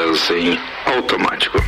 vendas 0.00 0.30
em 0.30 0.58
automático. 0.86 1.58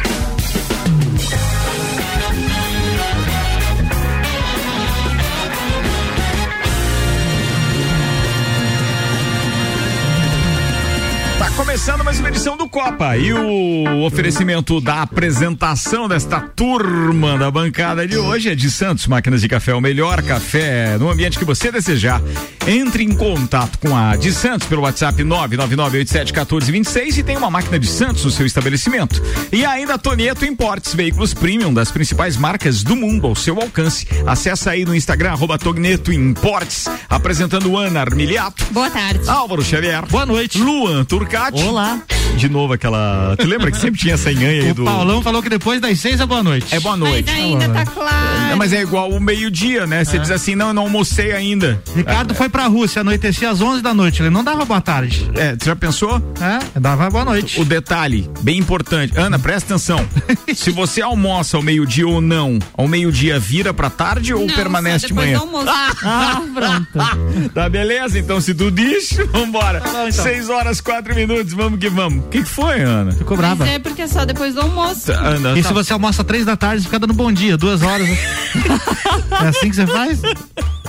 começando 11.56 12.02
mais 12.04 12.18
uma 12.18 12.28
edição 12.28 12.56
do 12.56 12.68
Copa 12.68 13.16
e 13.16 13.32
o 13.32 14.04
oferecimento 14.04 14.80
da 14.80 15.02
apresentação 15.02 16.08
desta 16.08 16.40
turma 16.40 17.38
da 17.38 17.50
bancada 17.50 18.06
de 18.06 18.16
hoje 18.16 18.48
é 18.48 18.54
de 18.54 18.70
Santos 18.70 19.06
Máquinas 19.06 19.40
de 19.40 19.48
Café, 19.48 19.74
o 19.74 19.80
melhor 19.80 20.22
café 20.22 20.96
no 20.98 21.10
ambiente 21.10 21.38
que 21.38 21.44
você 21.44 21.70
desejar. 21.70 22.22
Entre 22.66 23.02
em 23.02 23.12
contato 23.12 23.76
com 23.78 23.96
a 23.96 24.14
de 24.14 24.32
Santos 24.32 24.68
pelo 24.68 24.82
WhatsApp 24.82 25.20
999871426 25.24 27.18
e 27.18 27.22
tem 27.24 27.36
uma 27.36 27.50
máquina 27.50 27.76
de 27.76 27.88
Santos 27.88 28.24
no 28.24 28.30
seu 28.30 28.46
estabelecimento. 28.46 29.20
E 29.50 29.64
ainda 29.64 29.98
Tonieto 29.98 30.44
Importes, 30.44 30.94
veículos 30.94 31.34
premium 31.34 31.74
das 31.74 31.90
principais 31.90 32.36
marcas 32.36 32.84
do 32.84 32.94
mundo 32.94 33.26
ao 33.26 33.34
seu 33.34 33.60
alcance. 33.60 34.06
Acesse 34.24 34.68
aí 34.68 34.84
no 34.84 34.94
Instagram 34.94 35.32
arroba 35.32 35.58
Tonieto 35.58 36.12
Importes, 36.12 36.86
apresentando 37.10 37.76
Ana 37.76 38.00
Armiliato. 38.00 38.64
Boa 38.70 38.88
tarde. 38.88 39.28
Álvaro 39.28 39.64
Xavier. 39.64 40.06
Boa 40.06 40.24
noite. 40.24 40.58
Luan 40.58 41.04
Turcati. 41.04 41.60
Olá. 41.64 42.00
De 42.36 42.48
novo 42.48 42.72
aquela. 42.72 43.36
Tu 43.38 43.46
lembra 43.46 43.70
que 43.70 43.76
sempre 43.76 44.00
tinha 44.00 44.14
essa 44.14 44.32
enganha 44.32 44.62
aí 44.62 44.70
o 44.70 44.74
do. 44.74 44.84
Paulão 44.84 45.20
falou 45.20 45.42
que 45.42 45.48
depois 45.48 45.80
das 45.80 45.98
seis 45.98 46.20
é 46.20 46.26
boa 46.26 46.42
noite. 46.42 46.74
É 46.74 46.80
boa 46.80 46.96
noite. 46.96 47.30
Mas 47.30 47.44
ainda 47.44 47.68
tá 47.68 47.84
claro. 47.84 48.56
Mas 48.56 48.72
é 48.72 48.80
igual 48.80 49.10
o 49.10 49.20
meio-dia, 49.20 49.86
né? 49.86 50.04
Você 50.04 50.16
é. 50.16 50.20
diz 50.20 50.30
assim, 50.30 50.54
não, 50.54 50.68
eu 50.68 50.74
não 50.74 50.82
almocei 50.84 51.32
ainda. 51.32 51.82
Ricardo 51.94 52.32
é. 52.32 52.34
foi 52.34 52.48
pra 52.52 52.66
Rússia, 52.66 53.00
anoitecia 53.00 53.50
às 53.50 53.60
11 53.60 53.82
da 53.82 53.94
noite. 53.94 54.22
Ele 54.22 54.30
não 54.30 54.44
dava 54.44 54.64
boa 54.64 54.80
tarde. 54.80 55.28
É, 55.34 55.56
você 55.58 55.64
já 55.64 55.74
pensou? 55.74 56.22
É, 56.40 56.78
dava 56.78 57.08
boa 57.08 57.24
noite. 57.24 57.58
O 57.58 57.64
detalhe, 57.64 58.30
bem 58.42 58.58
importante. 58.58 59.18
Ana, 59.18 59.38
presta 59.38 59.72
atenção. 59.74 60.06
Se 60.54 60.70
você 60.70 61.00
almoça 61.00 61.56
ao 61.56 61.62
meio-dia 61.62 62.06
ou 62.06 62.20
não, 62.20 62.58
ao 62.76 62.86
meio-dia 62.86 63.38
vira 63.38 63.72
pra 63.72 63.88
tarde 63.88 64.34
ou 64.34 64.46
não, 64.46 64.54
permanece 64.54 65.06
de 65.06 65.14
manhã? 65.14 65.40
Ah, 65.66 65.92
ah, 66.02 66.42
pronto. 66.52 67.50
tá 67.54 67.68
beleza, 67.68 68.18
então 68.18 68.40
se 68.40 68.52
tu 68.54 68.70
diz, 68.70 69.16
vambora. 69.30 69.80
Tá 69.80 70.08
então. 70.08 70.12
Seis 70.12 70.50
horas, 70.50 70.80
quatro 70.80 71.14
minutos, 71.14 71.54
vamos 71.54 71.78
que 71.78 71.88
vamos. 71.88 72.26
O 72.26 72.28
que, 72.28 72.42
que 72.42 72.48
foi, 72.48 72.82
Ana? 72.82 73.12
Ficou 73.12 73.36
brava. 73.36 73.64
Mas 73.64 73.74
é 73.74 73.78
porque 73.78 74.02
é 74.02 74.06
só 74.06 74.26
depois 74.26 74.54
do 74.54 74.60
almoço. 74.60 75.06
Tá, 75.06 75.18
Ana, 75.20 75.58
e 75.58 75.62
tá. 75.62 75.68
se 75.68 75.74
você 75.74 75.92
almoça 75.92 76.22
três 76.22 76.44
da 76.44 76.56
tarde, 76.56 76.84
fica 76.84 76.98
dando 76.98 77.14
bom 77.14 77.32
dia, 77.32 77.56
duas 77.56 77.82
horas. 77.82 78.08
é 79.40 79.48
assim 79.48 79.70
que 79.70 79.76
você 79.76 79.86
faz? 79.86 80.20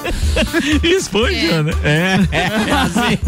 Responde, 0.81 1.50
é. 1.50 1.52
Ana. 1.53 1.71
É, 1.83 2.19
é, 2.31 2.37
é 2.39 2.71
assim. 2.71 3.19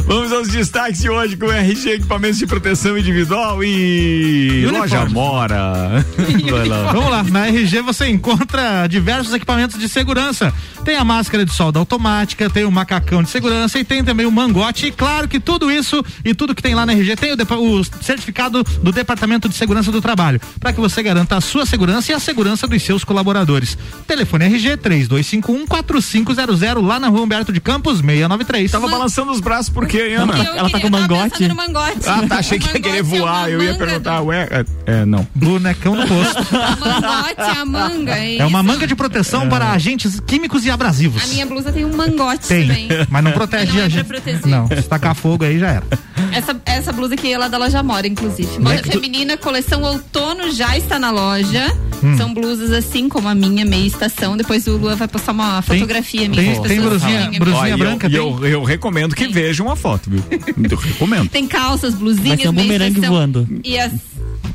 Vamos 0.06 0.32
aos 0.32 0.48
destaques 0.48 1.00
de 1.00 1.08
hoje 1.08 1.36
com 1.36 1.50
RG 1.50 1.90
Equipamentos 1.92 2.38
de 2.38 2.46
Proteção 2.46 2.98
Individual 2.98 3.62
e, 3.62 4.62
e 4.62 4.66
Loja 4.66 5.04
Mora. 5.06 6.04
Vamos 6.92 7.10
lá, 7.10 7.22
na 7.24 7.46
RG 7.46 7.82
você 7.82 8.08
encontra 8.08 8.86
diversos 8.86 9.32
equipamentos 9.32 9.78
de 9.78 9.88
segurança. 9.88 10.52
Tem 10.84 10.96
a 10.96 11.04
máscara 11.04 11.44
de 11.44 11.52
solda 11.52 11.78
automática, 11.78 12.48
tem 12.50 12.64
o 12.64 12.70
macacão 12.70 13.22
de 13.22 13.30
segurança 13.30 13.78
e 13.78 13.84
tem 13.84 14.02
também 14.02 14.26
o 14.26 14.32
mangote. 14.32 14.86
E 14.86 14.92
claro 14.92 15.28
que 15.28 15.38
tudo 15.38 15.70
isso 15.70 16.04
e 16.24 16.34
tudo 16.34 16.54
que 16.54 16.62
tem 16.62 16.74
lá 16.74 16.84
na 16.84 16.92
RG 16.92 17.16
tem 17.16 17.32
o, 17.32 17.80
o 17.80 17.84
certificado 17.84 18.64
do 18.82 18.90
Departamento 18.90 19.48
de 19.48 19.54
Segurança 19.54 19.92
do 19.92 20.00
Trabalho, 20.00 20.40
para 20.58 20.72
que 20.72 20.80
você 20.80 21.02
garanta 21.02 21.36
a 21.36 21.40
sua 21.40 21.66
segurança 21.66 22.12
e 22.12 22.14
a 22.14 22.18
segurança 22.18 22.66
dos 22.66 22.82
seus 22.82 23.04
colaboradores. 23.04 23.76
Telefone 24.06 24.46
RG 24.46 24.76
3251 24.78 25.66
4500 25.66 26.60
lá 26.82 26.98
na 26.98 27.08
rua 27.08 27.19
Humberto 27.22 27.52
de 27.52 27.60
Campos 27.60 27.98
693. 28.00 28.70
Tava 28.70 28.88
balançando 28.88 29.32
os 29.32 29.40
braços 29.40 29.70
porque, 29.70 29.98
Ana? 29.98 30.34
Ela, 30.34 30.58
ela 30.58 30.70
tá 30.70 30.80
com 30.80 30.90
mangote? 30.90 31.48
mangote. 31.54 32.00
Ah, 32.06 32.26
tá, 32.26 32.36
achei 32.36 32.58
que 32.58 32.66
ia 32.66 32.80
querer 32.80 33.02
voar. 33.02 33.48
É 33.48 33.54
eu 33.54 33.62
ia 33.62 33.74
perguntar, 33.74 34.20
ué, 34.22 34.48
é, 34.50 34.64
é, 34.86 35.04
não. 35.04 35.26
Bonecão 35.34 35.94
no 35.94 36.06
posto. 36.06 36.38
mangote, 36.80 37.58
a 37.58 37.64
manga. 37.64 38.18
É, 38.18 38.38
é 38.38 38.46
uma 38.46 38.62
manga 38.62 38.86
de 38.86 38.94
proteção 38.94 39.42
é. 39.42 39.46
para 39.48 39.70
agentes 39.70 40.20
químicos 40.20 40.64
e 40.64 40.70
abrasivos. 40.70 41.22
A 41.22 41.26
minha 41.28 41.46
blusa 41.46 41.72
tem 41.72 41.84
um 41.84 41.94
mangote 41.94 42.48
tem, 42.48 42.66
também. 42.66 42.88
Mas 43.08 43.24
não 43.24 43.32
protege 43.32 43.78
não 43.78 43.84
a 43.84 43.88
gente. 43.88 44.46
Não, 44.46 44.68
se 44.68 44.88
tacar 44.88 45.14
fogo 45.14 45.44
aí 45.44 45.58
já 45.58 45.68
era. 45.68 45.84
Essa, 46.32 46.60
essa 46.64 46.92
blusa 46.92 47.14
aqui, 47.14 47.32
ela 47.32 47.46
é 47.46 47.48
da 47.48 47.58
loja 47.58 47.82
Mora, 47.82 48.06
inclusive. 48.06 48.58
Moda 48.58 48.74
é 48.74 48.82
feminina, 48.82 49.36
coleção 49.36 49.82
outono 49.82 50.50
já 50.52 50.76
está 50.76 50.98
na 50.98 51.10
loja. 51.10 51.66
Hum. 52.02 52.16
São 52.16 52.32
blusas 52.32 52.70
assim 52.72 53.08
como 53.08 53.28
a 53.28 53.34
minha, 53.34 53.64
meia 53.64 53.86
estação. 53.86 54.36
Depois 54.36 54.66
o 54.66 54.76
Lua 54.76 54.96
vai 54.96 55.08
postar 55.08 55.32
uma 55.32 55.62
fotografia 55.62 56.28
minha. 56.28 56.42
Tem, 56.42 56.62
tem 56.62 56.80
brusinha, 56.80 57.30
brusinha 57.38 57.76
branca? 57.76 58.08
E 58.08 58.14
eu, 58.14 58.38
eu, 58.40 58.48
eu, 58.48 58.64
recomendo 58.64 59.14
que 59.14 59.26
vejam 59.28 59.66
uma 59.66 59.76
foto, 59.76 60.10
viu? 60.10 60.22
Eu 60.70 60.76
recomendo. 60.76 61.28
Tem 61.28 61.46
calças, 61.46 61.94
blusinhas, 61.94 62.44
um 62.46 62.52
bumerangue 62.52 63.00
voando. 63.00 63.46
E 63.64 63.78
as 63.78 63.92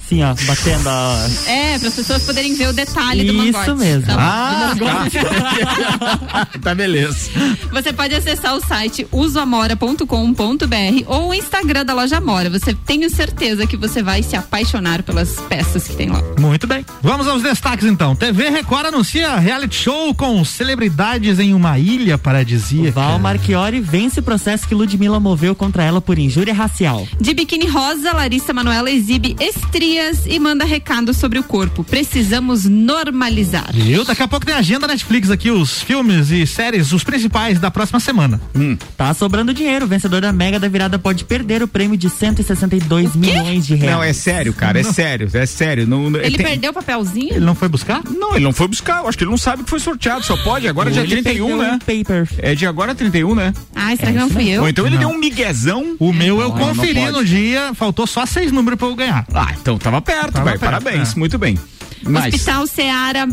Sim, 0.08 0.22
ó, 0.24 0.36
batendo 0.46 0.88
a... 0.88 1.28
É, 1.48 1.80
para 1.80 1.88
as 1.88 1.96
pessoas 1.96 2.24
poderem 2.24 2.54
ver 2.54 2.70
o 2.70 2.74
detalhe 2.74 3.24
Isso 3.24 3.34
do 3.34 3.38
mangote. 3.40 3.64
Isso 3.64 3.76
mesmo. 3.76 4.06
Tá 4.06 4.16
ah, 4.20 4.76
tá. 6.30 6.46
tá 6.62 6.76
beleza. 6.76 7.32
Você 7.72 7.92
pode 7.92 8.14
acessar 8.14 8.56
o 8.56 8.62
site 8.64 9.08
usoamora.com.br 9.12 10.06
ou 11.08 11.30
o 11.30 11.34
Instagram 11.34 11.84
da 11.86 11.94
loja 11.94 12.18
Amora. 12.18 12.52
Você 12.52 12.74
tenho 12.74 13.10
certeza 13.10 13.66
que 13.66 13.76
você 13.76 14.04
vai 14.04 14.22
se 14.22 14.36
apaixonar 14.36 15.02
pelas 15.02 15.40
peças 15.50 15.88
que 15.88 15.96
tem 15.96 16.10
lá. 16.10 16.22
Muito 16.40 16.68
bem. 16.68 16.86
Vamos 17.02 17.28
aos 17.28 17.42
destaques 17.42 17.86
então. 17.86 18.16
TV 18.16 18.50
Record 18.50 18.86
anuncia 18.86 19.36
reality 19.38 19.76
show 19.76 20.14
com 20.14 20.46
celebridades 20.46 21.40
em 21.40 21.54
uma 21.54 21.80
ilha 21.80 22.18
paradisíaca. 22.18 22.92
Val 22.92 23.18
Marchiori 23.18 23.80
vence 23.80 24.20
o 24.20 24.24
processo 24.24 24.68
que 24.68 24.76
Ludmilla 24.76 25.20
moveu 25.20 25.56
contra 25.56 25.84
ela 25.84 26.00
por 26.00 26.20
injúria 26.20 26.54
racial. 26.54 27.08
De 27.20 27.34
biquíni 27.34 27.68
rosa, 27.68 28.14
Larissa 28.14 28.54
Manoela 28.54 28.92
exibe 28.92 29.36
estria 29.40 29.95
dias 29.96 30.26
e 30.28 30.38
manda 30.40 30.66
recado 30.66 31.14
sobre 31.14 31.40
o 31.40 31.44
corpo. 31.44 31.82
Precisamos 31.82 32.66
normalizar. 32.66 33.70
Viu? 33.74 34.04
Daqui 34.04 34.22
a 34.22 34.28
pouco 34.28 34.46
tem 34.46 34.54
agenda 34.54 34.86
Netflix 34.88 35.32
aqui, 35.32 35.50
os 35.50 35.82
filmes 35.82 36.32
e 36.32 36.46
séries, 36.46 36.92
os 36.92 37.02
principais 37.02 37.60
da 37.60 37.72
próxima 37.72 38.02
semana. 38.02 38.42
Hum. 38.54 38.78
Tá 38.98 39.14
sobrando 39.14 39.54
dinheiro. 39.54 39.86
O 39.86 39.88
vencedor 39.88 40.20
da 40.20 40.34
Mega 40.34 40.60
da 40.60 40.68
Virada 40.68 41.00
pode 41.00 41.24
perder 41.24 41.64
o 41.64 41.68
prêmio 41.68 41.96
de 41.98 42.10
162 42.10 43.16
milhões 43.16 43.66
de 43.66 43.76
reais. 43.76 43.96
Não, 43.96 44.04
é 44.04 44.12
sério, 44.12 44.54
cara, 44.54 44.82
é 44.82 44.84
não. 44.84 44.92
sério, 44.92 45.30
é 45.34 45.46
sério. 45.46 45.88
Não, 45.88 46.08
ele 46.08 46.36
tem... 46.36 46.46
perdeu 46.46 46.72
o 46.72 46.74
papelzinho? 46.74 47.36
Ele 47.36 47.46
não 47.46 47.56
foi 47.56 47.70
buscar? 47.70 48.02
Não, 48.04 48.36
ele 48.36 48.44
não 48.44 48.52
foi 48.52 48.68
buscar. 48.68 49.02
Eu 49.02 49.08
acho 49.08 49.18
que 49.18 49.24
ele 49.24 49.32
não 49.32 49.38
sabe 49.38 49.64
que 49.64 49.70
foi 49.70 49.80
sorteado, 49.80 50.26
só 50.26 50.36
pode. 50.44 50.68
Agora 50.68 50.90
é 50.90 50.94
dia 50.94 51.08
31, 51.08 51.58
né? 51.58 51.80
paper. 51.80 52.28
É 52.40 52.54
de 52.54 52.68
agora 52.68 52.94
31, 52.94 53.34
né? 53.34 53.54
Ah, 53.74 53.96
será 53.96 54.10
é, 54.10 54.14
que 54.14 54.20
não 54.20 54.30
fui 54.30 54.50
eu? 54.50 54.64
Ou 54.64 54.68
então 54.68 54.86
ele 54.86 54.96
não. 54.96 55.08
deu 55.08 55.10
um 55.10 55.18
miguezão. 55.18 55.96
O 56.00 56.12
meu 56.12 56.42
eu 56.42 56.52
conferi 56.52 57.10
no 57.12 57.24
dia, 57.24 57.74
faltou 57.74 58.06
só 58.06 58.26
seis 58.26 58.52
números 58.52 58.78
pra 58.78 58.90
eu 58.90 58.96
ganhar. 58.96 59.26
Ah, 59.34 59.54
então 59.60 59.78
tava 59.86 60.02
perto, 60.02 60.32
tava 60.34 60.46
perto, 60.46 60.60
Parabéns, 60.62 61.16
é. 61.16 61.20
muito 61.20 61.38
bem. 61.38 61.60
Mas... 62.04 62.34
Hospital 62.34 62.68
Seara 62.68 63.28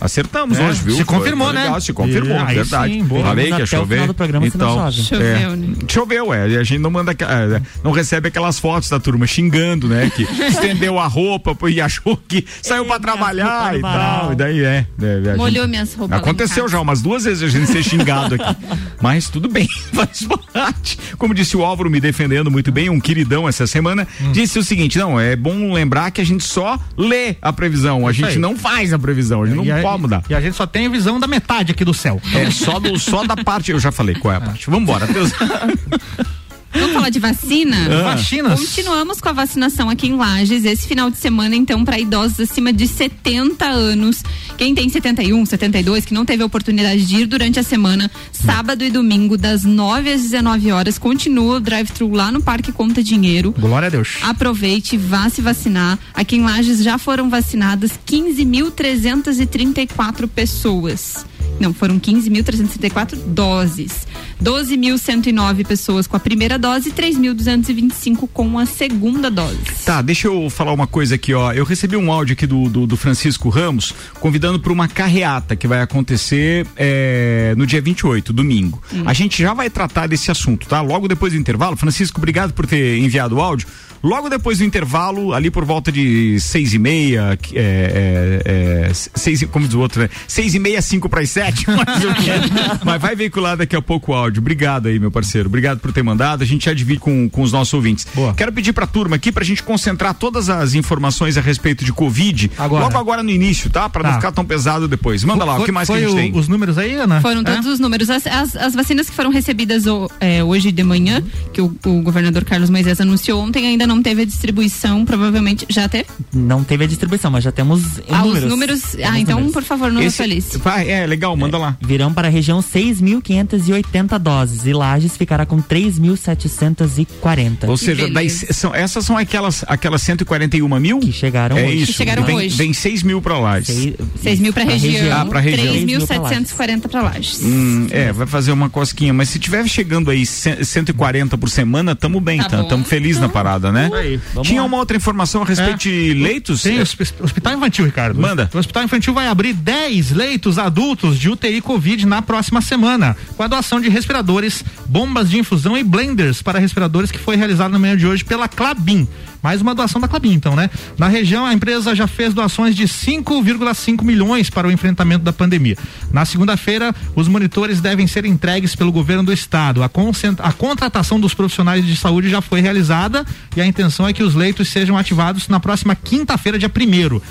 Acertamos 0.00 0.58
É, 0.58 0.68
hoje, 0.68 0.82
viu? 0.82 0.96
se 0.96 1.04
confirmou, 1.04 1.46
foi 1.48 1.56
legal, 1.56 1.74
né? 1.74 1.80
Se 1.80 1.92
confirmou, 1.92 2.38
aí 2.40 2.56
verdade. 2.56 2.92
sim, 2.94 3.04
boa. 3.04 3.22
Falei 3.24 3.52
que 3.52 3.58
ia 3.60 3.66
chover. 3.66 3.94
final 3.94 4.06
do 4.08 4.14
programa, 4.14 4.46
então, 4.46 4.74
chove. 4.90 5.02
Choveu, 5.02 5.56
né? 5.56 5.74
Choveu, 5.88 6.34
é. 6.34 6.48
E 6.50 6.56
a 6.58 6.62
gente 6.64 6.80
não 6.80 6.90
manda, 6.90 7.12
é, 7.12 7.62
não 7.82 7.90
recebe 7.92 8.28
aquelas 8.28 8.58
fotos 8.58 8.88
da 8.90 8.98
turma 9.00 9.26
xingando, 9.26 9.88
né? 9.88 10.10
Que 10.14 10.22
estendeu 10.44 10.98
a 10.98 11.06
roupa 11.06 11.56
e 11.70 11.80
achou 11.80 12.16
que 12.28 12.44
saiu 12.60 12.84
pra 12.84 12.98
trabalhar 12.98 13.76
e 13.76 13.80
tal. 13.80 14.32
E 14.32 14.36
daí 14.36 14.64
é. 14.64 14.86
é, 15.00 15.36
Molhou 15.36 15.62
gente- 15.62 15.70
minhas 15.70 15.94
roupas 15.94 16.18
Aconteceu 16.18 16.68
já 16.68 16.80
umas 16.80 17.00
duas 17.00 17.24
vezes 17.24 17.42
a 17.42 17.48
gente 17.48 17.70
ser 17.70 17.82
xingado 17.82 18.34
aqui. 18.34 18.56
Mas 19.00 19.28
tudo 19.28 19.48
bem, 19.48 19.68
faz 19.92 20.26
parte. 20.52 20.98
Como 21.18 21.32
disse 21.34 21.56
o 21.56 21.64
Álvaro, 21.64 21.88
me 21.90 22.00
defendendo 22.00 22.50
muito 22.50 22.70
bem, 22.72 22.90
um 22.90 23.00
queridão 23.00 23.48
essa 23.48 23.66
semana, 23.66 24.06
Hum. 24.20 24.32
disse 24.32 24.58
o 24.58 24.64
seguinte: 24.64 24.98
não, 24.98 25.18
é 25.18 25.34
bom 25.36 25.72
lembrar 25.72 26.10
que 26.10 26.20
a 26.20 26.24
gente 26.24 26.44
só 26.44 26.78
lê 26.96 27.36
a 27.40 27.52
previsão, 27.52 28.06
a 28.06 28.12
gente 28.12 28.38
não 28.38 28.56
faz 28.56 28.92
a 28.92 28.98
previsão, 28.98 29.42
a 29.42 29.46
gente 29.46 29.56
não 29.56 29.64
E 29.84 29.86
a- 29.86 29.90
pode 29.90 30.02
mudar. 30.02 30.22
E 30.30 30.34
a 30.34 30.40
gente 30.40 30.56
só 30.56 30.66
tem 30.66 30.88
visão 30.90 31.20
da 31.20 31.26
metade 31.26 31.72
aqui 31.72 31.84
do 31.84 31.94
céu. 31.94 32.20
É 32.34 32.50
só, 32.50 32.78
do, 32.78 32.98
só 32.98 33.24
da 33.24 33.36
parte, 33.36 33.70
eu 33.70 33.78
já 33.78 33.92
falei 33.92 34.14
qual 34.14 34.32
é 34.34 34.36
a 34.36 34.40
parte. 34.42 34.68
Vambora, 34.70 35.06
Deus. 35.06 35.30
Vamos 36.74 36.92
falar 36.92 37.08
de 37.08 37.20
vacina? 37.20 37.76
Ah. 37.86 38.14
Vacinas. 38.14 38.60
Continuamos 38.60 39.20
com 39.20 39.28
a 39.28 39.32
vacinação 39.32 39.88
aqui 39.88 40.08
em 40.08 40.16
Lages 40.16 40.64
esse 40.64 40.84
final 40.86 41.08
de 41.10 41.16
semana, 41.16 41.54
então, 41.54 41.84
para 41.84 41.98
idosos 41.98 42.40
acima 42.40 42.72
de 42.72 42.88
70 42.88 43.64
anos. 43.64 44.22
Quem 44.58 44.74
tem 44.74 44.88
71, 44.88 45.46
72, 45.46 46.04
que 46.04 46.12
não 46.14 46.24
teve 46.24 46.42
a 46.42 46.46
oportunidade 46.46 47.06
de 47.06 47.22
ir 47.22 47.26
durante 47.26 47.60
a 47.60 47.62
semana, 47.62 48.10
sábado 48.32 48.82
e 48.84 48.90
domingo, 48.90 49.36
das 49.36 49.62
9 49.64 50.12
às 50.12 50.22
19 50.22 50.72
horas, 50.72 50.98
continua 50.98 51.56
o 51.56 51.60
drive-thru 51.60 52.10
lá 52.12 52.32
no 52.32 52.42
Parque 52.42 52.72
Conta 52.72 53.02
Dinheiro. 53.02 53.54
Glória 53.58 53.86
a 53.86 53.90
Deus. 53.90 54.16
Aproveite, 54.22 54.96
vá 54.96 55.28
se 55.28 55.42
vacinar. 55.42 55.98
Aqui 56.12 56.36
em 56.36 56.42
Lages 56.42 56.82
já 56.82 56.98
foram 56.98 57.30
vacinadas 57.30 57.92
15.334 58.06 60.28
pessoas. 60.28 61.24
Não, 61.60 61.72
foram 61.72 61.98
15.334 61.98 63.16
doses. 63.26 64.06
12.109 64.42 65.66
pessoas 65.66 66.06
com 66.06 66.16
a 66.16 66.20
primeira 66.20 66.58
dose 66.58 66.88
e 66.88 66.92
3.225 66.92 68.28
com 68.32 68.58
a 68.58 68.66
segunda 68.66 69.30
dose. 69.30 69.58
Tá, 69.84 70.02
deixa 70.02 70.26
eu 70.26 70.50
falar 70.50 70.72
uma 70.72 70.86
coisa 70.86 71.14
aqui, 71.14 71.32
ó. 71.32 71.52
Eu 71.52 71.64
recebi 71.64 71.96
um 71.96 72.10
áudio 72.10 72.34
aqui 72.34 72.46
do, 72.46 72.68
do, 72.68 72.86
do 72.86 72.96
Francisco 72.96 73.48
Ramos 73.48 73.94
convidando 74.20 74.58
para 74.58 74.72
uma 74.72 74.88
carreata 74.88 75.54
que 75.54 75.66
vai 75.66 75.80
acontecer 75.80 76.66
é, 76.76 77.54
no 77.56 77.66
dia 77.66 77.80
28, 77.80 78.32
domingo. 78.32 78.82
A 79.06 79.12
gente 79.12 79.40
já 79.40 79.54
vai 79.54 79.70
tratar 79.70 80.06
desse 80.06 80.30
assunto, 80.30 80.66
tá? 80.66 80.80
Logo 80.80 81.08
depois 81.08 81.32
do 81.32 81.38
intervalo. 81.38 81.76
Francisco, 81.76 82.18
obrigado 82.18 82.52
por 82.52 82.66
ter 82.66 82.98
enviado 82.98 83.36
o 83.36 83.40
áudio. 83.40 83.66
Logo 84.04 84.28
depois 84.28 84.58
do 84.58 84.64
intervalo, 84.64 85.32
ali 85.32 85.50
por 85.50 85.64
volta 85.64 85.90
de 85.90 86.38
seis 86.38 86.74
e 86.74 86.78
meia, 86.78 87.38
é, 87.54 88.42
é, 88.44 88.88
é, 88.90 88.92
seis, 88.92 89.42
como 89.50 89.66
diz 89.66 89.74
o 89.74 89.80
outro, 89.80 90.02
né? 90.02 90.10
Seis 90.28 90.54
e 90.54 90.58
meia, 90.58 90.82
cinco 90.82 91.08
para 91.08 91.22
as 91.22 91.30
sete, 91.30 91.64
mas, 91.66 92.04
eu 92.04 92.14
quero. 92.14 92.42
mas 92.84 93.00
vai 93.00 93.16
veicular 93.16 93.56
daqui 93.56 93.74
a 93.74 93.80
pouco 93.82 94.12
o 94.12 94.14
áudio. 94.14 94.40
Obrigado 94.40 94.88
aí, 94.88 94.98
meu 94.98 95.10
parceiro. 95.10 95.48
Obrigado 95.48 95.80
por 95.80 95.90
ter 95.92 96.02
mandado. 96.02 96.42
A 96.42 96.46
gente 96.46 96.66
já 96.66 96.74
divide 96.74 97.00
com, 97.00 97.28
com 97.30 97.42
os 97.42 97.50
nossos 97.50 97.72
ouvintes. 97.72 98.06
Boa. 98.14 98.34
Quero 98.34 98.52
pedir 98.52 98.72
pra 98.74 98.86
turma 98.86 99.16
aqui 99.16 99.32
pra 99.32 99.42
gente 99.42 99.62
concentrar 99.62 100.12
todas 100.14 100.50
as 100.50 100.74
informações 100.74 101.38
a 101.38 101.40
respeito 101.40 101.84
de 101.84 101.92
Covid. 101.92 102.50
Agora. 102.58 102.84
Logo 102.84 102.98
agora 102.98 103.22
no 103.22 103.30
início, 103.30 103.70
tá? 103.70 103.88
Pra 103.88 104.02
não 104.02 104.10
Tá. 104.10 104.16
ficar 104.16 104.32
tão 104.32 104.44
pesado 104.44 104.86
depois. 104.86 105.24
Manda 105.24 105.44
lá, 105.44 105.54
o 105.54 105.56
Foi- 105.58 105.66
que 105.66 105.72
mais 105.72 105.88
que 105.88 105.94
a 105.94 106.00
gente 106.00 106.12
o- 106.12 106.14
tem? 106.16 106.36
Os 106.36 106.46
números 106.46 106.76
aí, 106.76 106.94
Ana? 106.94 107.20
Foram 107.22 107.40
É? 107.40 107.44
todos 107.44 107.66
os 107.66 107.80
números. 107.80 108.10
As, 108.10 108.26
as, 108.26 108.54
as 108.54 108.74
vacinas 108.74 109.08
que 109.08 109.16
foram 109.16 109.30
recebidas 109.30 109.86
o- 109.86 110.10
é, 110.20 110.44
hoje 110.44 110.70
de 110.70 110.82
manhã, 110.82 111.22
que 111.52 111.60
o, 111.62 111.74
o 111.86 112.02
governador 112.02 112.44
Carlos 112.44 112.68
Moisés 112.68 113.00
anunciou 113.00 113.40
ontem, 113.42 113.66
ainda 113.66 113.86
não 113.86 113.93
teve 114.02 114.22
a 114.22 114.24
distribuição. 114.24 115.04
Provavelmente 115.04 115.66
já 115.68 115.88
teve. 115.88 116.06
Não 116.32 116.64
teve 116.64 116.84
a 116.84 116.86
distribuição, 116.86 117.30
mas 117.30 117.44
já 117.44 117.52
temos 117.52 117.82
Ah, 118.08 118.18
números. 118.22 118.44
os 118.44 118.50
números. 118.50 118.80
Temos 118.82 119.06
Ah, 119.10 119.18
então, 119.20 119.34
números. 119.36 119.54
por 119.54 119.62
favor, 119.62 119.92
não 119.92 120.02
Esse- 120.02 120.22
atualize. 120.22 120.58
Vai, 120.58 120.90
é, 120.90 121.06
legal, 121.06 121.36
manda 121.36 121.58
lá. 121.58 121.76
Virão 121.80 122.12
para 122.12 122.28
a 122.28 122.30
região 122.30 122.60
6.580 122.62 124.18
doses 124.18 124.66
e 124.66 124.72
Lages 124.72 125.16
ficará 125.16 125.44
com 125.46 125.60
3.740. 125.60 127.68
Ou 127.68 127.76
seja, 127.76 128.08
beleza. 128.08 128.14
daí, 128.14 128.30
são, 128.30 128.74
essas 128.74 129.04
são 129.04 129.16
aquelas, 129.16 129.64
aquelas 129.66 130.02
141 130.02 130.78
mil? 130.80 130.98
Que 131.00 131.12
chegaram 131.12 131.56
é 131.56 131.64
hoje. 131.66 131.76
isso. 131.76 131.86
Que 131.92 131.98
chegaram 131.98 132.24
vem, 132.24 132.36
hoje. 132.36 132.56
Vem 132.56 132.72
6 132.72 133.02
mil 133.02 133.20
pra 133.22 133.38
lá. 133.38 133.60
6 133.62 134.40
mil 134.40 134.52
pra 134.52 134.64
região, 134.64 135.20
Ah, 135.20 135.24
pra 135.26 135.40
região. 135.40 135.72
3.740 135.74 136.88
pra 136.88 137.02
Lages. 137.02 137.40
Hum, 137.42 137.86
é, 137.90 138.12
vai 138.12 138.26
fazer 138.26 138.52
uma 138.52 138.68
cosquinha, 138.70 139.12
mas 139.12 139.28
se 139.28 139.38
tiver 139.38 139.66
chegando 139.68 140.10
aí 140.10 140.24
ce- 140.26 140.64
140 140.64 141.36
por 141.38 141.48
semana, 141.48 141.94
tamo 141.94 142.20
bem, 142.20 142.38
Tá 142.38 142.48
tá? 142.48 142.56
bom. 142.62 142.68
Tamo 142.68 142.84
feliz 142.84 143.18
na 143.18 143.28
parada, 143.28 143.70
né? 143.72 143.83
Aí, 143.92 144.20
vamos 144.32 144.48
Tinha 144.48 144.60
lá. 144.60 144.66
uma 144.66 144.76
outra 144.76 144.96
informação 144.96 145.42
a 145.42 145.44
respeito 145.44 145.78
de 145.78 146.14
leitos? 146.14 146.62
Tem 146.62 146.78
É, 146.78 146.82
Hospital 146.82 147.54
Infantil, 147.54 147.84
Ricardo. 147.84 148.20
Manda. 148.20 148.48
O 148.54 148.58
Hospital 148.58 148.84
Infantil 148.84 149.12
vai 149.12 149.26
abrir 149.26 149.52
10 149.52 150.12
leitos 150.12 150.58
adultos 150.58 151.18
de 151.18 151.28
UTI 151.28 151.60
Covid 151.60 152.06
na 152.06 152.22
próxima 152.22 152.60
semana, 152.60 153.16
com 153.36 153.42
a 153.42 153.46
doação 153.48 153.80
de 153.80 153.88
respiradores, 153.88 154.64
bombas 154.86 155.28
de 155.28 155.38
infusão 155.38 155.76
e 155.76 155.82
blenders 155.82 156.40
para 156.42 156.58
respiradores 156.58 157.10
que 157.10 157.18
foi 157.18 157.36
realizado 157.36 157.72
na 157.72 157.78
manhã 157.78 157.96
de 157.96 158.06
hoje 158.06 158.24
pela 158.24 158.48
Clabin. 158.48 159.06
Mais 159.44 159.60
uma 159.60 159.74
doação 159.74 160.00
da 160.00 160.08
Clabin, 160.08 160.32
então, 160.32 160.56
né? 160.56 160.70
Na 160.96 161.06
região, 161.06 161.44
a 161.44 161.52
empresa 161.52 161.94
já 161.94 162.06
fez 162.06 162.32
doações 162.32 162.74
de 162.74 162.84
5,5 162.84 164.02
milhões 164.02 164.48
para 164.48 164.66
o 164.66 164.72
enfrentamento 164.72 165.22
da 165.22 165.34
pandemia. 165.34 165.76
Na 166.10 166.24
segunda-feira, 166.24 166.94
os 167.14 167.28
monitores 167.28 167.78
devem 167.78 168.06
ser 168.06 168.24
entregues 168.24 168.74
pelo 168.74 168.90
governo 168.90 169.22
do 169.22 169.34
estado. 169.34 169.82
A, 169.82 169.90
a 170.38 170.52
contratação 170.54 171.20
dos 171.20 171.34
profissionais 171.34 171.84
de 171.84 171.94
saúde 171.94 172.30
já 172.30 172.40
foi 172.40 172.62
realizada 172.62 173.22
e 173.54 173.60
a 173.60 173.66
intenção 173.66 174.08
é 174.08 174.14
que 174.14 174.22
os 174.22 174.34
leitos 174.34 174.70
sejam 174.70 174.96
ativados 174.96 175.46
na 175.46 175.60
próxima 175.60 175.94
quinta-feira, 175.94 176.58
dia 176.58 176.70
primeiro. 176.70 177.22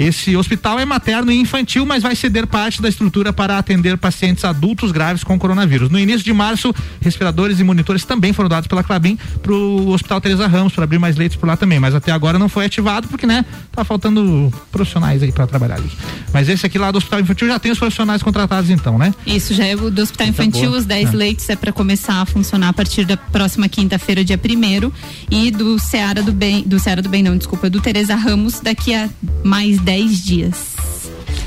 Esse 0.00 0.34
hospital 0.34 0.78
é 0.78 0.84
materno 0.86 1.30
e 1.30 1.36
infantil, 1.36 1.84
mas 1.84 2.02
vai 2.02 2.16
ceder 2.16 2.46
parte 2.46 2.80
da 2.80 2.88
estrutura 2.88 3.34
para 3.34 3.58
atender 3.58 3.98
pacientes 3.98 4.46
adultos 4.46 4.90
graves 4.92 5.22
com 5.22 5.38
coronavírus. 5.38 5.90
No 5.90 5.98
início 5.98 6.24
de 6.24 6.32
março, 6.32 6.74
respiradores 7.02 7.60
e 7.60 7.64
monitores 7.64 8.02
também 8.06 8.32
foram 8.32 8.48
dados 8.48 8.66
pela 8.66 8.82
Clabin 8.82 9.18
para 9.42 9.52
o 9.52 9.90
Hospital 9.90 10.18
Teresa 10.18 10.46
Ramos, 10.46 10.72
para 10.72 10.84
abrir 10.84 10.98
mais 10.98 11.16
leitos 11.16 11.36
por 11.36 11.46
lá 11.46 11.54
também. 11.54 11.78
Mas 11.78 11.94
até 11.94 12.12
agora 12.12 12.38
não 12.38 12.48
foi 12.48 12.64
ativado 12.64 13.08
porque, 13.08 13.26
né, 13.26 13.44
tá 13.72 13.84
faltando 13.84 14.50
profissionais 14.72 15.22
aí 15.22 15.30
para 15.32 15.46
trabalhar 15.46 15.74
ali. 15.74 15.90
Mas 16.32 16.48
esse 16.48 16.64
aqui 16.64 16.78
lá 16.78 16.90
do 16.90 16.96
Hospital 16.96 17.20
Infantil 17.20 17.48
já 17.48 17.58
tem 17.58 17.70
os 17.70 17.78
profissionais 17.78 18.22
contratados 18.22 18.70
então, 18.70 18.96
né? 18.96 19.12
Isso 19.26 19.52
já 19.52 19.66
é 19.66 19.74
o 19.74 19.90
do 19.90 20.00
Hospital 20.00 20.28
Infantil, 20.28 20.70
boa. 20.70 20.78
os 20.78 20.86
10 20.86 21.12
É. 21.12 21.12
leitos 21.16 21.46
é 21.50 21.56
para 21.56 21.72
começar 21.72 22.22
a 22.22 22.24
funcionar 22.24 22.70
a 22.70 22.72
partir 22.72 23.04
da 23.04 23.18
próxima 23.18 23.68
quinta-feira, 23.68 24.24
dia 24.24 24.40
1 24.42 24.90
e 25.30 25.50
do 25.50 25.78
Seara 25.78 26.22
do 26.22 26.32
Bem, 26.32 26.62
do 26.62 26.78
Seara 26.78 27.02
do 27.02 27.10
Bem 27.10 27.22
não, 27.22 27.36
desculpa, 27.36 27.68
do 27.68 27.82
Teresa 27.82 28.14
Ramos 28.14 28.60
daqui 28.60 28.94
a 28.94 29.06
mais 29.44 29.78
10 29.78 29.89
dias. 30.24 30.74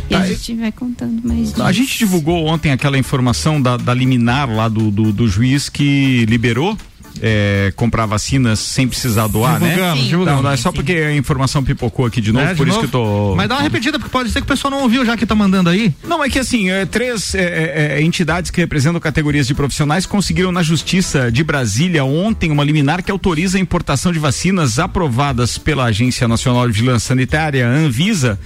E 0.09 0.13
Tá, 0.13 0.21
a 0.21 0.27
e- 0.27 0.35
gente 0.35 0.53
vai 0.55 0.71
contando 0.71 1.21
mais 1.25 1.53
dias. 1.53 1.61
A 1.61 1.71
gente 1.71 1.97
divulgou 1.97 2.45
ontem 2.45 2.71
aquela 2.71 2.97
informação 2.97 3.61
da, 3.61 3.77
da 3.77 3.93
liminar 3.93 4.49
lá 4.49 4.67
do, 4.67 4.91
do, 4.91 5.11
do 5.13 5.27
juiz 5.27 5.69
que 5.69 6.25
liberou 6.25 6.77
é, 7.21 7.71
comprar 7.75 8.05
vacinas 8.05 8.59
sem 8.59 8.87
precisar 8.87 9.27
doar, 9.27 9.59
né? 9.59 9.69
Divulgamos, 9.69 9.99
Sim. 10.03 10.09
divulgamos. 10.09 10.43
Não, 10.43 10.51
é 10.51 10.57
só 10.57 10.71
porque 10.71 10.93
a 10.93 11.15
informação 11.15 11.63
pipocou 11.63 12.05
aqui 12.05 12.21
de 12.21 12.31
novo, 12.31 12.45
Né, 12.45 12.51
de 12.51 12.57
por 12.57 12.67
isso 12.67 12.77
novo? 12.77 12.87
que 12.89 12.95
eu 12.95 13.01
tô. 13.01 13.35
Mas 13.35 13.47
dá 13.47 13.55
uma 13.55 13.61
repetida, 13.61 13.97
porque 13.99 14.11
pode 14.11 14.29
ser 14.29 14.39
que 14.39 14.45
o 14.45 14.47
pessoal 14.47 14.71
não 14.71 14.81
ouviu 14.81 15.05
já 15.05 15.15
que 15.15 15.25
tá 15.25 15.35
mandando 15.35 15.69
aí. 15.69 15.93
Não, 16.07 16.23
é 16.23 16.29
que 16.29 16.39
assim, 16.39 16.69
é, 16.69 16.85
três 16.85 17.33
é, 17.35 17.41
é, 17.41 17.97
é, 17.97 18.01
entidades 18.01 18.51
que 18.51 18.59
representam 18.61 18.99
categorias 18.99 19.47
de 19.47 19.53
profissionais 19.53 20.05
conseguiram 20.05 20.51
na 20.51 20.63
Justiça 20.63 21.31
de 21.31 21.43
Brasília 21.43 22.03
ontem 22.03 22.51
uma 22.51 22.63
liminar 22.63 23.03
que 23.03 23.11
autoriza 23.11 23.57
a 23.57 23.61
importação 23.61 24.11
de 24.11 24.19
vacinas 24.19 24.79
aprovadas 24.79 25.57
pela 25.57 25.85
Agência 25.85 26.27
Nacional 26.27 26.67
de 26.67 26.73
Vigilância 26.73 27.07
Sanitária, 27.09 27.67
Anvisa, 27.67 28.39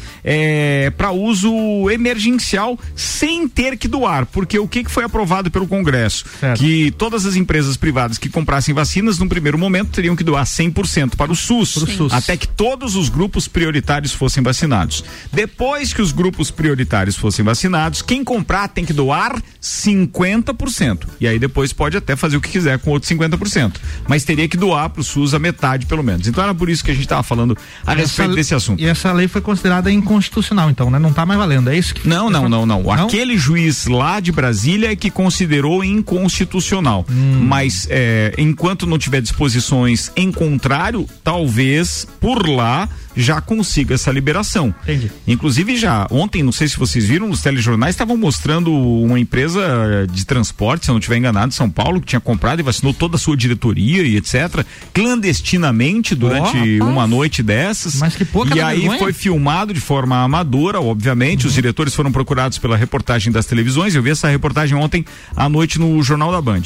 para 0.97 1.11
uso 1.11 1.89
emergencial 1.89 2.77
sem 2.95 3.47
ter 3.47 3.77
que 3.77 3.87
doar. 3.87 4.25
Porque 4.25 4.57
o 4.59 4.67
que, 4.67 4.83
que 4.83 4.91
foi 4.91 5.03
aprovado 5.03 5.49
pelo 5.51 5.67
Congresso? 5.67 6.25
Certo. 6.39 6.59
Que 6.59 6.91
todas 6.91 7.25
as 7.25 7.35
empresas 7.35 7.77
privadas 7.77 8.17
que 8.17 8.29
comprassem 8.57 8.73
vacinas, 8.73 9.19
num 9.19 9.27
primeiro 9.27 9.57
momento, 9.57 9.89
teriam 9.91 10.15
que 10.15 10.23
doar 10.23 10.43
100% 10.43 11.15
para 11.15 11.31
o 11.31 11.35
SUS. 11.35 11.69
SUS. 11.69 12.13
Até 12.13 12.35
que 12.35 12.47
todos 12.47 12.95
os 12.95 13.09
grupos 13.09 13.47
prioritários 13.47 14.11
fossem 14.11 14.41
vacinados. 14.41 15.03
Depois 15.31 15.93
que 15.93 16.01
os 16.01 16.11
grupos 16.11 16.49
prioritários 16.49 17.15
fossem 17.15 17.45
vacinados, 17.45 18.01
quem 18.01 18.23
comprar 18.23 18.67
tem 18.67 18.83
que 18.83 18.93
doar 18.93 19.41
50%. 19.61 21.05
E 21.19 21.27
aí 21.27 21.37
depois 21.37 21.71
pode 21.71 21.97
até 21.97 22.15
fazer 22.15 22.37
o 22.37 22.41
que 22.41 22.49
quiser 22.49 22.79
com 22.79 22.91
outros 22.91 23.11
50%. 23.11 23.73
Mas 24.07 24.23
teria 24.23 24.47
que 24.47 24.57
doar 24.57 24.89
para 24.89 25.01
o 25.01 25.03
SUS 25.03 25.33
a 25.33 25.39
metade, 25.39 25.85
pelo 25.85 26.03
menos. 26.03 26.27
Então 26.27 26.43
era 26.43 26.53
por 26.53 26.69
isso 26.69 26.83
que 26.83 26.91
a 26.91 26.93
gente 26.93 27.03
estava 27.03 27.23
falando 27.23 27.55
a 27.85 27.93
respeito 27.93 28.33
desse 28.33 28.55
assunto. 28.55 28.81
E 28.81 28.85
essa 28.85 29.11
lei 29.11 29.27
foi 29.27 29.41
considerada 29.41 29.91
inconstitucional, 29.91 30.69
então, 30.69 30.89
né? 30.89 30.97
Não 30.97 31.13
tá 31.13 31.25
mais 31.25 31.39
valendo, 31.39 31.69
é 31.69 31.77
isso 31.77 31.93
que 31.93 32.07
Não, 32.07 32.29
não, 32.29 32.49
não, 32.49 32.65
não. 32.65 32.91
Aquele 32.91 33.37
juiz 33.37 33.85
lá 33.85 34.19
de 34.19 34.31
Brasília 34.31 34.91
é 34.91 34.95
que 34.95 35.11
considerou 35.11 35.83
inconstitucional. 35.83 37.05
Mas 37.41 37.87
é, 37.89 38.33
enquanto 38.47 38.85
não 38.85 38.97
tiver 38.97 39.21
disposições 39.21 40.11
em 40.15 40.31
contrário, 40.31 41.07
talvez 41.23 42.07
por 42.19 42.47
lá 42.47 42.87
já 43.15 43.41
consiga 43.41 43.95
essa 43.95 44.11
liberação. 44.11 44.73
Entendi. 44.83 45.11
Inclusive 45.27 45.75
já 45.75 46.05
ontem, 46.11 46.43
não 46.43 46.51
sei 46.51 46.67
se 46.67 46.77
vocês 46.77 47.03
viram, 47.05 47.29
os 47.31 47.41
telejornais 47.41 47.95
estavam 47.95 48.15
mostrando 48.15 48.71
uma 48.71 49.19
empresa 49.19 50.07
de 50.11 50.23
transporte, 50.25 50.85
se 50.85 50.91
eu 50.91 50.93
não 50.93 50.99
estiver 50.99 51.17
enganado, 51.17 51.49
de 51.49 51.55
São 51.55 51.69
Paulo, 51.69 51.99
que 51.99 52.05
tinha 52.07 52.19
comprado 52.19 52.59
e 52.59 52.63
vacinou 52.63 52.93
toda 52.93 53.15
a 53.15 53.19
sua 53.19 53.35
diretoria 53.35 54.03
e 54.03 54.15
etc, 54.17 54.63
clandestinamente 54.93 56.13
durante 56.15 56.47
Oh, 56.81 56.85
uma 56.85 57.07
noite 57.07 57.41
dessas. 57.41 57.95
Mas 57.95 58.15
que 58.15 58.23
pouca 58.23 58.55
E 58.55 58.61
aí 58.61 58.79
vergonha. 58.81 58.99
foi 58.99 59.13
filmado 59.13 59.73
de 59.73 59.79
forma 59.81 60.21
amadora, 60.23 60.79
obviamente. 60.79 61.41
Uhum. 61.43 61.47
Os 61.47 61.53
diretores 61.53 61.95
foram 61.95 62.11
procurados 62.11 62.57
pela 62.59 62.77
reportagem 62.77 63.31
das 63.31 63.45
televisões. 63.45 63.95
Eu 63.95 64.03
vi 64.03 64.11
essa 64.11 64.27
reportagem 64.29 64.77
ontem 64.77 65.03
à 65.35 65.49
noite 65.49 65.79
no 65.79 66.01
Jornal 66.03 66.31
da 66.31 66.41
Band. 66.41 66.61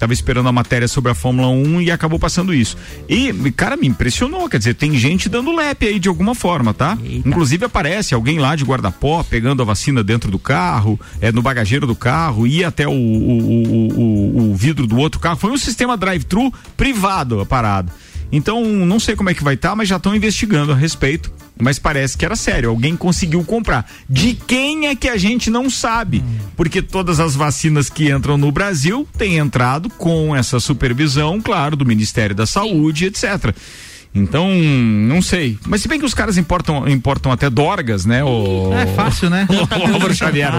Tava 0.00 0.12
esperando 0.14 0.48
a 0.48 0.52
matéria 0.52 0.88
sobre 0.88 1.12
a 1.12 1.14
Fórmula 1.14 1.48
1 1.48 1.82
e 1.82 1.90
acabou 1.90 2.18
passando 2.18 2.52
isso. 2.54 2.76
E, 3.08 3.32
cara, 3.54 3.76
me 3.76 3.86
impressionou. 3.86 4.48
Quer 4.48 4.56
dizer, 4.58 4.74
tem 4.74 4.94
gente 4.98 5.28
dando 5.28 5.54
lepe 5.54 5.86
aí 5.86 5.98
de 6.00 6.08
alguma 6.08 6.34
forma, 6.34 6.72
tá? 6.74 6.96
Eita. 7.04 7.28
Inclusive 7.28 7.66
aparece 7.66 8.14
alguém 8.14 8.38
lá 8.38 8.56
de 8.56 8.64
guarda-pó 8.64 9.22
pegando 9.22 9.60
a 9.60 9.64
vacina 9.64 10.02
dentro 10.02 10.30
do 10.30 10.38
carro, 10.38 10.98
é, 11.20 11.30
no 11.30 11.42
bagageiro 11.42 11.86
do 11.86 11.94
carro, 11.94 12.46
ia 12.46 12.68
até 12.68 12.88
o, 12.88 12.92
o, 12.92 12.94
o, 12.94 14.00
o- 14.00 14.50
o 14.52 14.54
vidro 14.56 14.86
do 14.86 14.96
outro 14.96 15.20
carro. 15.20 15.36
Foi 15.36 15.50
um 15.50 15.58
sistema 15.58 15.96
drive-thru 15.98 16.50
privado 16.78 17.38
a 17.40 17.44
parada. 17.46 17.92
Então, 18.32 18.64
não 18.64 19.00
sei 19.00 19.16
como 19.16 19.30
é 19.30 19.34
que 19.34 19.42
vai 19.42 19.54
estar, 19.54 19.74
mas 19.74 19.88
já 19.88 19.96
estão 19.96 20.14
investigando 20.14 20.72
a 20.72 20.74
respeito. 20.74 21.32
Mas 21.60 21.78
parece 21.78 22.16
que 22.16 22.24
era 22.24 22.34
sério, 22.34 22.70
alguém 22.70 22.96
conseguiu 22.96 23.44
comprar. 23.44 23.90
De 24.08 24.34
quem 24.34 24.86
é 24.86 24.96
que 24.96 25.08
a 25.08 25.16
gente 25.18 25.50
não 25.50 25.68
sabe? 25.68 26.24
Porque 26.56 26.80
todas 26.80 27.20
as 27.20 27.34
vacinas 27.34 27.90
que 27.90 28.10
entram 28.10 28.38
no 28.38 28.50
Brasil 28.50 29.06
têm 29.18 29.36
entrado 29.36 29.90
com 29.90 30.34
essa 30.34 30.58
supervisão, 30.58 31.40
claro, 31.40 31.76
do 31.76 31.84
Ministério 31.84 32.34
da 32.34 32.46
Saúde, 32.46 33.06
etc. 33.06 33.54
Então, 34.14 34.48
não 34.50 35.22
sei. 35.22 35.56
Mas 35.66 35.82
se 35.82 35.88
bem 35.88 35.98
que 35.98 36.04
os 36.04 36.14
caras 36.14 36.36
importam, 36.36 36.88
importam 36.88 37.30
até 37.30 37.48
dorgas, 37.48 38.04
né? 38.04 38.24
O, 38.24 38.72
É 38.72 38.86
fácil, 38.86 39.30
né? 39.30 39.46
o 39.50 39.94
Álvaro 39.94 40.14
Xavier. 40.14 40.52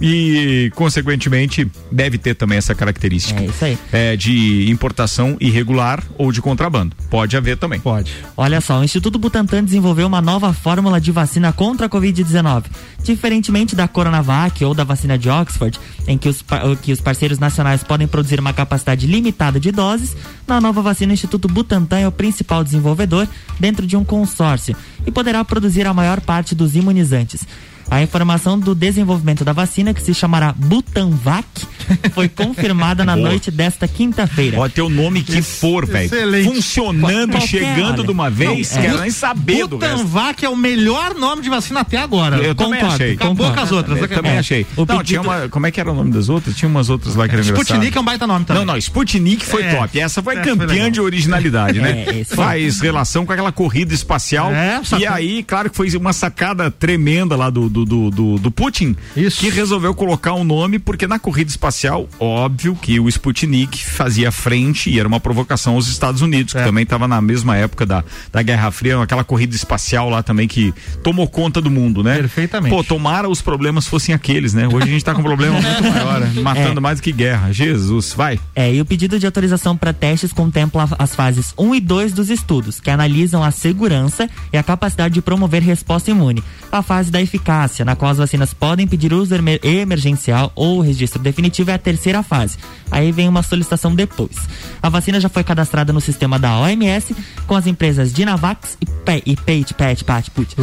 E, 0.00 0.70
consequentemente, 0.74 1.68
deve 1.90 2.18
ter 2.18 2.34
também 2.34 2.58
essa 2.58 2.74
característica. 2.74 3.42
É 3.42 3.46
isso 3.46 3.64
aí. 3.64 3.78
É, 3.92 4.16
de 4.16 4.70
importação 4.70 5.36
irregular 5.40 6.02
ou 6.16 6.30
de 6.30 6.40
contrabando. 6.40 6.94
Pode 7.10 7.36
haver 7.36 7.56
também. 7.56 7.80
Pode. 7.80 8.12
Olha 8.36 8.60
só, 8.60 8.80
o 8.80 8.84
Instituto 8.84 9.18
Butantan 9.18 9.64
desenvolveu 9.64 10.06
uma 10.06 10.20
nova 10.20 10.52
fórmula 10.52 11.00
de 11.00 11.10
vacina 11.10 11.52
contra 11.52 11.86
a 11.86 11.88
Covid-19. 11.88 12.64
Diferentemente 13.02 13.74
da 13.74 13.88
Coronavac 13.88 14.64
ou 14.64 14.72
da 14.72 14.84
vacina 14.84 15.18
de 15.18 15.28
Oxford, 15.28 15.78
em 16.06 16.16
que 16.16 16.28
os, 16.28 16.44
que 16.80 16.92
os 16.92 17.00
parceiros 17.00 17.38
nacionais 17.38 17.82
podem 17.82 18.06
produzir 18.06 18.38
uma 18.38 18.52
capacidade 18.52 19.06
limitada 19.06 19.58
de 19.58 19.70
doses, 19.72 20.16
na 20.46 20.60
nova 20.60 20.82
vacina 20.82 21.10
o 21.10 21.14
Instituto 21.14 21.48
Butantan 21.48 21.98
é 21.98 22.08
o 22.08 22.12
principal 22.12 22.62
desenvolvedor 22.62 23.26
dentro 23.58 23.86
de 23.86 23.96
um 23.96 24.04
consórcio 24.04 24.76
e 25.06 25.10
poderá 25.10 25.44
produzir 25.44 25.86
a 25.86 25.94
maior 25.94 26.20
parte 26.20 26.54
dos 26.54 26.76
imunizantes. 26.76 27.46
A 27.94 28.02
informação 28.02 28.58
do 28.58 28.74
desenvolvimento 28.74 29.44
da 29.44 29.52
vacina, 29.52 29.94
que 29.94 30.02
se 30.02 30.12
chamará 30.12 30.52
Butanvac, 30.52 31.46
foi 32.12 32.28
confirmada 32.28 33.04
na 33.04 33.14
Boa. 33.14 33.28
noite 33.28 33.50
desta 33.52 33.86
quinta-feira. 33.86 34.56
Pode 34.56 34.74
ter 34.74 34.82
o 34.82 34.88
nome 34.88 35.22
que 35.22 35.40
for, 35.42 35.86
velho. 35.86 36.06
Excelente. 36.06 36.48
Funcionando, 36.54 37.32
Qualquer, 37.32 37.46
chegando 37.46 37.98
olha. 37.98 38.04
de 38.04 38.10
uma 38.10 38.28
vez, 38.30 38.72
Não, 38.72 38.78
é. 38.78 38.82
quero 38.86 39.00
nem 39.00 39.10
saber. 39.10 39.66
Butanvac 39.68 40.44
é 40.44 40.48
o 40.48 40.56
melhor 40.56 41.14
nome 41.14 41.42
de 41.42 41.48
vacina 41.50 41.80
até 41.80 41.96
agora. 41.98 42.36
Eu 42.38 42.54
também 42.54 42.80
Concordo, 42.80 42.94
achei. 42.94 43.14
Acabou 43.14 43.36
concordo. 43.36 43.54
com 43.54 43.60
as 43.60 43.72
outras. 43.72 43.98
Eu 44.00 44.08
também 44.08 44.32
É. 44.32 44.38
achei. 44.38 44.66
O 44.76 44.80
não, 44.80 44.86
pedido- 44.86 45.04
tinha 45.04 45.20
uma. 45.22 45.48
Como 45.48 45.66
é 45.66 45.70
que 45.70 45.78
era 45.80 45.92
o 45.92 45.94
nome 45.94 46.10
das 46.10 46.28
outras? 46.28 46.56
Tinha 46.56 46.68
umas 46.68 46.90
outras 46.90 47.14
lá 47.14 47.28
que 47.28 47.34
engraçadas. 47.34 47.60
Sputnik 47.60 47.96
é 47.96 48.00
um 48.00 48.04
baita 48.04 48.26
nome 48.26 48.44
também. 48.44 48.64
Não, 48.64 48.72
não, 48.72 48.78
Sputnik 48.78 49.44
foi 49.46 49.62
É. 49.62 49.74
top. 49.76 50.00
Essa 50.00 50.20
foi 50.22 50.34
foi 50.34 50.42
campeã 50.44 50.66
legal. 50.66 50.90
de 50.90 51.00
originalidade, 51.00 51.80
né? 51.80 52.04
É, 52.14 52.24
foi. 52.24 52.36
Faz 52.36 52.80
relação 52.80 53.24
com 53.24 53.32
aquela 53.32 53.52
corrida 53.52 53.94
espacial. 53.94 54.50
É, 54.52 54.80
e 54.98 55.06
aí, 55.06 55.42
claro 55.44 55.70
que 55.70 55.76
foi 55.76 55.88
uma 55.96 56.12
sacada 56.12 56.70
tremenda 56.70 57.36
lá 57.36 57.50
do, 57.50 57.68
do, 57.68 57.83
do, 57.84 58.10
do, 58.10 58.38
do 58.38 58.50
Putin, 58.50 58.96
Isso. 59.16 59.40
que 59.40 59.50
resolveu 59.50 59.94
colocar 59.94 60.34
um 60.34 60.44
nome, 60.44 60.78
porque 60.78 61.06
na 61.06 61.18
corrida 61.18 61.50
espacial, 61.50 62.08
óbvio 62.18 62.76
que 62.80 62.98
o 63.00 63.08
Sputnik 63.08 63.84
fazia 63.84 64.30
frente 64.32 64.90
e 64.90 64.98
era 64.98 65.06
uma 65.08 65.20
provocação 65.20 65.74
aos 65.74 65.88
Estados 65.88 66.22
Unidos, 66.22 66.52
que 66.52 66.58
É. 66.58 66.64
também 66.64 66.82
estava 66.84 67.06
na 67.08 67.20
mesma 67.20 67.56
época 67.56 67.84
da, 67.86 68.04
da 68.32 68.42
Guerra 68.42 68.70
Fria, 68.70 69.00
aquela 69.02 69.24
corrida 69.24 69.54
espacial 69.54 70.08
lá 70.10 70.22
também 70.22 70.46
que 70.48 70.72
tomou 71.02 71.26
conta 71.28 71.60
do 71.60 71.70
mundo, 71.70 72.02
né? 72.02 72.16
Perfeitamente. 72.16 72.74
Pô, 72.74 72.82
tomara 72.84 73.28
os 73.28 73.40
problemas 73.42 73.86
fossem 73.86 74.14
aqueles, 74.14 74.54
né? 74.54 74.66
Hoje 74.68 74.84
a 74.84 74.90
gente 74.90 75.04
tá 75.04 75.14
com 75.14 75.20
um 75.20 75.24
problema 75.24 75.60
muito 75.60 75.82
maior, 75.90 76.20
né? 76.20 76.32
matando 76.42 76.78
É. 76.78 76.80
mais 76.80 76.98
do 77.00 77.02
que 77.02 77.12
guerra. 77.12 77.52
Jesus, 77.52 78.12
vai. 78.16 78.38
É, 78.54 78.72
e 78.74 78.80
o 78.80 78.84
pedido 78.84 79.18
de 79.18 79.26
autorização 79.26 79.76
para 79.76 79.92
testes 79.92 80.32
contempla 80.32 80.88
as 80.98 81.14
fases 81.14 81.52
1 81.58 81.74
e 81.74 81.80
2 81.80 82.12
dos 82.12 82.30
estudos, 82.30 82.80
que 82.80 82.90
analisam 82.90 83.42
a 83.42 83.50
segurança 83.50 84.28
e 84.52 84.56
a 84.58 84.62
capacidade 84.62 85.14
de 85.14 85.22
promover 85.22 85.62
resposta 85.62 86.10
imune. 86.10 86.42
A 86.70 86.82
fase 86.82 87.10
da 87.10 87.20
eficácia, 87.20 87.54
na 87.84 87.96
qual 87.96 88.10
as 88.10 88.18
vacinas 88.18 88.52
podem 88.52 88.86
pedir 88.86 89.12
uso 89.12 89.34
emer- 89.34 89.60
emergencial 89.64 90.52
ou 90.54 90.80
registro 90.80 91.20
definitivo, 91.22 91.70
é 91.70 91.74
a 91.74 91.78
terceira 91.78 92.22
fase. 92.22 92.58
Aí 92.90 93.10
vem 93.12 93.28
uma 93.28 93.42
solicitação 93.42 93.94
depois. 93.94 94.36
A 94.82 94.88
vacina 94.88 95.18
já 95.20 95.28
foi 95.28 95.42
cadastrada 95.42 95.92
no 95.92 96.00
sistema 96.00 96.38
da 96.38 96.58
OMS 96.58 97.14
com 97.46 97.54
as 97.54 97.66
empresas 97.66 98.12
Dynavax 98.12 98.76
e, 98.80 98.86
Pe 98.86 99.22
e 99.26 99.36
Pate, 99.36 99.74
Pet, 99.74 100.04
Pat, 100.04 100.28
Put, 100.30 100.54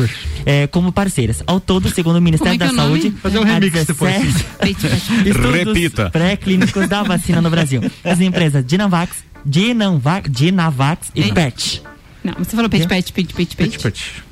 é, 0.46 0.68
como 0.68 0.92
parceiras. 0.92 1.42
Ao 1.48 1.60
todo, 1.60 1.90
segundo 1.90 2.18
o 2.18 2.22
Ministério 2.22 2.58
Como 2.60 2.70
é 2.72 2.74
da 2.74 2.82
é? 2.82 2.86
Saúde, 2.86 3.12
Fazer 3.22 3.40
um 3.40 3.44
remix 3.44 3.86
depois. 3.86 4.14
17 4.14 4.46
Peito, 4.60 4.82
peito. 4.82 5.28
Estudos 5.30 5.52
Repita. 5.54 6.10
pré-clínicos 6.10 6.88
da 6.88 7.04
vacina 7.04 7.42
no 7.42 7.50
Brasil. 7.50 7.82
As 8.04 8.20
empresas 8.20 8.64
Dinavax, 8.66 9.18
Dinavax, 9.46 10.30
Dinavax 10.32 11.12
e. 11.16 11.32
PET. 11.32 11.82
Não, 12.24 12.34
você 12.38 12.56
falou 12.56 12.70
peixe, 12.70 12.88
peixe, 12.88 13.12
peixe. 13.12 13.34
Put, 13.56 13.80
put. 13.80 14.24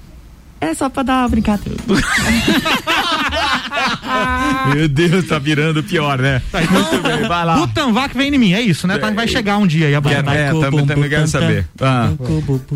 É 0.61 0.73
só 0.73 0.89
pra 0.89 1.03
dar 1.03 1.21
uma 1.21 1.29
brincadeira. 1.29 1.79
Meu 4.75 4.87
Deus, 4.87 5.25
tá 5.25 5.39
virando 5.39 5.83
pior, 5.83 6.17
né? 6.19 6.41
Muito 6.53 7.01
bem, 7.03 7.27
vai 7.27 7.45
lá. 7.45 7.55
Butanvac 7.57 8.15
vem 8.15 8.33
em 8.33 8.37
mim, 8.37 8.53
é 8.53 8.61
isso, 8.61 8.87
né? 8.87 8.97
Tá- 8.97 9.09
Vai 9.11 9.27
chegar 9.27 9.57
um 9.57 9.65
dia 9.67 9.87
aí 9.87 9.95
a 9.95 9.99
vacina. 9.99 10.33
é, 10.35 10.51
também, 10.51 10.85
também 10.85 11.09
quero 11.09 11.27
saber. 11.27 11.65
Ah. 11.81 12.11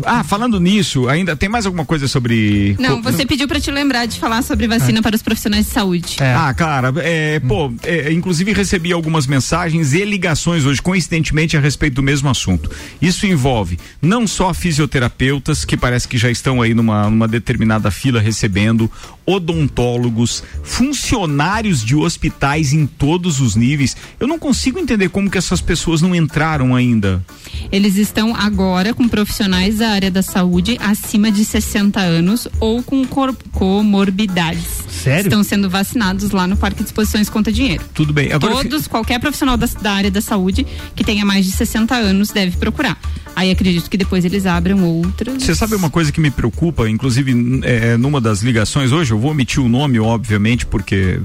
Ah, 0.04 0.24
falando 0.24 0.58
nisso, 0.60 1.08
ainda 1.08 1.36
tem 1.36 1.48
mais 1.48 1.64
alguma 1.66 1.84
coisa 1.84 2.08
sobre. 2.08 2.76
Não, 2.78 3.00
você 3.02 3.24
pediu 3.24 3.46
pra 3.48 3.60
te 3.60 3.70
lembrar 3.70 4.06
de 4.06 4.18
falar 4.18 4.42
sobre 4.42 4.66
vacina 4.66 5.00
para 5.00 5.14
os 5.16 5.22
profissionais 5.22 5.66
de 5.66 5.72
saúde. 5.72 6.16
É. 6.20 6.34
Ah, 6.34 6.52
cara, 6.52 6.92
é, 6.98 7.40
pô, 7.40 7.72
é, 7.82 8.12
inclusive 8.12 8.52
recebi 8.52 8.92
algumas 8.92 9.26
mensagens 9.26 9.92
e 9.92 10.04
ligações 10.04 10.64
hoje, 10.64 10.82
coincidentemente, 10.82 11.56
a 11.56 11.60
respeito 11.60 11.94
do 11.94 12.02
mesmo 12.02 12.28
assunto. 12.28 12.70
Isso 13.00 13.26
envolve 13.26 13.78
não 14.02 14.26
só 14.26 14.52
fisioterapeutas, 14.52 15.64
que 15.64 15.76
parece 15.76 16.06
que 16.08 16.18
já 16.18 16.30
estão 16.30 16.60
aí 16.60 16.74
numa, 16.74 17.08
numa 17.08 17.28
determinada 17.28 17.90
fila 17.90 18.20
recebendo, 18.20 18.90
odontólogos, 19.26 20.42
funcionários 20.64 21.84
de 21.84 21.94
hospitais 21.94 22.72
em 22.72 22.86
todos 22.86 23.40
os 23.40 23.54
níveis. 23.54 23.96
Eu 24.18 24.26
não 24.26 24.38
consigo 24.38 24.78
entender 24.78 25.10
como 25.10 25.30
que 25.30 25.38
essas 25.38 25.60
pessoas 25.60 26.02
não 26.02 26.14
entraram 26.14 26.74
ainda. 26.74 27.24
Eles 27.70 27.96
estão 27.96 28.34
agora 28.34 28.92
com 28.94 29.08
profissionais 29.08 29.78
da 29.78 29.90
área 29.90 30.10
da 30.10 30.22
saúde 30.22 30.76
acima 30.80 31.30
de 31.30 31.44
60 31.44 32.00
anos 32.00 32.48
ou 32.58 32.82
com 32.82 33.04
comorbidades. 33.52 34.82
Sério? 34.88 35.28
Estão 35.28 35.44
sendo 35.44 35.68
vacinados 35.68 36.30
lá 36.30 36.46
no 36.46 36.56
Parque 36.56 36.82
de 36.82 36.88
Exposições 36.88 37.28
Conta 37.28 37.52
Dinheiro. 37.52 37.84
Tudo 37.92 38.12
bem. 38.12 38.32
Agora, 38.32 38.54
Todos, 38.54 38.88
qualquer 38.88 39.20
profissional 39.20 39.56
da, 39.56 39.66
da 39.80 39.92
área 39.92 40.10
da 40.10 40.20
saúde 40.20 40.66
que 40.96 41.04
tenha 41.04 41.24
mais 41.24 41.44
de 41.44 41.52
60 41.52 41.94
anos 41.94 42.30
deve 42.30 42.56
procurar. 42.56 42.98
Aí 43.36 43.50
acredito 43.50 43.90
que 43.90 43.96
depois 43.96 44.24
eles 44.24 44.46
abram 44.46 44.84
outras. 44.84 45.42
Você 45.42 45.54
sabe 45.54 45.74
uma 45.74 45.90
coisa 45.90 46.12
que 46.12 46.20
me 46.20 46.30
preocupa, 46.30 46.88
inclusive 46.88 47.34
é, 47.64 47.96
numa 47.96 48.20
das 48.20 48.42
ligações 48.42 48.92
hoje, 48.92 49.12
eu 49.12 49.18
vou 49.18 49.32
omitir 49.32 49.60
o 49.60 49.68
nome, 49.68 49.98
obviamente, 49.98 50.53
porque 50.62 51.20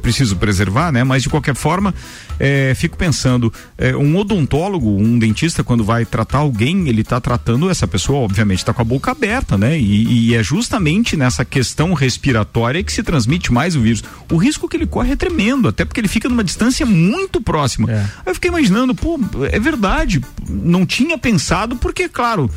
preciso 0.00 0.36
preservar, 0.36 0.90
né? 0.92 1.04
Mas 1.04 1.22
de 1.22 1.28
qualquer 1.28 1.54
forma, 1.54 1.94
é, 2.38 2.72
fico 2.74 2.96
pensando, 2.96 3.52
é, 3.76 3.94
um 3.94 4.16
odontólogo, 4.16 4.96
um 4.96 5.18
dentista, 5.18 5.62
quando 5.62 5.84
vai 5.84 6.04
tratar 6.04 6.38
alguém, 6.38 6.88
ele 6.88 7.02
está 7.02 7.20
tratando 7.20 7.68
essa 7.68 7.86
pessoa, 7.86 8.20
obviamente, 8.20 8.58
está 8.58 8.72
com 8.72 8.80
a 8.80 8.84
boca 8.84 9.10
aberta, 9.10 9.58
né? 9.58 9.78
E, 9.78 10.30
e 10.30 10.34
é 10.34 10.42
justamente 10.42 11.16
nessa 11.16 11.44
questão 11.44 11.92
respiratória 11.92 12.82
que 12.82 12.92
se 12.92 13.02
transmite 13.02 13.52
mais 13.52 13.76
o 13.76 13.80
vírus. 13.80 14.02
O 14.30 14.36
risco 14.36 14.68
que 14.68 14.76
ele 14.76 14.86
corre 14.86 15.12
é 15.12 15.16
tremendo, 15.16 15.68
até 15.68 15.84
porque 15.84 16.00
ele 16.00 16.08
fica 16.08 16.28
numa 16.28 16.44
distância 16.44 16.86
muito 16.86 17.40
próxima. 17.40 17.90
É. 17.90 17.96
Aí 18.00 18.06
eu 18.26 18.34
fiquei 18.34 18.48
imaginando, 18.48 18.94
pô, 18.94 19.18
é 19.50 19.58
verdade, 19.58 20.22
não 20.48 20.86
tinha 20.86 21.18
pensado, 21.18 21.76
porque, 21.76 22.08
claro. 22.08 22.50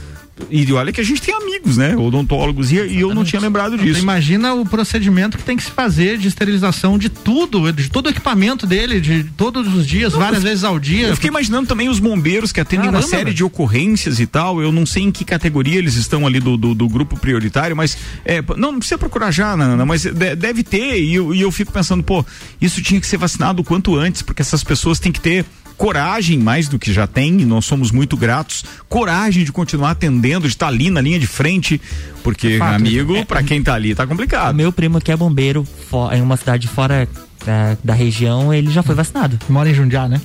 E 0.49 0.71
olha 0.73 0.91
que 0.91 0.99
a 0.99 1.03
gente 1.03 1.21
tem 1.21 1.33
amigos, 1.33 1.77
né? 1.77 1.95
Odontólogos, 1.95 2.71
e, 2.71 2.75
e 2.75 2.99
eu 3.01 3.13
não 3.13 3.23
tinha 3.23 3.39
lembrado 3.39 3.77
disso. 3.77 3.99
Imagina 4.01 4.53
o 4.55 4.65
procedimento 4.65 5.37
que 5.37 5.43
tem 5.43 5.55
que 5.55 5.63
se 5.63 5.69
fazer 5.71 6.17
de 6.17 6.27
esterilização 6.27 6.97
de 6.97 7.07
tudo, 7.07 7.71
de 7.71 7.87
todo 7.89 8.07
o 8.07 8.09
equipamento 8.09 8.65
dele, 8.65 8.99
de 8.99 9.23
todos 9.37 9.71
os 9.73 9.85
dias, 9.85 10.13
várias 10.13 10.41
vezes 10.41 10.63
ao 10.63 10.79
dia. 10.79 11.07
Eu 11.07 11.15
fiquei 11.15 11.29
imaginando 11.29 11.67
também 11.67 11.87
os 11.87 11.99
bombeiros 11.99 12.51
que 12.51 12.59
atendem 12.59 12.87
uma 12.87 12.93
Caramba, 12.93 13.09
série 13.09 13.23
velho. 13.25 13.35
de 13.35 13.43
ocorrências 13.43 14.19
e 14.19 14.25
tal. 14.25 14.59
Eu 14.59 14.71
não 14.71 14.85
sei 14.87 15.03
em 15.03 15.11
que 15.11 15.23
categoria 15.23 15.77
eles 15.77 15.95
estão 15.95 16.25
ali 16.25 16.39
do, 16.39 16.57
do, 16.57 16.73
do 16.73 16.89
grupo 16.89 17.15
prioritário, 17.17 17.75
mas 17.75 17.95
é, 18.25 18.41
não, 18.57 18.71
não 18.71 18.79
precisa 18.79 18.97
procurar 18.97 19.29
já, 19.29 19.55
Nana, 19.55 19.85
mas 19.85 20.01
de- 20.03 20.35
deve 20.35 20.63
ter. 20.63 20.99
E 20.99 21.13
eu, 21.13 21.33
e 21.35 21.41
eu 21.41 21.51
fico 21.51 21.71
pensando, 21.71 22.03
pô, 22.03 22.25
isso 22.59 22.81
tinha 22.81 22.99
que 22.99 23.05
ser 23.07 23.17
vacinado 23.17 23.61
o 23.61 23.63
quanto 23.65 23.95
antes, 23.95 24.23
porque 24.23 24.41
essas 24.41 24.63
pessoas 24.63 24.99
têm 24.99 25.11
que 25.11 25.21
ter 25.21 25.45
coragem 25.77 26.37
mais 26.37 26.67
do 26.67 26.77
que 26.79 26.91
já 26.93 27.05
tem, 27.07 27.41
e 27.41 27.45
nós 27.45 27.65
somos 27.65 27.91
muito 27.91 28.15
gratos, 28.17 28.63
coragem 28.87 29.43
de 29.43 29.51
continuar 29.51 29.91
atendendo, 29.91 30.41
de 30.47 30.53
estar 30.53 30.67
ali 30.67 30.89
na 30.89 31.01
linha 31.01 31.19
de 31.19 31.27
frente, 31.27 31.79
porque, 32.23 32.57
Fato. 32.57 32.75
amigo, 32.75 33.15
É, 33.15 33.25
para 33.25 33.43
quem 33.43 33.61
tá 33.61 33.73
ali 33.73 33.93
tá 33.95 34.03
O 34.03 34.07
complicado. 34.07 34.55
meu 34.55 34.71
primo 34.71 35.01
que 35.01 35.11
é 35.11 35.15
bombeiro 35.17 35.65
em 36.13 36.21
uma 36.21 36.37
cidade 36.37 36.67
fora 36.67 37.07
da, 37.45 37.77
da 37.83 37.93
região, 37.93 38.53
ele 38.53 38.71
já 38.71 38.81
foi 38.83 38.95
vacinado. 38.95 39.37
Mora 39.49 39.69
em 39.69 39.73
Jundiá, 39.73 40.07
né? 40.07 40.19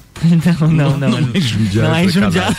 Não, 0.60 0.70
não, 0.70 0.98
não. 0.98 1.20
Não 1.20 1.30
é 1.32 1.40
Jundiá, 1.40 1.82
Não 1.84 1.94
é 1.94 2.04
em. 2.04 2.08
Jundiá. 2.08 2.48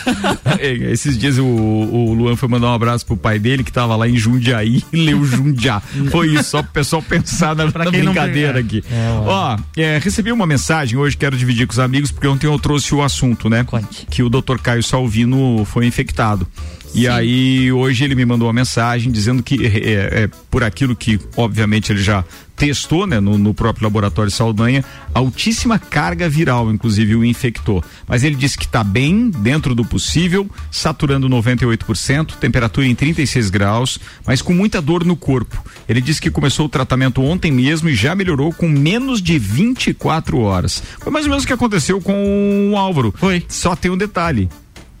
É, 0.58 0.72
Esses 0.92 1.16
dias 1.16 1.38
o, 1.38 1.44
o 1.44 2.14
Luan 2.14 2.36
foi 2.36 2.48
mandar 2.48 2.68
um 2.68 2.74
abraço 2.74 3.04
pro 3.06 3.16
pai 3.16 3.38
dele 3.38 3.62
que 3.62 3.72
tava 3.72 3.94
lá 3.96 4.08
em 4.08 4.16
Jundiaí 4.16 4.82
e 4.92 4.96
leu 5.04 5.24
Jundiá. 5.24 5.80
Foi 6.10 6.28
isso, 6.28 6.44
só 6.44 6.62
pro 6.62 6.72
pessoal 6.72 7.02
pensar 7.02 7.54
na, 7.54 7.64
na 7.66 7.70
quem 7.90 8.02
não 8.02 8.12
brincadeira 8.12 8.54
pega. 8.54 8.66
aqui. 8.66 8.84
É, 8.90 9.08
ó. 9.26 9.58
É, 9.76 9.98
recebi 9.98 10.32
uma 10.32 10.46
mensagem 10.46 10.98
hoje, 10.98 11.16
quero 11.16 11.36
dividir 11.36 11.66
com 11.66 11.72
os 11.72 11.78
amigos, 11.78 12.10
porque 12.10 12.26
ontem 12.26 12.46
eu 12.46 12.58
trouxe 12.58 12.94
o 12.94 13.02
assunto, 13.02 13.48
né? 13.48 13.64
Conte. 13.64 14.06
Que 14.10 14.22
o 14.22 14.28
Dr. 14.28 14.56
Caio 14.62 14.82
Salvino 14.82 15.64
foi 15.64 15.86
infectado. 15.86 16.46
E 16.92 17.06
aí, 17.06 17.70
hoje 17.70 18.02
ele 18.04 18.14
me 18.16 18.24
mandou 18.24 18.48
uma 18.48 18.52
mensagem 18.54 19.12
dizendo 19.12 19.42
que 19.42 19.64
é, 19.64 20.22
é, 20.24 20.30
por 20.50 20.64
aquilo 20.64 20.96
que, 20.96 21.20
obviamente, 21.36 21.92
ele 21.92 22.02
já 22.02 22.24
testou, 22.60 23.06
né, 23.06 23.18
no, 23.18 23.38
no 23.38 23.54
próprio 23.54 23.84
laboratório 23.84 24.30
Saldanha, 24.30 24.84
altíssima 25.14 25.78
carga 25.78 26.28
viral, 26.28 26.70
inclusive 26.70 27.16
o 27.16 27.24
infectou. 27.24 27.82
Mas 28.06 28.22
ele 28.22 28.36
disse 28.36 28.58
que 28.58 28.66
está 28.66 28.84
bem, 28.84 29.30
dentro 29.30 29.74
do 29.74 29.82
possível, 29.82 30.46
saturando 30.70 31.26
98%, 31.26 32.34
temperatura 32.34 32.86
em 32.86 32.94
36 32.94 33.48
graus, 33.48 33.98
mas 34.26 34.42
com 34.42 34.52
muita 34.52 34.82
dor 34.82 35.06
no 35.06 35.16
corpo. 35.16 35.64
Ele 35.88 36.02
disse 36.02 36.20
que 36.20 36.30
começou 36.30 36.66
o 36.66 36.68
tratamento 36.68 37.22
ontem 37.22 37.50
mesmo 37.50 37.88
e 37.88 37.94
já 37.94 38.14
melhorou 38.14 38.52
com 38.52 38.68
menos 38.68 39.22
de 39.22 39.38
24 39.38 40.38
horas. 40.38 40.82
Foi 40.98 41.10
mais 41.10 41.24
ou 41.24 41.30
menos 41.30 41.44
o 41.44 41.46
que 41.46 41.54
aconteceu 41.54 41.98
com 41.98 42.72
o 42.72 42.76
Álvaro. 42.76 43.14
Foi. 43.16 43.42
Só 43.48 43.74
tem 43.74 43.90
um 43.90 43.96
detalhe. 43.96 44.50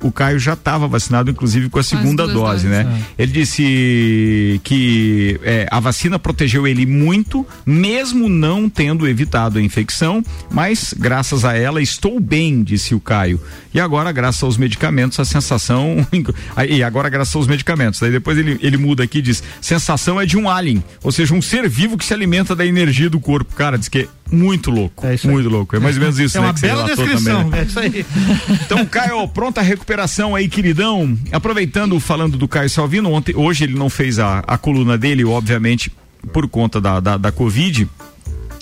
O 0.02 0.10
Caio 0.10 0.38
já 0.38 0.54
estava 0.54 0.88
vacinado, 0.88 1.30
inclusive 1.30 1.68
com 1.68 1.78
a 1.78 1.82
segunda 1.82 2.26
dose, 2.26 2.66
doses. 2.66 2.70
né? 2.70 3.02
Ele 3.18 3.32
disse 3.32 4.60
que 4.64 5.38
é, 5.42 5.66
a 5.70 5.78
vacina 5.78 6.18
protegeu 6.18 6.66
ele 6.66 6.86
muito, 6.86 7.46
mesmo 7.66 8.28
não 8.28 8.68
tendo 8.68 9.06
evitado 9.06 9.58
a 9.58 9.62
infecção, 9.62 10.22
mas 10.50 10.94
graças 10.96 11.44
a 11.44 11.56
ela 11.56 11.82
estou 11.82 12.18
bem, 12.18 12.62
disse 12.62 12.94
o 12.94 13.00
Caio. 13.00 13.40
E 13.72 13.80
agora, 13.80 14.10
graças 14.10 14.42
aos 14.42 14.56
medicamentos, 14.56 15.18
a 15.20 15.24
sensação. 15.24 16.06
e 16.68 16.82
agora, 16.82 17.08
graças 17.08 17.34
aos 17.34 17.46
medicamentos. 17.46 18.00
Daí 18.00 18.10
depois 18.10 18.36
ele, 18.36 18.58
ele 18.60 18.76
muda 18.76 19.04
aqui 19.04 19.18
e 19.18 19.22
diz: 19.22 19.42
sensação 19.60 20.20
é 20.20 20.26
de 20.26 20.36
um 20.36 20.48
alien, 20.48 20.82
ou 21.02 21.12
seja, 21.12 21.34
um 21.34 21.42
ser 21.42 21.68
vivo 21.68 21.96
que 21.96 22.04
se 22.04 22.12
alimenta 22.12 22.54
da 22.56 22.66
energia 22.66 23.08
do 23.08 23.20
corpo. 23.20 23.54
Cara, 23.54 23.78
diz 23.78 23.88
que 23.88 24.00
é 24.00 24.08
muito 24.34 24.70
louco. 24.70 25.06
É 25.06 25.14
isso 25.14 25.26
aí. 25.26 25.32
muito 25.32 25.48
louco. 25.48 25.76
É 25.76 25.78
mais 25.78 25.96
ou 25.96 26.02
menos 26.02 26.18
isso, 26.18 26.36
é 26.36 26.40
né? 26.40 26.46
uma 26.46 26.54
que 26.54 26.60
você 26.60 26.66
bela 26.66 26.84
relatou 26.84 27.04
descrição. 27.04 27.44
também, 27.44 27.50
né? 27.50 27.60
É 27.60 27.64
isso 27.64 27.78
aí. 27.78 28.06
Então, 28.70 28.86
Caio, 28.86 29.26
pronta 29.28 29.60
a 29.60 29.64
recuperação 29.64 30.34
aí, 30.34 30.48
queridão. 30.48 31.18
Aproveitando, 31.32 31.98
falando 31.98 32.36
do 32.36 32.46
Caio 32.46 32.70
Salvino, 32.70 33.10
ontem, 33.10 33.34
hoje 33.34 33.64
ele 33.64 33.74
não 33.74 33.90
fez 33.90 34.18
a, 34.18 34.40
a 34.40 34.56
coluna 34.56 34.96
dele, 34.96 35.24
obviamente, 35.24 35.92
por 36.32 36.48
conta 36.48 36.80
da, 36.80 37.00
da, 37.00 37.16
da 37.16 37.32
Covid. 37.32 37.88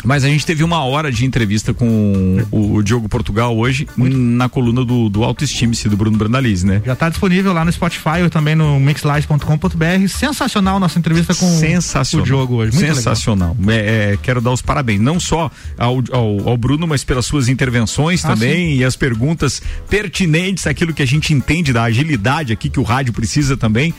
Mas 0.04 0.24
a 0.24 0.28
gente 0.28 0.46
teve 0.46 0.62
uma 0.62 0.84
hora 0.84 1.10
de 1.10 1.24
entrevista 1.24 1.74
com 1.74 2.44
o, 2.50 2.74
o 2.76 2.82
Diogo 2.82 3.08
Portugal 3.08 3.56
hoje 3.56 3.86
na 3.96 4.48
coluna 4.48 4.84
do, 4.84 5.08
do 5.08 5.24
Autoestime-se 5.24 5.88
do 5.88 5.96
Bruno 5.96 6.16
Brandalize, 6.16 6.64
né? 6.64 6.80
Já 6.86 6.92
está 6.92 7.08
disponível 7.08 7.52
lá 7.52 7.64
no 7.64 7.72
Spotify 7.72 8.22
ou 8.22 8.30
também 8.30 8.54
no 8.54 8.78
mixlive.com.br. 8.78 10.08
Sensacional 10.08 10.78
nossa 10.78 10.98
entrevista 10.98 11.34
com 11.34 11.48
Sensacional. 11.58 12.22
o 12.22 12.26
Diogo 12.26 12.54
hoje. 12.56 12.76
Muito 12.76 12.94
Sensacional. 12.94 13.56
É, 13.66 14.12
é, 14.12 14.18
quero 14.22 14.40
dar 14.40 14.52
os 14.52 14.62
parabéns, 14.62 15.00
não 15.00 15.18
só 15.18 15.50
ao, 15.76 16.02
ao, 16.12 16.48
ao 16.50 16.56
Bruno, 16.56 16.86
mas 16.86 17.02
pelas 17.02 17.26
suas 17.26 17.48
intervenções 17.48 18.24
Ah, 18.24 18.28
também 18.28 18.76
e 18.76 18.84
as 18.84 18.94
perguntas 18.94 19.60
pertinentes, 19.88 20.66
aquilo 20.66 20.94
que 20.94 21.02
a 21.02 21.06
gente 21.06 21.34
entende 21.34 21.72
da 21.72 21.82
agilidade 21.82 22.52
aqui 22.52 22.70
que 22.70 22.78
o 22.78 22.84
rádio 22.84 23.12
precisa 23.12 23.56
também. 23.56 23.92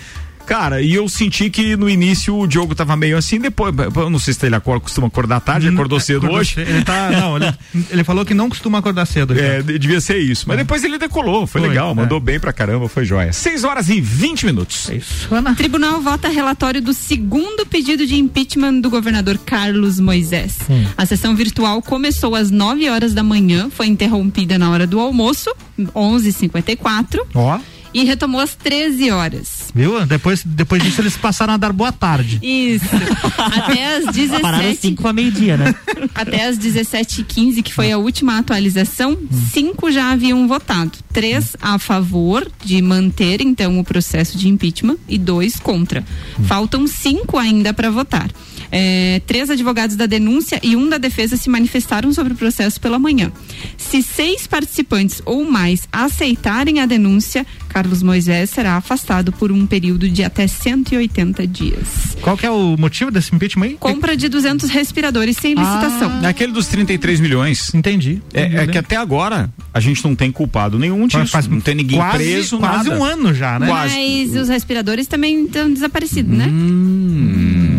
Cara, 0.46 0.81
e 0.81 0.96
eu 0.96 1.08
senti 1.08 1.50
que 1.50 1.75
no 1.75 1.88
início 1.88 2.36
o 2.36 2.48
Diogo 2.48 2.74
tava 2.74 2.96
meio 2.96 3.15
assim, 3.17 3.39
depois, 3.39 3.72
eu 3.96 4.10
não 4.10 4.17
sei 4.17 4.34
se 4.34 4.43
ele 4.46 4.55
acorda, 4.55 4.81
costuma 4.81 5.05
acordar 5.08 5.39
tarde, 5.41 5.67
acordou 5.67 6.00
cedo 6.00 6.17
Acordou 6.19 6.39
hoje. 6.39 6.55
cedo. 6.55 6.69
Ele 6.69 6.84
tá, 6.84 7.12
não, 7.12 7.38
ele, 7.38 7.53
ele 7.91 8.03
falou 8.03 8.25
que 8.25 8.34
não 8.34 8.50
costuma 8.50 8.79
acordar 8.79 9.05
cedo. 9.05 9.38
É, 9.39 9.62
devia 9.62 10.01
ser 10.01 10.17
isso. 10.17 10.46
Mas 10.48 10.58
depois 10.58 10.84
ele 10.84 10.98
decolou, 10.98 11.46
foi, 11.46 11.62
Foi, 11.62 11.69
legal, 11.69 11.91
é. 11.91 11.93
mandou 11.93 12.19
bem 12.19 12.39
pra 12.39 12.51
caramba, 12.51 12.89
foi 12.89 13.05
joia. 13.05 13.31
6 13.31 13.63
horas 13.63 13.89
e 13.89 14.01
20 14.01 14.48
minutos. 14.48 14.89
É 14.89 14.96
isso, 14.96 15.27
Ana. 15.34 15.53
Tribunal 15.53 16.01
vota 16.01 16.27
relatório 16.29 16.81
do 16.81 16.93
segundo 16.93 17.65
pedido 17.67 18.05
de 18.08 18.15
impeachment 18.15 18.79
do 18.79 18.89
governador 18.89 19.38
Carlos 19.38 20.00
Moisés. 20.00 20.58
A 20.98 21.05
sessão 21.05 21.36
virtual 21.36 21.79
começou 21.81 22.34
às 22.36 22.50
9 22.50 22.89
horas 22.89 23.13
da 23.13 23.22
manhã, 23.22 23.69
foi 23.69 23.86
interrompida 23.88 24.58
na 24.58 24.71
hora 24.71 24.88
do 24.88 24.99
almoço, 24.99 25.49
11h54, 25.80 27.19
Ó, 27.36 27.60
e 27.93 28.04
retomou 28.04 28.41
às 28.41 28.56
13 28.56 29.12
horas. 29.12 29.71
viu? 29.73 30.06
Depois, 30.06 30.43
depois 30.43 30.82
disso 30.84 31.02
eles 31.02 31.17
passaram 31.17 31.54
a 31.54 31.58
dar 31.58 31.73
boa 31.73 31.91
tarde. 31.91 32.39
Isso. 32.41 32.86
Até 33.38 33.97
às 33.97 34.06
Pararam 34.41 34.63
17 34.63 34.82
cinco 34.82 35.02
pra 35.04 35.13
meio-dia, 35.13 35.58
né? 35.58 35.75
Até 36.13 36.45
as 36.45 36.58
17h15, 36.58 37.63
que 37.63 37.73
foi 37.73 37.91
a 37.91 37.97
última 37.97 38.38
atualização, 38.38 39.17
cinco 39.54 39.91
já 39.91 40.12
haviam 40.12 40.47
votado. 40.47 40.91
Três 41.12 41.56
a 41.62 41.78
favor 41.80 42.49
de 42.63 42.82
manter, 42.82 43.41
então, 43.41 43.80
o 43.80 43.84
processo 43.84 44.38
de 44.38 44.47
impeachment 44.47 44.97
e 45.08 45.17
dois 45.17 45.60
contra. 45.60 46.04
Faltam 46.45 46.88
cinco 46.88 47.38
ainda 47.38 47.73
para 47.73 47.89
votar. 47.89 48.30
É, 48.71 49.21
três 49.25 49.49
advogados 49.49 49.95
da 49.95 50.05
denúncia 50.05 50.60
e 50.63 50.75
um 50.75 50.88
da 50.88 50.97
defesa 50.97 51.36
se 51.38 51.49
manifestaram 51.49 52.13
sobre 52.13 52.34
o 52.34 52.36
processo 52.36 52.79
pela 52.79 52.99
manhã. 52.99 53.32
Se 53.77 54.01
seis 54.01 54.45
participantes 54.45 55.21
ou 55.25 55.43
mais 55.49 55.88
aceitarem 55.91 56.79
a 56.79 56.86
denúncia, 56.86 57.45
Carlos 57.69 58.01
Moisés 58.03 58.49
será 58.49 58.75
afastado 58.75 59.32
por 59.32 59.51
um 59.51 59.65
período 59.65 60.10
de 60.10 60.23
até 60.23 60.47
180 60.47 61.47
dias. 61.47 62.17
Qual 62.21 62.38
que 62.38 62.45
é 62.45 62.51
o 62.51 62.75
motivo 62.77 63.12
desse 63.12 63.34
impeachment 63.34 63.65
aí? 63.65 63.77
Compra 63.79 64.15
de 64.15 64.27
200 64.27 64.69
respiradores 64.69 65.38
sem 65.38 65.53
licitação. 65.53 66.23
É 66.23 66.27
aquele 66.27 66.51
dos 66.51 66.67
33 66.67 67.19
milhões. 67.19 67.73
Entendi. 67.73 68.21
É, 68.34 68.63
é 68.63 68.67
que 68.67 68.77
até 68.77 68.95
agora 68.95 69.51
a 69.73 69.79
gente 69.79 70.03
não 70.03 70.15
tem 70.15 70.32
culpado 70.32 70.77
nenhum 70.77 71.08
disso. 71.08 71.27
Faz 71.27 71.47
não 71.47 71.62
tem 71.62 71.75
ninguém 71.75 71.97
quase, 71.97 72.17
preso, 72.17 72.58
Quase 72.58 72.89
nada. 72.89 72.99
um 72.99 73.03
ano 73.03 73.34
já, 73.34 73.60
né? 73.60 73.67
Quase. 73.67 73.95
Mas 73.95 74.36
os 74.36 74.49
respiradores 74.49 75.08
também 75.08 75.45
estão 75.45 75.71
desaparecidos, 75.71 76.36
né? 76.36 76.47
Hum, 76.47 77.78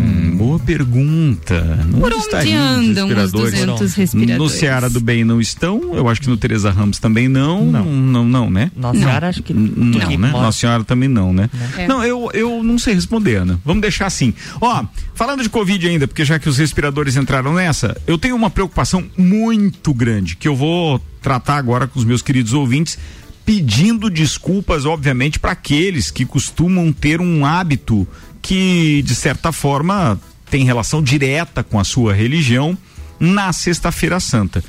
pergunta. 0.61 1.61
Não 1.89 1.99
Por 1.99 2.13
onde 2.13 2.23
estariam 2.23 2.61
andam 2.61 3.07
os 3.07 3.13
respiradores? 3.13 3.51
200 3.51 3.93
respiradores? 3.95 4.37
No 4.37 4.49
Ceará 4.49 4.87
do 4.87 4.99
Bem 4.99 5.23
não 5.23 5.41
estão, 5.41 5.93
eu 5.93 6.07
acho 6.07 6.21
que 6.21 6.29
no 6.29 6.37
Teresa 6.37 6.71
Ramos 6.71 6.99
também 6.99 7.27
não. 7.27 7.65
Não, 7.65 7.85
não, 7.85 8.25
não, 8.25 8.49
né? 8.49 8.71
Nossa 8.75 8.99
Senhora, 8.99 9.29
acho 9.29 9.43
que. 9.43 9.53
Não, 9.53 9.99
que 9.99 10.17
né? 10.17 10.31
Nossa 10.31 10.57
Senhora 10.59 10.83
também 10.83 11.09
não, 11.09 11.33
né? 11.33 11.49
É. 11.77 11.87
Não, 11.87 12.03
eu, 12.03 12.29
eu 12.33 12.63
não 12.63 12.77
sei 12.77 12.93
responder, 12.93 13.37
Ana. 13.37 13.59
Vamos 13.65 13.81
deixar 13.81 14.05
assim. 14.05 14.33
Ó, 14.59 14.85
falando 15.13 15.43
de 15.43 15.49
Covid 15.49 15.87
ainda, 15.87 16.07
porque 16.07 16.23
já 16.23 16.39
que 16.39 16.47
os 16.47 16.57
respiradores 16.57 17.15
entraram 17.15 17.53
nessa, 17.53 17.95
eu 18.07 18.17
tenho 18.17 18.35
uma 18.35 18.49
preocupação 18.49 19.03
muito 19.17 19.93
grande 19.93 20.35
que 20.35 20.47
eu 20.47 20.55
vou 20.55 21.01
tratar 21.21 21.57
agora 21.57 21.87
com 21.87 21.99
os 21.99 22.05
meus 22.05 22.21
queridos 22.21 22.53
ouvintes, 22.53 22.97
pedindo 23.45 24.09
desculpas, 24.09 24.85
obviamente, 24.85 25.39
para 25.39 25.51
aqueles 25.51 26.09
que 26.09 26.25
costumam 26.25 26.91
ter 26.91 27.21
um 27.21 27.45
hábito 27.45 28.07
que, 28.41 29.01
de 29.03 29.13
certa 29.13 29.51
forma, 29.51 30.19
tem 30.51 30.63
relação 30.63 31.01
direta 31.01 31.63
com 31.63 31.79
a 31.79 31.83
sua 31.83 32.13
religião 32.13 32.77
na 33.19 33.51
Sexta-feira 33.51 34.19
Santa. 34.19 34.63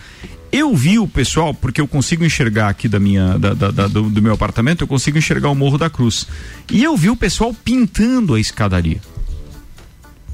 Eu 0.51 0.75
vi 0.77 0.99
o 0.99 1.09
pessoal, 1.09 1.53
porque 1.55 1.81
eu 1.81 1.89
consigo 1.89 2.25
enxergar 2.25 2.69
aqui 2.69 2.87
da 2.87 3.01
minha, 3.01 3.39
da- 3.39 3.55
da- 3.55 3.71
da- 3.71 3.87
do, 3.89 4.03
do 4.09 4.23
meu 4.23 4.33
apartamento, 4.35 4.83
eu 4.83 4.87
consigo 4.87 5.17
enxergar 5.19 5.49
o 5.51 5.55
Morro 5.55 5.79
da 5.79 5.89
Cruz. 5.91 6.27
E 6.71 6.83
eu 6.85 6.97
vi 6.97 7.09
o 7.11 7.17
pessoal 7.17 7.55
pintando 7.65 8.35
a 8.35 8.41
escadaria. 8.41 9.01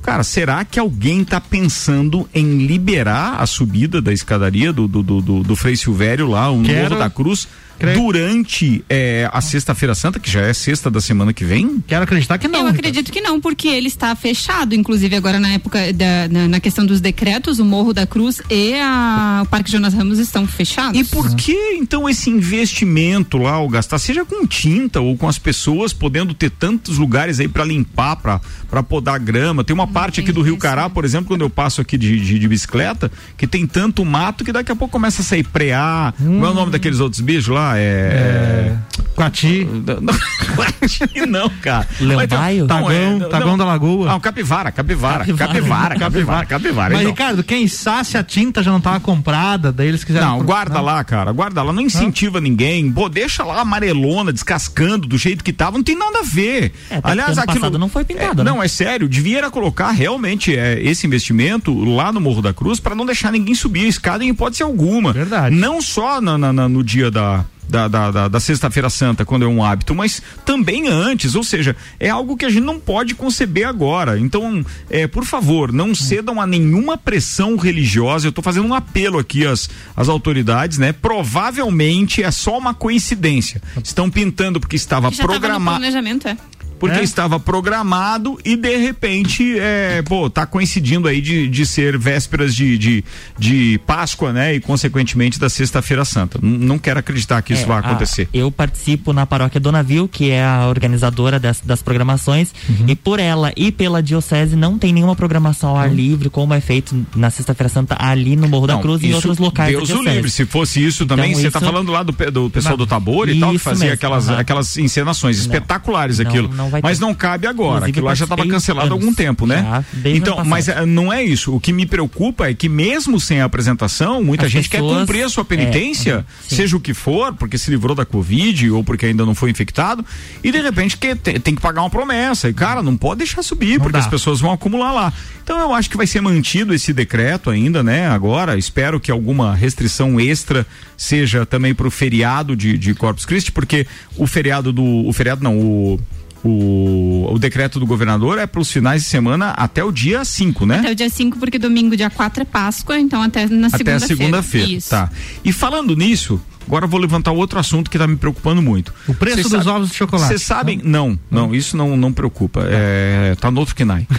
Cara, 0.03 0.23
será 0.25 0.65
que 0.65 0.79
alguém 0.79 1.21
está 1.23 1.41
pensando 1.41 2.29
em 2.35 2.67
liberar 2.67 3.37
a 3.41 3.47
subida 3.47 4.01
da 4.01 4.13
escadaria 4.13 4.73
do, 4.73 4.89
do, 4.89 5.03
do, 5.03 5.21
do, 5.21 5.43
do 5.43 5.57
Frei 5.57 5.77
Silvério 5.77 6.27
lá, 6.29 6.51
o 6.51 6.57
Morro 6.57 6.99
da 6.99 7.11
Cruz, 7.11 7.47
crer. 7.79 7.97
durante 7.97 8.85
eh, 8.89 9.29
a 9.33 9.41
Sexta-feira 9.41 9.95
Santa, 9.95 10.19
que 10.19 10.31
já 10.31 10.41
é 10.43 10.53
sexta 10.53 10.91
da 10.91 11.01
semana 11.01 11.33
que 11.33 11.45
vem? 11.45 11.83
Quero 11.87 12.05
acreditar 12.05 12.39
que 12.39 12.49
não. 12.49 12.61
Eu 12.61 12.67
Ricardo. 12.67 12.79
acredito 12.79 13.13
que 13.13 13.21
não, 13.21 13.41
porque 13.41 13.69
ele 13.69 13.89
está 13.89 14.15
fechado, 14.15 14.75
inclusive 14.75 15.15
agora 15.17 15.39
na 15.39 15.51
época 15.51 15.93
da, 15.93 16.29
na, 16.31 16.49
na 16.49 16.61
questão 16.61 16.85
dos 16.85 17.01
decretos, 17.01 17.59
o 17.59 17.65
Morro 17.65 17.93
da 17.93 18.07
Cruz 18.07 18.41
e 18.51 18.75
a, 18.75 19.43
o 19.45 19.47
Parque 19.47 19.71
Jonas 19.71 19.95
Ramos 19.95 20.19
estão 20.19 20.47
fechados. 20.47 20.99
E 20.99 21.05
por 21.05 21.35
que 21.35 21.53
então 21.75 22.09
esse 22.09 22.31
investimento 22.31 23.39
lá, 23.39 23.61
o 23.61 23.69
gastar, 23.69 23.99
seja 23.99 24.25
com 24.25 24.47
tinta 24.47 25.01
ou 25.01 25.17
com 25.17 25.29
as 25.29 25.39
pessoas 25.39 25.93
podendo 25.93 26.35
ter 26.35 26.51
tantos 26.51 26.99
lugares 26.99 27.41
aí 27.41 27.49
para 27.49 27.65
limpar, 27.65 28.17
para 28.17 28.83
podar 28.83 29.19
grama? 29.19 29.65
Tem 29.65 29.75
uma 29.75 29.87
parte 29.87 30.21
aqui 30.21 30.33
do 30.33 30.43
Rio 30.43 30.55
isso, 30.55 30.63
Cará, 30.63 30.85
né? 30.85 30.91
por 30.93 31.05
exemplo, 31.05 31.29
quando 31.29 31.43
eu 31.43 31.51
passo 31.51 31.81
aqui 31.81 31.97
de, 31.97 32.21
de, 32.21 32.39
de 32.39 32.49
bicicleta, 32.49 33.11
que 33.37 33.47
tem 33.47 33.67
tanto 33.67 34.05
mato 34.05 34.45
que 34.45 34.53
daqui 34.53 34.73
a 34.73 34.77
pouco 34.77 34.93
começa 34.93 35.23
a 35.23 35.25
sair 35.25 35.45
preá. 35.45 36.13
Como 36.17 36.45
é 36.45 36.51
o 36.51 36.55
nome 36.55 36.73
daqueles 36.73 37.01
outros 37.01 37.21
bichos 37.21 37.49
lá? 37.49 37.68
Lá, 37.69 37.79
é. 37.79 38.77
Coati. 39.19 39.67
Não, 40.01 40.15
Coati 40.55 41.27
não, 41.27 41.51
cara. 41.61 41.89
Não, 42.01 42.27
Tagão, 42.67 43.19
não, 43.19 43.29
Tagão 43.29 43.59
da 43.59 43.65
Lagoa. 43.65 44.07
Não, 44.09 44.21
capivara, 44.21 44.71
capivara, 44.71 45.25
Capivara. 45.25 45.99
capivara, 45.99 46.47
capivara. 46.47 46.95
Mas, 46.95 47.01
então. 47.01 47.11
Ricardo, 47.13 47.43
quem 47.43 47.67
sabe 47.67 48.07
se 48.07 48.17
a 48.17 48.23
tinta 48.23 48.63
já 48.63 48.71
não 48.71 48.81
tava 48.81 49.01
comprada, 49.01 49.73
daí 49.73 49.89
eles 49.89 50.05
quiseram. 50.05 50.39
Não, 50.39 50.45
guarda 50.45 50.77
Não. 50.77 50.85
lá, 50.85 51.03
cara, 51.03 51.33
guarda 51.33 51.63
lá, 51.63 51.73
não 51.73 51.83
incentiva 51.83 52.41
ninguém. 52.41 52.91
Pô, 52.93 53.09
deixa 53.09 53.43
lá 53.43 53.61
amarelona 53.61 54.33
descascando 54.33 55.09
do 55.09 55.19
jeito 55.19 55.43
que 55.43 55.53
tava, 55.53 55.77
não 55.77 55.85
tem 55.85 55.99
nada 55.99 56.21
a 56.21 56.23
ver. 56.23 56.73
É, 56.89 56.97
ano 56.97 57.47
passado 57.47 57.79
não 57.79 57.89
foi 57.89 58.05
pintado, 58.05 58.43
é, 58.43 58.45
né? 58.45 58.51
Não, 58.51 58.63
é 58.63 58.69
sério, 58.69 59.09
devia 59.09 59.39
era 59.39 59.51
colocar 59.51 59.91
realmente 59.91 60.57
é, 60.57 60.81
esse 60.81 61.07
investimento 61.07 61.77
lá 61.85 62.13
no 62.13 62.21
Morro 62.21 62.43
da 62.43 62.53
Cruz 62.53 62.79
para 62.79 62.95
não 62.95 63.05
deixar 63.05 63.33
ninguém 63.33 63.55
subir 63.55 63.85
a 63.87 63.89
escada 63.89 64.25
em 64.25 64.29
hipótese 64.29 64.63
alguma. 64.63 65.13
Verdade. 65.13 65.55
Não 65.55 65.83
só 65.83 66.21
no 66.21 66.85
dia 66.85 67.11
da 67.11 67.45
da, 67.69 67.87
da, 67.89 68.11
da- 68.11 68.29
da 68.29 68.41
sexta-feira 68.41 68.89
santa, 68.91 69.25
quando 69.25 69.45
é 69.45 69.49
um 69.49 69.63
hábito, 69.65 69.95
mas 69.95 70.23
também 70.45 70.89
antes, 70.89 71.35
ou 71.35 71.43
seja, 71.45 71.77
é 72.01 72.09
algo 72.09 72.37
que 72.37 72.45
a 72.45 72.49
gente 72.51 72.65
não 72.65 72.79
pode 72.81 73.15
conceber 73.15 73.67
agora. 73.67 74.19
Então, 74.19 74.65
é, 74.91 75.07
por 75.07 75.25
favor, 75.25 75.73
não 75.73 75.95
cedam 75.95 76.41
a 76.41 76.47
nenhuma 76.47 76.97
pressão 76.97 77.57
religiosa. 77.57 78.27
Eu 78.27 78.31
estou 78.31 78.43
fazendo 78.43 78.67
um 78.67 78.75
apelo 78.75 79.19
aqui 79.19 79.47
às, 79.47 79.69
às 79.97 80.09
autoridades, 80.09 80.79
né? 80.79 80.93
Provavelmente 80.93 82.23
é 82.23 82.31
só 82.31 82.59
uma 82.59 82.75
coincidência. 82.75 83.61
Estão 83.83 84.11
pintando 84.11 84.59
porque 84.61 84.77
estava 84.77 85.09
programado 85.27 85.65
planejamento, 85.79 86.29
é. 86.29 86.37
Porque 86.79 86.99
É? 87.01 87.03
estava 87.03 87.39
programado 87.41 88.39
e 88.45 88.57
de 88.57 88.77
repente, 88.77 89.59
é, 89.59 90.03
pô, 90.03 90.29
tá 90.31 90.47
coincidindo 90.47 91.09
aí 91.09 91.21
de, 91.21 91.49
de 91.49 91.67
ser 91.67 91.99
vésperas 91.99 92.55
de, 92.55 92.77
de, 92.79 93.05
de 93.39 93.81
Páscoa, 93.87 94.33
né? 94.33 94.55
E 94.55 94.61
consequentemente 94.61 95.39
da 95.39 95.49
Sexta-feira 95.49 96.05
Santa. 96.05 96.39
N- 96.43 96.59
não 96.59 96.79
quero 96.79 96.99
acreditar 97.01 97.43
que 97.43 97.53
isso 97.53 97.63
É, 97.65 97.67
vai 97.67 97.77
a- 97.79 97.81
acontecer. 97.81 98.29
eu 98.33 98.51
participo 98.51 99.13
na 99.13 99.27
paróquia 99.27 99.61
Donavil, 99.61 100.09
que 100.09 100.31
é 100.31 100.45
a 100.45 100.67
organizadora 100.69 101.39
das, 101.39 101.61
das 101.61 101.83
programações, 101.83 102.53
Uhum. 102.69 102.85
e 102.89 102.95
por 102.97 103.19
ela 103.21 103.53
e 103.57 103.71
pela 103.73 104.03
diocese 104.03 104.55
não 104.57 104.79
tem 104.79 104.93
nenhuma 104.93 105.17
programação 105.17 105.71
ao 105.71 105.77
ar 105.79 105.93
livre, 105.95 106.29
como 106.31 106.55
é 106.55 106.61
feito 106.61 107.07
na 107.17 107.31
Sexta-feira 107.31 107.69
Santa 107.69 107.97
ali 107.99 108.37
no 108.37 108.49
Morro 108.49 108.67
da 108.67 108.75
Não, 108.75 108.83
Cruz 108.83 109.03
e 109.03 109.07
em 109.07 109.09
isso, 109.09 109.17
outros 109.17 109.39
locais 109.39 109.71
Deus 109.75 109.89
da 109.89 109.97
o 109.97 110.03
livre. 110.03 110.31
Se 110.31 110.45
fosse 110.47 110.85
isso 110.85 111.05
Então, 111.05 111.17
também, 111.17 111.35
você 111.35 111.51
tá 111.51 111.59
isso- 111.59 111.67
falando 111.67 111.91
lá 111.93 112.03
do, 112.03 112.13
do 112.31 112.51
pessoal 112.51 112.77
do 112.77 112.87
Tabor 112.87 113.29
e 113.29 113.39
tal, 113.41 113.51
que 113.51 113.57
Isso 113.57 113.65
fazia 113.65 113.85
mesmo, 113.87 113.95
aquelas, 113.95 114.29
aham. 114.29 114.39
aquelas 114.39 114.77
encenações 114.77 115.39
espetaculares 115.39 116.19
Não, 116.19 116.27
aquilo. 116.29 116.49
não 116.55 116.68
vai 116.69 116.81
mas 116.83 116.99
ter. 116.99 117.05
não 117.05 117.15
cabe 117.15 117.47
agora. 117.47 117.77
Inclusive, 117.89 117.91
aquilo 117.91 118.07
lá 118.07 118.15
já 118.15 118.25
estava 118.25 118.47
cancelado 118.47 118.89
há 118.91 118.93
algum 118.93 119.13
tempo, 119.15 119.47
né? 119.47 119.85
Já, 120.03 120.11
então, 120.11 120.45
mas 120.45 120.69
eh, 120.69 120.87
não 120.87 121.13
é 121.13 121.23
isso. 121.23 121.55
O 121.55 121.61
que 121.61 121.73
me 121.73 121.87
preocupa 121.87 122.49
é 122.49 122.55
que 122.55 122.69
mesmo 122.69 123.19
sem 123.21 123.41
a 123.41 123.45
apresentação, 123.45 124.23
muita 124.23 124.47
As 124.47 124.53
gente 124.53 124.69
quer 124.69 124.79
pessoas- 124.79 125.01
cumprir 125.01 125.23
a 125.25 125.29
sua 125.29 125.45
penitência, 125.45 126.11
é, 126.13 126.17
uhum, 126.17 126.25
sim. 126.47 126.57
seja 126.57 126.77
o 126.77 126.81
que 126.81 126.95
for, 126.95 127.35
porque 127.35 127.59
se 127.59 127.71
livrou 127.71 127.95
da 127.95 128.05
Covid 128.05 128.71
ou 128.71 128.85
porque 128.85 129.07
ainda 129.07 129.25
não 129.27 129.35
foi 129.35 129.51
infectado, 129.51 130.05
e 130.43 130.51
de 130.53 130.61
repente 130.61 130.97
que 130.97 131.15
te- 131.15 131.39
tem 131.39 131.55
que 131.55 131.61
pagar 131.61 131.83
uma 131.83 131.91
promessa. 131.91 132.49
E, 132.49 132.55
cara, 132.55 132.83
não 132.83 132.97
pode 132.97 133.19
deixar 133.19 133.43
subir, 133.43 133.75
Não 133.75 133.81
porque 133.81 133.93
dá. 133.95 133.99
as 134.01 134.07
pessoas 134.07 134.41
vão 134.41 134.53
acumular 134.53 134.93
lá. 134.93 135.13
Então 135.43 135.59
eu 135.59 135.73
acho 135.73 135.89
que 135.89 135.97
vai 135.97 136.07
ser 136.07 136.21
mantido 136.21 136.75
esse 136.75 136.93
decreto 136.93 137.49
ainda, 137.51 137.83
né? 137.83 138.07
Agora, 138.09 138.59
espero 138.59 139.01
que 139.01 139.11
alguma 139.11 139.55
restrição 139.55 140.21
extra 140.21 140.67
seja 140.97 141.47
também 141.47 141.75
para 141.75 141.87
o 141.87 141.91
feriado 141.91 142.55
de, 142.55 142.77
de 142.77 142.95
Corpus 142.95 143.25
Christi, 143.25 143.51
porque 143.53 143.87
o 144.17 144.27
feriado 144.27 144.73
do. 144.73 144.85
O 145.07 145.13
feriado 145.13 145.43
não, 145.43 145.57
o. 145.59 146.01
O, 146.45 147.29
o 147.33 147.39
decreto 147.39 147.81
do 147.81 147.87
governador 147.87 148.39
é 148.39 148.47
para 148.47 148.61
os 148.61 148.71
finais 148.71 149.03
de 149.03 149.09
semana 149.09 149.51
até 149.51 149.83
o 149.83 149.91
dia 149.91 150.25
5, 150.25 150.65
né? 150.67 150.79
Até 150.79 150.93
o 150.93 150.95
dia 150.95 151.11
5, 151.11 151.39
porque 151.39 151.59
domingo, 151.59 151.97
dia 151.97 152.11
4 152.11 152.43
é 152.43 152.45
Páscoa, 152.45 152.99
então 152.99 153.21
até 153.21 153.47
na 153.49 153.67
Até 153.67 153.79
segunda-feira. 153.79 154.07
segunda-feira. 154.07 154.69
Isso. 154.71 154.91
Tá. 154.91 155.11
E 155.45 155.53
falando 155.53 155.97
nisso, 155.97 156.41
agora 156.69 156.85
eu 156.85 156.89
vou 156.89 157.01
levantar 157.01 157.33
outro 157.33 157.59
assunto 157.59 157.91
que 157.91 157.97
está 157.97 158.07
me 158.07 158.17
preocupando 158.17 158.61
muito. 158.61 158.93
O 159.07 159.15
preço 159.15 159.43
dos 159.45 159.53
sabem- 159.53 159.69
ovos 159.73 159.89
de 159.91 159.95
chocolate. 159.97 160.29
Vocês 160.29 160.43
sabem? 160.43 160.81
Não, 160.85 161.19
não, 161.31 161.55
isso 161.55 161.77
não, 161.77 161.97
não 161.97 162.13
preocupa. 162.13 162.63
É, 162.69 163.35
tá 163.41 163.51
no 163.51 163.61
outro 163.61 163.75
KNAI. 163.75 164.07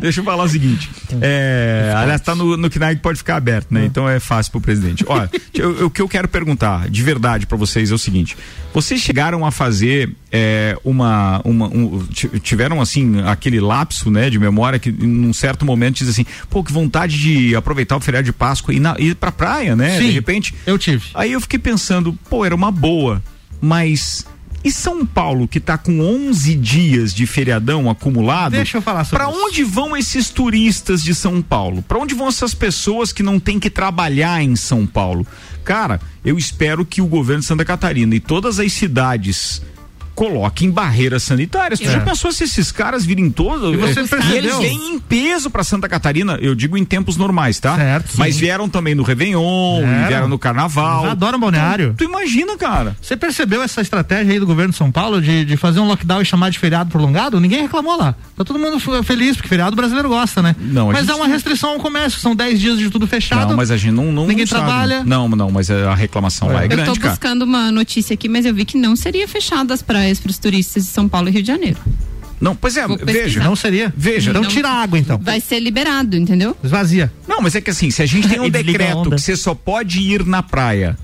deixa, 0.00 0.20
eu 0.20 0.24
falar 0.24 0.44
o 0.44 0.48
seguinte. 0.48 0.90
É, 1.20 1.92
aliás, 1.96 2.20
tá 2.20 2.34
no, 2.34 2.56
no 2.56 2.70
KNAI 2.70 2.96
que 2.96 3.02
pode 3.02 3.18
ficar 3.18 3.36
aberto, 3.36 3.72
né? 3.72 3.84
Então 3.84 4.08
é 4.08 4.20
fácil 4.20 4.52
pro 4.52 4.60
presidente. 4.60 5.04
Olha, 5.06 5.30
o 5.84 5.90
que 5.90 6.00
eu 6.00 6.08
quero 6.08 6.28
perguntar 6.28 6.88
de 6.88 7.02
verdade 7.02 7.46
para 7.46 7.56
vocês 7.56 7.90
é 7.90 7.94
o 7.94 7.98
seguinte: 7.98 8.36
vocês 8.72 9.00
chegaram 9.00 9.44
a 9.44 9.50
fazer 9.50 10.10
é, 10.30 10.76
uma. 10.84 11.40
uma 11.44 11.66
um- 11.66 12.04
ti- 12.10 12.28
tiveram 12.40 12.80
assim 12.80 13.20
aquele 13.26 13.60
lapso 13.60 14.10
né, 14.10 14.30
de 14.30 14.38
memória 14.38 14.78
que 14.78 14.90
num 14.92 15.32
certo 15.32 15.64
momento 15.64 15.96
diz 15.96 16.08
assim, 16.08 16.24
pô, 16.50 16.62
que 16.62 16.72
vontade 16.72 17.18
de 17.18 17.54
aproveitar 17.56 17.96
o 17.96 18.00
feriado 18.00 18.24
de 18.24 18.32
Páscoa 18.32 18.72
e 18.72 18.76
ir, 18.76 18.80
na, 18.80 18.94
ir 18.98 19.14
pra 19.14 19.32
praia, 19.32 19.74
né? 19.76 19.98
Sim. 19.98 20.03
De 20.06 20.12
repente. 20.12 20.54
Eu 20.66 20.78
tive. 20.78 21.06
Aí 21.14 21.32
eu 21.32 21.40
fiquei 21.40 21.58
pensando, 21.58 22.12
pô, 22.28 22.44
era 22.44 22.54
uma 22.54 22.70
boa, 22.70 23.22
mas 23.60 24.26
e 24.64 24.72
São 24.72 25.04
Paulo 25.04 25.46
que 25.46 25.60
tá 25.60 25.76
com 25.76 26.00
11 26.00 26.54
dias 26.54 27.12
de 27.12 27.26
feriadão 27.26 27.90
acumulado? 27.90 28.52
Deixa 28.52 28.78
eu 28.78 28.82
falar 28.82 29.04
sobre 29.04 29.22
Pra 29.24 29.30
isso. 29.30 29.44
onde 29.44 29.62
vão 29.62 29.94
esses 29.96 30.30
turistas 30.30 31.02
de 31.02 31.14
São 31.14 31.42
Paulo? 31.42 31.82
Pra 31.82 31.98
onde 31.98 32.14
vão 32.14 32.28
essas 32.28 32.54
pessoas 32.54 33.12
que 33.12 33.22
não 33.22 33.38
têm 33.38 33.60
que 33.60 33.68
trabalhar 33.68 34.42
em 34.42 34.56
São 34.56 34.86
Paulo? 34.86 35.26
Cara, 35.64 36.00
eu 36.24 36.38
espero 36.38 36.84
que 36.84 37.02
o 37.02 37.06
governo 37.06 37.40
de 37.40 37.46
Santa 37.46 37.64
Catarina 37.64 38.14
e 38.14 38.20
todas 38.20 38.58
as 38.58 38.72
cidades 38.72 39.60
coloquem 40.14 40.70
barreiras 40.70 41.22
sanitárias. 41.22 41.80
Tu 41.80 41.88
É. 41.88 41.92
já 41.92 42.00
pensou 42.00 42.32
se 42.32 42.44
esses 42.44 42.70
caras 42.70 43.04
virem 43.04 43.30
todos? 43.30 43.74
E 43.74 43.76
você 43.76 44.00
e 44.02 44.06
percebeu? 44.08 44.36
eles 44.36 44.56
vêm 44.58 44.94
em 44.94 44.98
peso 44.98 45.50
pra 45.50 45.64
Santa 45.64 45.88
Catarina, 45.88 46.38
eu 46.40 46.54
digo 46.54 46.76
em 46.78 46.84
tempos 46.84 47.16
normais, 47.16 47.58
tá? 47.58 47.76
Certo, 47.76 48.12
sim. 48.12 48.18
Mas 48.18 48.36
vieram 48.38 48.68
também 48.68 48.94
no 48.94 49.02
Réveillon, 49.02 49.80
Vieram. 49.80 50.08
vieram 50.08 50.28
no 50.28 50.38
Carnaval. 50.38 51.00
Eles 51.00 51.12
adoram 51.12 51.38
balneário. 51.40 51.94
Tu 51.96 52.04
imagina, 52.04 52.56
cara. 52.56 52.96
Você 53.00 53.16
percebeu 53.16 53.62
essa 53.62 53.80
estratégia 53.80 54.32
aí 54.32 54.40
do 54.40 54.46
governo 54.46 54.70
de 54.72 54.76
São 54.78 54.90
Paulo 54.92 55.20
de, 55.20 55.44
de 55.44 55.56
fazer 55.56 55.80
um 55.80 55.86
lockdown 55.86 56.22
e 56.22 56.24
chamar 56.24 56.50
de 56.50 56.58
feriado 56.58 56.90
prolongado? 56.90 57.40
Ninguém 57.40 57.62
reclamou 57.62 57.96
lá. 57.96 58.14
Tá 58.36 58.44
todo 58.44 58.58
mundo 58.58 58.78
feliz, 59.02 59.36
porque 59.36 59.48
feriado 59.48 59.74
brasileiro 59.76 60.08
gosta, 60.08 60.40
né? 60.42 60.54
Não, 60.60 60.88
mas 60.88 60.98
gente- 61.00 61.10
é 61.10 61.14
uma 61.14 61.26
restrição 61.26 61.70
ao 61.70 61.78
comércio, 61.80 62.20
são 62.20 62.34
10 62.36 62.60
dias 62.60 62.78
de 62.78 62.90
tudo 62.90 63.06
fechado. 63.06 63.48
Não, 63.50 63.56
mas 63.56 63.70
a 63.70 63.76
gente 63.76 63.92
não. 63.92 64.12
não 64.12 64.26
Ninguém 64.26 64.44
não 64.44 64.46
sabe. 64.46 64.64
trabalha. 64.64 65.04
Não, 65.04 65.28
não, 65.28 65.50
mas 65.50 65.70
a 65.70 65.94
reclamação 65.94 66.48
lá 66.48 66.62
é 66.62 66.64
Eu 66.64 66.68
grande, 66.68 66.90
tô 66.90 66.96
cara. 66.96 67.10
buscando 67.10 67.42
uma 67.42 67.70
notícia 67.72 68.14
aqui, 68.14 68.28
mas 68.28 68.44
eu 68.46 68.54
vi 68.54 68.64
que 68.64 68.76
não 68.78 68.94
seria 68.96 69.26
fechado 69.28 69.72
as 69.72 69.82
praias 69.82 70.03
para 70.20 70.30
os 70.30 70.38
turistas 70.38 70.84
de 70.84 70.90
São 70.90 71.08
Paulo 71.08 71.28
e 71.28 71.32
Rio 71.32 71.42
de 71.42 71.48
Janeiro. 71.48 71.78
Não, 72.40 72.54
pois 72.54 72.76
é, 72.76 72.84
veja. 73.02 73.42
Não 73.42 73.56
seria? 73.56 73.92
Veja, 73.96 74.30
Então 74.30 74.42
não- 74.42 74.48
tira 74.50 74.68
a 74.68 74.82
água, 74.82 74.98
então. 74.98 75.18
Vai 75.18 75.40
ser 75.40 75.60
liberado, 75.60 76.16
entendeu? 76.16 76.56
Esvazia. 76.62 77.10
Não, 77.26 77.40
mas 77.40 77.54
é 77.54 77.60
que 77.60 77.70
assim, 77.70 77.90
se 77.90 78.02
a 78.02 78.06
gente 78.06 78.28
tem 78.28 78.38
um 78.40 78.50
decreto 78.50 79.10
que 79.10 79.20
você 79.20 79.36
só 79.36 79.54
pode 79.54 80.00
ir 80.00 80.24
na 80.26 80.42
praia 80.42 80.98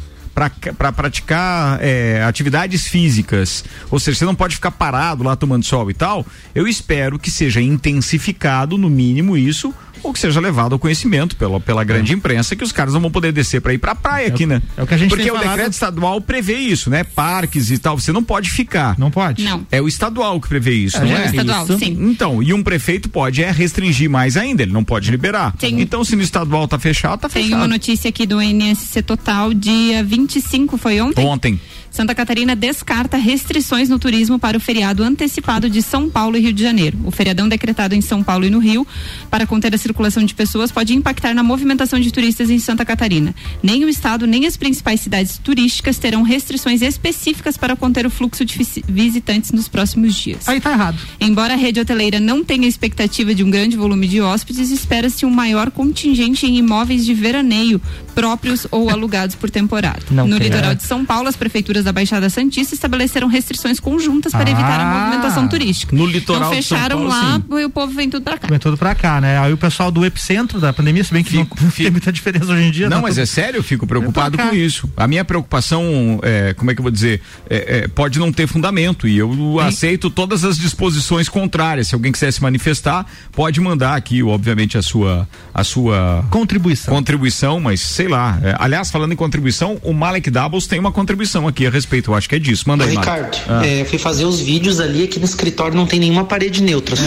para 0.77 0.93
praticar 0.93 1.79
é, 1.83 2.23
atividades 2.25 2.87
físicas, 2.87 3.65
ou 3.91 3.99
seja, 3.99 4.19
você 4.19 4.25
não 4.25 4.35
pode 4.35 4.55
ficar 4.55 4.71
parado 4.71 5.23
lá 5.23 5.35
tomando 5.37 5.65
sol 5.65 5.91
e 5.91 5.95
tal, 5.95 6.25
eu 6.55 6.67
espero 6.69 7.19
que 7.19 7.31
seja 7.31 7.61
intensificado, 7.61 8.79
no 8.79 8.89
mínimo, 8.89 9.37
isso, 9.37 9.75
ou 10.03 10.13
que 10.13 10.19
seja 10.19 10.41
levado 10.41 10.73
ao 10.73 10.79
conhecimento 10.79 11.37
pela, 11.37 11.61
pela 11.61 11.85
grande 11.85 12.13
imprensa 12.13 12.55
que 12.57 12.65
os 12.65 12.73
caras 12.73 12.95
não 12.95 13.01
vão 13.01 13.11
poder 13.11 13.33
descer 13.33 13.61
para 13.61 13.73
ir 13.75 13.79
pra 13.79 13.95
praia 13.95 14.29
aqui, 14.29 14.47
né? 14.47 14.63
é 14.77 14.83
o 14.83 14.87
que 14.87 14.95
a 14.95 14.97
gente 14.99 15.09
Porque 15.11 15.23
tem 15.25 15.33
o 15.33 15.37
falado. 15.37 15.51
decreto 15.57 15.73
estadual 15.73 16.21
prevê 16.21 16.55
isso, 16.59 16.89
né? 16.91 17.05
Parques 17.05 17.71
e 17.71 17.79
tal, 17.79 17.99
você 17.99 18.13
não 18.13 18.23
pode 18.23 18.51
ficar. 18.51 18.99
Não 18.99 19.11
pode? 19.11 19.43
Não. 19.45 19.67
É 19.71 19.81
o 19.81 19.89
estadual 19.89 20.41
que 20.41 20.49
prevê 20.49 20.73
isso, 20.73 20.97
É, 20.99 21.01
não 21.05 21.17
É 21.17 21.23
é? 21.23 21.27
estadual, 21.27 21.65
Isso. 21.65 21.79
sim. 21.79 21.97
Então, 22.11 22.43
e 22.43 22.53
um 22.53 22.63
prefeito 22.63 23.09
pode 23.09 23.43
é 23.43 23.51
restringir 23.51 24.09
mais 24.11 24.37
ainda, 24.37 24.63
ele 24.63 24.73
não 24.73 24.85
pode 24.85 25.11
liberar. 25.11 25.55
Tem- 25.57 25.81
Então, 25.81 26.05
se 26.05 26.15
no 26.17 26.23
estadual 26.23 26.67
tá 26.69 26.79
fechado, 26.79 27.21
tá 27.21 27.29
Tem 27.29 27.45
fechado. 27.45 27.59
uma 27.61 27.69
notícia 27.69 28.09
aqui 28.09 28.27
do 28.27 28.41
NSC 28.41 29.03
Total, 29.03 29.53
dia 29.55 30.03
25, 30.05 30.77
foi 30.79 31.01
ontem? 31.01 31.25
Ontem. 31.25 31.61
Santa 31.91 32.15
Catarina 32.15 32.55
descarta 32.55 33.17
restrições 33.17 33.89
no 33.89 33.99
turismo 33.99 34.39
para 34.39 34.57
o 34.57 34.61
feriado 34.61 35.03
antecipado 35.03 35.69
de 35.69 35.83
São 35.83 36.09
Paulo 36.09 36.37
e 36.37 36.41
Rio 36.41 36.53
de 36.53 36.63
Janeiro. 36.63 36.97
O 37.05 37.11
feriadão 37.11 37.49
decretado 37.49 37.95
em 37.95 38.01
São 38.01 38.23
Paulo 38.23 38.45
e 38.45 38.51
no 38.51 38.59
Rio 38.61 38.87
para 39.29 39.45
conter 39.47 39.75
a 39.75 39.79
circulação 39.79 40.25
de 40.25 40.33
pessoas 40.33 40.71
pode 40.71 40.95
impactar 40.95 41.35
na 41.35 41.43
movimentação 41.43 41.99
de 41.99 42.11
turistas 42.13 42.49
em 42.49 42.59
Santa 42.61 42.85
Catarina. 42.85 43.35
Nem 43.63 43.85
o 43.85 43.89
estado 43.89 44.27
nem 44.27 44.47
as 44.47 44.57
principais 44.57 45.01
cidades 45.01 45.37
turísticas 45.39 45.99
terão 45.99 46.23
restrições 46.23 46.81
específicas 46.81 47.57
para 47.57 47.75
conter 47.75 48.07
o 48.07 48.11
fluxo 48.11 48.45
de 48.45 48.57
vis- 48.57 48.79
visitantes 48.89 49.51
nos 49.51 49.67
próximos 49.69 50.15
dias. 50.15 50.49
Aí 50.49 50.61
tá 50.61 50.71
errado. 50.73 50.97
Embora 51.21 51.55
a 51.55 51.57
rede 51.57 51.81
hoteleira 51.81 52.21
não 52.21 52.45
tenha 52.45 52.69
expectativa 52.69 53.35
de 53.35 53.43
um 53.43 53.51
grande 53.51 53.77
volume 53.77 54.07
de 54.07 54.21
hóspedes, 54.21 54.71
espera-se 54.71 55.27
um 55.27 55.31
maior 55.31 55.71
contingente 55.73 56.47
em 56.47 56.57
imóveis 56.57 57.05
de 57.05 57.15
veraneio 57.15 57.81
próprios 58.15 58.67
ou 58.71 58.91
alugados 58.91 59.35
por 59.35 59.51
temporada. 59.51 60.01
Não 60.11 60.27
no 60.27 60.37
litoral 60.39 60.75
de 60.75 60.83
São 60.85 61.05
Paulo, 61.05 61.29
as 61.29 61.37
prefeituras 61.37 61.80
prefeituras 61.81 61.85
da 61.85 61.93
Baixada 61.93 62.29
Santista 62.31 62.75
estabeleceram 62.75 63.27
restrições 63.29 63.81
conjuntas 63.81 64.33
para 64.33 64.51
evitar 64.51 64.81
a 64.81 64.83
Ah. 64.91 65.01
movimentação 65.07 65.49
turística. 65.49 65.95
No 65.97 66.07
litoral 66.07 66.51
Então 66.53 66.55
fecharam 66.63 66.97
Paulo, 66.99 67.09
lá 67.11 67.35
sim. 67.37 67.61
e 67.61 67.65
o 67.65 67.71
povo 67.71 67.93
vem 67.93 68.09
tudo 68.11 68.23
pra 68.23 68.39
cá. 68.39 68.49
Vem 68.49 68.59
tudo 68.59 68.77
pra 68.77 68.95
cá, 68.95 69.21
né? 69.21 69.39
Aí 69.39 69.53
o 69.53 69.57
pessoal 69.57 69.91
do 69.91 70.05
epicentro 70.05 70.61
da 70.61 70.73
pandemia, 70.73 71.03
se 71.05 71.13
bem 71.13 71.25
que 71.25 71.31
Fico- 71.31 71.57
não, 71.57 71.65
não 71.65 71.71
fico- 71.71 71.83
tem 71.85 71.91
muita 71.91 72.13
diferença 72.13 72.53
hoje 72.53 72.63
em 72.63 72.71
dia. 72.71 72.89
Não, 72.89 72.99
tá 72.99 73.03
mas 73.03 73.15
tudo- 73.15 73.23
é 73.23 73.27
sério, 73.27 73.59
eu 73.59 73.63
fico 73.63 73.87
preocupado 73.87 74.37
com 74.39 74.55
isso. 74.55 74.89
A 74.97 75.07
minha 75.09 75.25
preocupação, 75.25 76.21
é, 76.23 76.55
como 76.55 76.71
é 76.71 76.75
que 76.75 76.81
eu 76.81 76.85
vou 76.85 76.93
dizer, 76.93 77.21
é, 77.49 77.79
é, 77.85 77.89
pode 77.89 78.19
não 78.19 78.33
ter 78.33 78.47
fundamento 78.47 79.09
e 79.09 79.17
eu 79.19 79.59
aceito 79.61 80.11
todas 80.11 80.45
as 80.45 80.57
disposições 80.59 81.29
contrárias. 81.29 81.89
Se 81.89 81.95
alguém 81.95 82.13
quiser 82.13 82.31
se 82.33 82.43
manifestar, 82.43 83.07
pode 83.33 83.61
mandar 83.61 83.95
aqui, 83.97 84.23
obviamente, 84.23 84.77
a 84.79 84.83
sua, 84.83 85.29
a 85.55 85.65
sua 85.65 86.25
Contribuição. 86.31 86.95
contribuição, 86.95 87.61
mas 87.61 87.81
sei 87.81 88.09
lá. 88.09 88.39
É, 88.43 88.55
aliás, 88.59 88.91
falando 88.91 89.13
em 89.13 89.17
contribuição, 89.17 89.79
o 89.83 89.93
Malek 89.93 90.31
Doubles 90.31 90.67
tem 90.67 90.79
uma 90.79 90.93
contribuição 90.93 91.47
aqui 91.49 91.67
a 91.71 91.73
respeito. 91.73 92.11
Eu 92.11 92.15
acho 92.15 92.29
que 92.29 92.35
é 92.35 92.39
disso. 92.39 92.65
Manda 92.67 92.85
aí. 92.85 92.91
Ricardo, 92.91 93.37
Ah. 93.49 93.65
é, 93.67 93.85
fui 93.85 93.99
fazer 93.99 94.25
os 94.25 94.41
vídeos 94.41 94.81
ali, 94.81 95.05
aqui 95.05 95.19
no 95.19 95.25
escritório 95.25 95.75
não 95.77 95.87
tem 95.87 95.99
nenhuma 96.01 96.25
parede 96.25 96.63
neutra. 96.63 96.97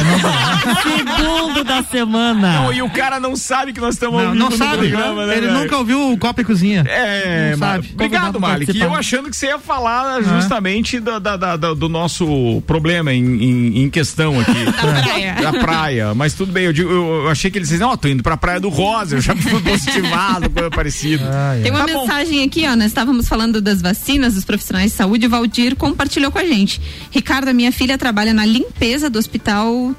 Segundo 0.82 1.64
da 1.64 1.84
semana. 1.84 2.54
Não, 2.62 2.74
e 2.74 2.82
o 2.82 2.90
cara 2.90 3.20
não 3.20 3.36
sabe 3.36 3.74
que 3.74 3.80
nós 3.80 3.96
estamos 3.96 4.24
ao 4.24 4.34
Não, 4.36 4.52
sabe. 4.52 4.90
programa, 4.90 5.26
né, 5.28 5.38
Ele 5.38 5.48
velho? 5.48 5.60
nunca 5.60 5.78
ouviu 5.78 6.12
o 6.12 6.18
Copa 6.18 6.42
e 6.42 6.46
Cozinha. 6.46 6.84
É, 6.88 7.52
Não 7.52 7.58
sabe. 7.60 7.90
obrigado, 7.94 8.40
Malik. 8.40 8.76
E 8.76 8.82
eu 8.82 8.94
achando 8.94 9.30
que 9.30 9.36
você 9.36 9.48
ia 9.48 9.60
falar 9.60 10.22
justamente 10.24 11.00
da- 11.00 11.20
da- 11.20 11.38
da- 11.38 11.58
da- 11.58 11.74
do 11.74 11.90
nosso 11.90 12.62
problema 12.66 13.14
em, 13.14 13.24
em- 13.24 13.84
em 13.84 13.90
questão 13.90 14.40
aqui. 14.40 14.54
Da 14.74 15.02
praia. 15.04 15.36
da 15.42 15.54
praia. 15.54 16.14
Mas 16.16 16.34
tudo 16.34 16.52
bem, 16.52 16.66
eu, 16.66 16.74
digo- 16.74 16.90
eu- 16.90 17.30
achei 17.30 17.50
que 17.52 17.58
eles 17.58 17.70
diziam, 17.70 17.90
ó, 17.90 17.96
tô 17.98 18.08
indo 18.08 18.22
pra 18.24 18.36
Praia 18.38 18.60
do 18.60 18.70
Rosa, 18.70 19.16
eu 19.16 19.22
já 19.22 19.36
fui 19.36 19.60
positivado, 19.62 20.50
coisa 20.50 20.70
parecida. 20.70 21.24
Tem 21.62 21.72
uma 21.72 21.86
Tá 21.86 21.94
bom. 21.94 22.02
mensagem 22.02 22.44
aqui, 22.44 22.66
ó. 22.68 22.76
Nós 22.76 22.88
estávamos 22.88 23.28
falando 23.28 23.62
das 23.62 23.82
vacinas 23.82 24.36
dos 24.36 24.46
profissionais 24.54 24.92
de 24.92 24.98
saúde. 24.98 25.28
Valdir 25.28 25.76
compartilhou 25.76 26.32
com 26.32 26.38
a 26.38 26.46
gente. 26.46 26.80
Ricardo, 27.12 27.50
a 27.50 27.54
minha 27.54 27.72
filha 27.72 27.98
trabalha 27.98 28.34
na 28.34 28.46
limpeza 28.46 29.10
do 29.10 29.18
hospital 29.18 29.96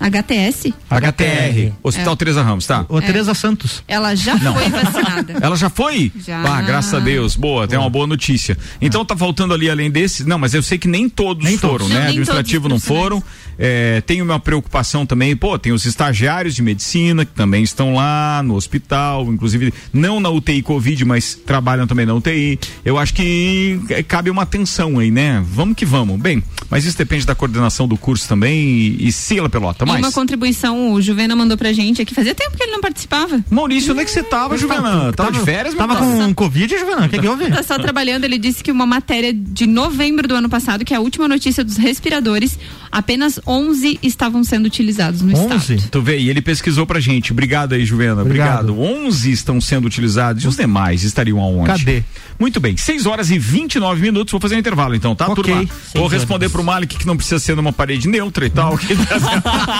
HTS. 0.00 0.74
HTR, 0.90 1.72
Hospital 1.82 2.16
Teresa 2.16 2.42
Ramos, 2.42 2.66
tá? 2.66 2.84
Ô, 2.88 3.00
Tereza 3.00 3.32
Santos. 3.34 3.82
Ela 3.86 4.14
já 4.14 4.38
foi 4.38 4.68
vacinada. 4.68 5.34
Ela 5.40 5.56
já 5.56 5.70
foi? 5.70 6.12
Já. 6.26 6.42
Ah, 6.42 6.62
graças 6.62 6.94
a 6.94 6.98
Deus. 6.98 7.36
Boa, 7.36 7.66
tem 7.68 7.78
uma 7.78 7.88
boa 7.90 8.06
notícia. 8.06 8.56
Então 8.80 9.04
tá 9.04 9.16
faltando 9.16 9.54
ali 9.54 9.70
além 9.70 9.90
desses. 9.90 10.26
Não, 10.26 10.38
mas 10.38 10.52
eu 10.54 10.62
sei 10.62 10.78
que 10.78 10.88
nem 10.88 11.08
todos 11.08 11.44
Nem 11.44 11.56
foram, 11.56 11.78
todos. 11.78 11.88
né? 11.88 11.94
Não, 11.94 12.00
nem 12.02 12.08
Administrativo 12.10 12.68
não 12.68 12.80
foram. 12.80 13.22
É, 13.58 14.00
tem 14.00 14.20
uma 14.20 14.40
preocupação 14.40 15.06
também, 15.06 15.36
pô, 15.36 15.56
tem 15.58 15.72
os 15.72 15.84
estagiários 15.84 16.54
de 16.56 16.62
medicina 16.62 17.24
que 17.24 17.32
também 17.32 17.62
estão 17.62 17.94
lá 17.94 18.42
no 18.42 18.54
hospital, 18.54 19.32
inclusive 19.32 19.72
não 19.92 20.18
na 20.18 20.28
UTI 20.28 20.60
Covid, 20.62 21.04
mas 21.04 21.34
trabalham 21.34 21.86
também 21.86 22.04
na 22.04 22.14
UTI. 22.14 22.58
Eu 22.84 22.98
acho 22.98 23.14
que 23.14 23.78
é, 23.90 24.02
cabe 24.02 24.28
uma 24.28 24.42
atenção 24.42 24.98
aí, 24.98 25.10
né? 25.10 25.42
Vamos 25.46 25.76
que 25.76 25.84
vamos. 25.86 26.20
Bem, 26.20 26.42
mas 26.68 26.84
isso 26.84 26.98
depende 26.98 27.24
da 27.24 27.34
coordenação 27.34 27.86
do 27.86 27.96
curso 27.96 28.28
também 28.28 28.58
e, 28.58 29.08
e 29.08 29.12
Sila 29.12 29.48
Pelota, 29.48 29.83
E 29.84 29.88
mais. 29.92 30.04
uma 30.04 30.12
contribuição, 30.12 30.92
o 30.92 31.00
Juvena 31.02 31.34
mandou 31.36 31.56
pra 31.56 31.72
gente 31.72 32.00
aqui. 32.02 32.14
Fazia 32.14 32.34
tempo 32.34 32.56
que 32.56 32.62
ele 32.62 32.72
não 32.72 32.80
participava. 32.80 33.42
Maurício, 33.50 33.92
onde 33.92 34.02
é 34.02 34.04
que 34.04 34.10
você 34.10 34.22
tava, 34.22 34.56
Juvena? 34.56 35.12
Tava 35.12 35.32
de 35.32 35.40
férias, 35.40 35.74
meu 35.74 35.86
Tava 35.86 35.96
com 36.00 36.34
Covid, 36.34 36.76
Juvenal? 36.78 37.04
O 37.06 37.08
que, 37.08 37.18
que 37.18 37.28
houve? 37.28 37.50
Tá 37.50 37.62
só 37.62 37.78
trabalhando, 37.78 38.24
ele 38.24 38.38
disse 38.38 38.62
que 38.62 38.70
uma 38.70 38.86
matéria 38.86 39.32
de 39.32 39.66
novembro 39.66 40.26
do 40.26 40.34
ano 40.34 40.48
passado, 40.48 40.84
que 40.84 40.92
é 40.94 40.96
a 40.96 41.00
última 41.00 41.28
notícia 41.28 41.62
dos 41.64 41.76
respiradores, 41.76 42.58
apenas 42.90 43.38
11 43.46 43.98
estavam 44.02 44.42
sendo 44.44 44.66
utilizados 44.66 45.20
no 45.22 45.32
11? 45.36 45.74
estado. 45.74 45.90
Tu 45.90 46.02
vê, 46.02 46.18
e 46.18 46.30
ele 46.30 46.40
pesquisou 46.42 46.86
pra 46.86 47.00
gente. 47.00 47.32
Obrigado 47.32 47.74
aí, 47.74 47.84
Juvena. 47.84 48.22
Obrigado. 48.22 48.70
Obrigado. 48.70 49.04
11 49.06 49.30
estão 49.32 49.60
sendo 49.60 49.86
utilizados. 49.86 50.44
E 50.44 50.48
os 50.48 50.56
demais 50.56 51.02
estariam 51.02 51.40
aonde? 51.40 51.66
Cadê? 51.84 52.02
Muito 52.38 52.58
bem, 52.60 52.76
6 52.76 53.06
horas 53.06 53.30
e 53.30 53.38
29 53.38 54.00
minutos. 54.02 54.32
Vou 54.32 54.40
fazer 54.40 54.56
um 54.56 54.58
intervalo 54.58 54.94
então, 54.94 55.14
tá, 55.14 55.26
Ok. 55.28 55.42
turma? 55.44 55.68
Vou 55.94 56.04
horas. 56.04 56.12
responder 56.18 56.48
pro 56.48 56.62
Malik 56.64 56.96
que 56.98 57.06
não 57.06 57.16
precisa 57.16 57.38
ser 57.38 57.54
numa 57.56 57.72
parede 57.72 58.08
neutra 58.08 58.44
e 58.46 58.50
tal. 58.50 58.76
que 58.76 58.94
tá- 58.96 59.64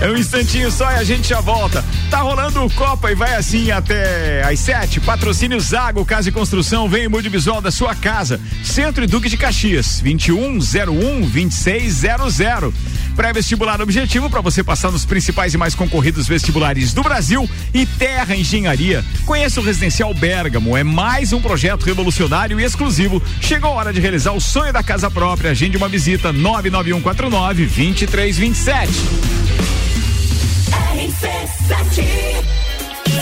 é 0.00 0.10
um 0.10 0.16
instantinho 0.16 0.70
só 0.70 0.90
e 0.92 0.94
a 0.96 1.04
gente 1.04 1.28
já 1.28 1.40
volta. 1.40 1.84
Tá 2.10 2.18
rolando 2.18 2.64
o 2.64 2.70
Copa 2.70 3.10
e 3.10 3.14
vai 3.14 3.34
assim 3.34 3.70
até 3.70 4.42
às 4.42 4.58
7. 4.60 5.00
Patrocínio 5.00 5.60
Zago 5.60 6.04
Casa 6.04 6.28
e 6.28 6.32
Construção. 6.32 6.88
Vem 6.88 7.06
o 7.06 7.10
visual 7.30 7.60
da 7.60 7.70
sua 7.70 7.94
casa. 7.94 8.40
Centro 8.64 9.04
e 9.04 9.06
Duque 9.06 9.28
de 9.28 9.36
Caxias. 9.36 10.00
2101 10.02 11.20
2600. 11.20 12.74
Pré-vestibular 13.20 13.82
objetivo 13.82 14.30
para 14.30 14.40
você 14.40 14.64
passar 14.64 14.90
nos 14.90 15.04
principais 15.04 15.52
e 15.52 15.58
mais 15.58 15.74
concorridos 15.74 16.26
vestibulares 16.26 16.94
do 16.94 17.02
Brasil 17.02 17.46
e 17.74 17.84
Terra 17.84 18.34
Engenharia. 18.34 19.04
Conheça 19.26 19.60
o 19.60 19.62
Residencial 19.62 20.14
Bergamo. 20.14 20.74
É 20.74 20.82
mais 20.82 21.30
um 21.34 21.38
projeto 21.38 21.84
revolucionário 21.84 22.58
e 22.58 22.64
exclusivo. 22.64 23.22
Chegou 23.42 23.72
a 23.72 23.74
hora 23.74 23.92
de 23.92 24.00
realizar 24.00 24.32
o 24.32 24.40
sonho 24.40 24.72
da 24.72 24.82
casa 24.82 25.10
própria. 25.10 25.50
Agende 25.50 25.76
uma 25.76 25.86
visita 25.86 26.32
99149 26.32 27.66
2327. 27.66 28.90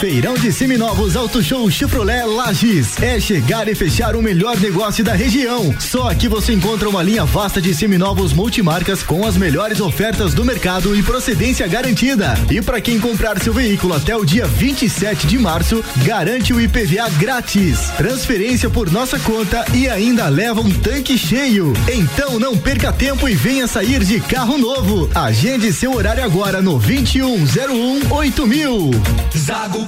Feirão 0.00 0.34
de 0.34 0.52
Seminovos 0.52 1.16
Auto 1.16 1.42
Show 1.42 1.68
Chevrolet 1.68 2.24
Lages. 2.24 3.02
É 3.02 3.18
chegar 3.18 3.66
e 3.66 3.74
fechar 3.74 4.14
o 4.14 4.22
melhor 4.22 4.56
negócio 4.56 5.02
da 5.02 5.12
região. 5.12 5.74
Só 5.80 6.08
aqui 6.08 6.28
você 6.28 6.52
encontra 6.52 6.88
uma 6.88 7.02
linha 7.02 7.24
vasta 7.24 7.60
de 7.60 7.74
seminovos 7.74 8.32
multimarcas 8.32 9.02
com 9.02 9.26
as 9.26 9.36
melhores 9.36 9.80
ofertas 9.80 10.34
do 10.34 10.44
mercado 10.44 10.94
e 10.94 11.02
procedência 11.02 11.66
garantida. 11.66 12.34
E 12.48 12.62
para 12.62 12.80
quem 12.80 13.00
comprar 13.00 13.40
seu 13.40 13.52
veículo 13.52 13.92
até 13.92 14.16
o 14.16 14.24
dia 14.24 14.46
27 14.46 15.26
de 15.26 15.36
março, 15.36 15.84
garante 16.04 16.52
o 16.52 16.60
IPVA 16.60 17.10
grátis. 17.18 17.90
Transferência 17.96 18.70
por 18.70 18.92
nossa 18.92 19.18
conta 19.18 19.64
e 19.74 19.88
ainda 19.88 20.28
leva 20.28 20.60
um 20.60 20.70
tanque 20.70 21.18
cheio. 21.18 21.72
Então 21.92 22.38
não 22.38 22.56
perca 22.56 22.92
tempo 22.92 23.28
e 23.28 23.34
venha 23.34 23.66
sair 23.66 24.04
de 24.04 24.20
carro 24.20 24.58
novo. 24.58 25.10
Agende 25.12 25.72
seu 25.72 25.92
horário 25.92 26.22
agora 26.22 26.62
no 26.62 26.78
2101 26.78 28.12
8000. 28.12 28.90
Zago 29.36 29.87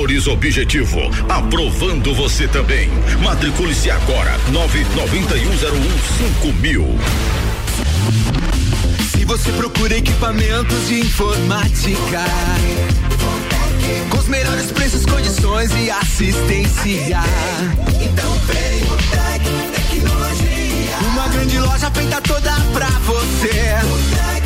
Aprovadores 0.00 0.26
Objetivo, 0.28 0.98
aprovando 1.28 2.14
você 2.14 2.48
também. 2.48 2.88
Matricule-se 3.22 3.90
agora, 3.90 4.34
nove 4.50 4.82
noventa 4.96 5.36
e 5.36 5.46
um 5.46 5.58
zero 5.58 5.76
um 5.76 5.98
cinco 6.16 6.52
mil. 6.58 6.98
Se 9.12 9.26
você 9.26 9.52
procura 9.52 9.98
equipamentos 9.98 10.88
de 10.88 11.00
informática, 11.00 12.24
com 14.08 14.16
os 14.16 14.28
melhores 14.28 14.72
preços, 14.72 15.04
condições 15.04 15.70
e 15.76 15.90
assistência, 15.90 17.20
então 18.00 18.32
vem 18.46 18.82
o 18.84 18.96
Tec 19.10 19.42
Tecnologia. 19.74 20.96
Uma 21.12 21.28
grande 21.28 21.58
loja 21.58 21.90
feita 21.90 22.22
toda 22.22 22.52
pra 22.72 22.88
você. 23.04 24.39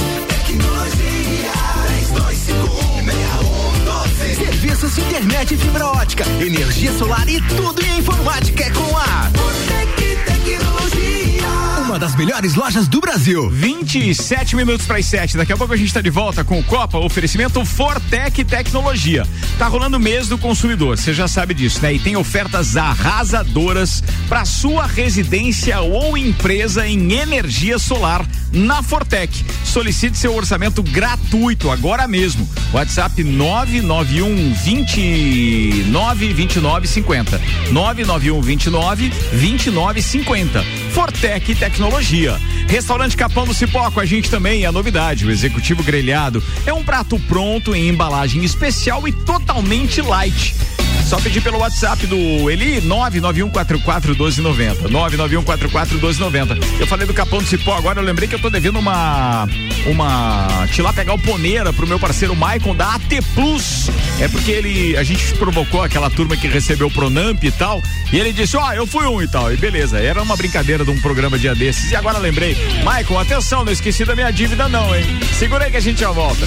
Serviços 4.75 4.97
de 4.97 5.01
internet 5.03 5.57
fibra 5.57 5.87
ótica, 5.87 6.25
energia 6.41 6.93
solar 6.95 7.29
e 7.29 7.41
tudo 7.43 7.81
em 7.85 7.99
informática 7.99 8.65
é 8.65 8.71
com 8.71 8.97
a 8.97 9.31
Tecnologia. 10.25 11.24
Uma 11.95 12.01
das 12.01 12.17
melhores 12.17 12.57
lojas 12.57 12.89
do 12.89 13.01
Brasil. 13.01 13.49
27 13.49 14.57
minutos 14.57 14.85
para 14.85 14.99
as 14.99 15.07
7. 15.07 15.37
Daqui 15.37 15.53
a 15.53 15.57
pouco 15.57 15.73
a 15.73 15.77
gente 15.77 15.87
está 15.87 16.01
de 16.01 16.11
volta 16.11 16.43
com 16.43 16.59
o 16.59 16.65
Copa, 16.65 16.99
oferecimento 16.99 17.65
Fortec 17.65 18.43
Tecnologia. 18.43 19.25
Tá 19.61 19.69
rolando 19.69 19.97
o 19.97 20.01
mês 20.01 20.27
do 20.27 20.37
consumidor, 20.37 20.99
você 20.99 21.15
já 21.15 21.29
sabe 21.29 21.55
disso, 21.55 21.81
né? 21.81 21.95
E 21.95 22.01
tem 22.01 22.17
ofertas 22.17 22.77
arrasadoras 22.77 24.03
para 24.29 24.45
sua 24.45 24.87
residência 24.87 25.81
ou 25.83 26.19
empresa 26.19 26.85
em 26.85 27.13
energia 27.13 27.79
solar 27.79 28.27
na 28.51 28.83
Fortec. 28.83 29.45
Solicite 29.65 30.19
seu 30.19 30.35
orçamento 30.35 30.83
gratuito 30.83 31.71
agora 31.71 32.09
mesmo. 32.09 32.49
WhatsApp 32.73 33.23
991 33.23 34.53
29 34.53 36.33
29 36.33 36.89
50. 36.89 37.41
991 37.71 38.43
29 38.43 39.09
29 39.33 40.03
50. 40.03 40.84
Fortec 40.95 41.57
Tecnologia. 41.57 42.41
Restaurante 42.69 43.17
Capão 43.17 43.45
do 43.45 43.53
Cipó 43.53 43.91
com 43.91 43.99
a 43.99 44.07
gente 44.07 44.31
também 44.31 44.65
é 44.65 44.71
novidade. 44.71 45.27
O 45.27 45.31
executivo 45.31 45.83
grelhado 45.83 46.41
é 46.65 46.73
um 46.73 46.85
prato 46.85 47.19
pronto 47.19 47.75
em 47.75 47.89
embalagem 47.89 48.45
especial 48.45 49.07
e 49.09 49.13
totalmente 49.13 50.01
light. 50.01 50.55
Só 51.05 51.19
pedir 51.19 51.43
pelo 51.43 51.59
WhatsApp 51.59 52.07
do 52.07 52.51
Eli 52.51 52.81
991441290. 52.81 54.89
991441290. 54.89 56.81
Eu 56.81 56.87
falei 56.87 57.07
do 57.07 57.13
Capão 57.13 57.41
do 57.41 57.47
Cipó, 57.47 57.77
agora 57.77 58.01
eu 58.01 58.05
lembrei 58.05 58.29
que 58.29 58.35
eu 58.35 58.39
tô 58.39 58.49
devendo 58.49 58.79
uma 58.79 59.47
uma 59.87 60.67
tilápia 60.73 61.05
galponeira 61.05 61.73
pro 61.73 61.87
meu 61.87 61.99
parceiro 61.99 62.35
Maicon 62.35 62.75
da 62.75 62.95
AT 62.95 63.21
Plus. 63.35 63.91
É 64.19 64.29
porque 64.29 64.51
ele 64.51 64.97
a 64.97 65.03
gente 65.03 65.35
provocou 65.35 65.83
aquela 65.83 66.09
turma 66.09 66.37
que 66.37 66.49
recebeu 66.49 66.87
o 66.87 66.91
Pronamp 66.91 67.43
e 67.45 67.51
tal, 67.51 67.83
e 68.13 68.19
ele 68.19 68.33
disse: 68.33 68.57
"Ó, 68.57 68.67
oh, 68.67 68.73
eu 68.73 68.87
fui 68.87 69.07
um 69.07 69.23
e 69.23 69.29
tal". 69.29 69.53
E 69.53 69.57
beleza, 69.57 69.99
era 69.99 70.23
uma 70.23 70.37
brincadeira 70.37 70.85
de 70.85 70.91
um 70.91 71.01
programa 71.01 71.39
dia 71.39 71.55
desses. 71.55 71.91
E 71.91 71.97
agora 71.97 72.19
lembrei, 72.19 72.57
Maicon, 72.83 73.19
atenção, 73.19 73.65
não 73.65 73.73
esqueci 73.73 74.05
da 74.05 74.15
minha 74.15 74.31
dívida 74.31 74.69
não, 74.69 74.95
hein? 74.95 75.05
Segura 75.39 75.65
aí 75.65 75.71
que 75.71 75.77
a 75.77 75.81
gente 75.81 76.01
já 76.01 76.11
volta. 76.11 76.47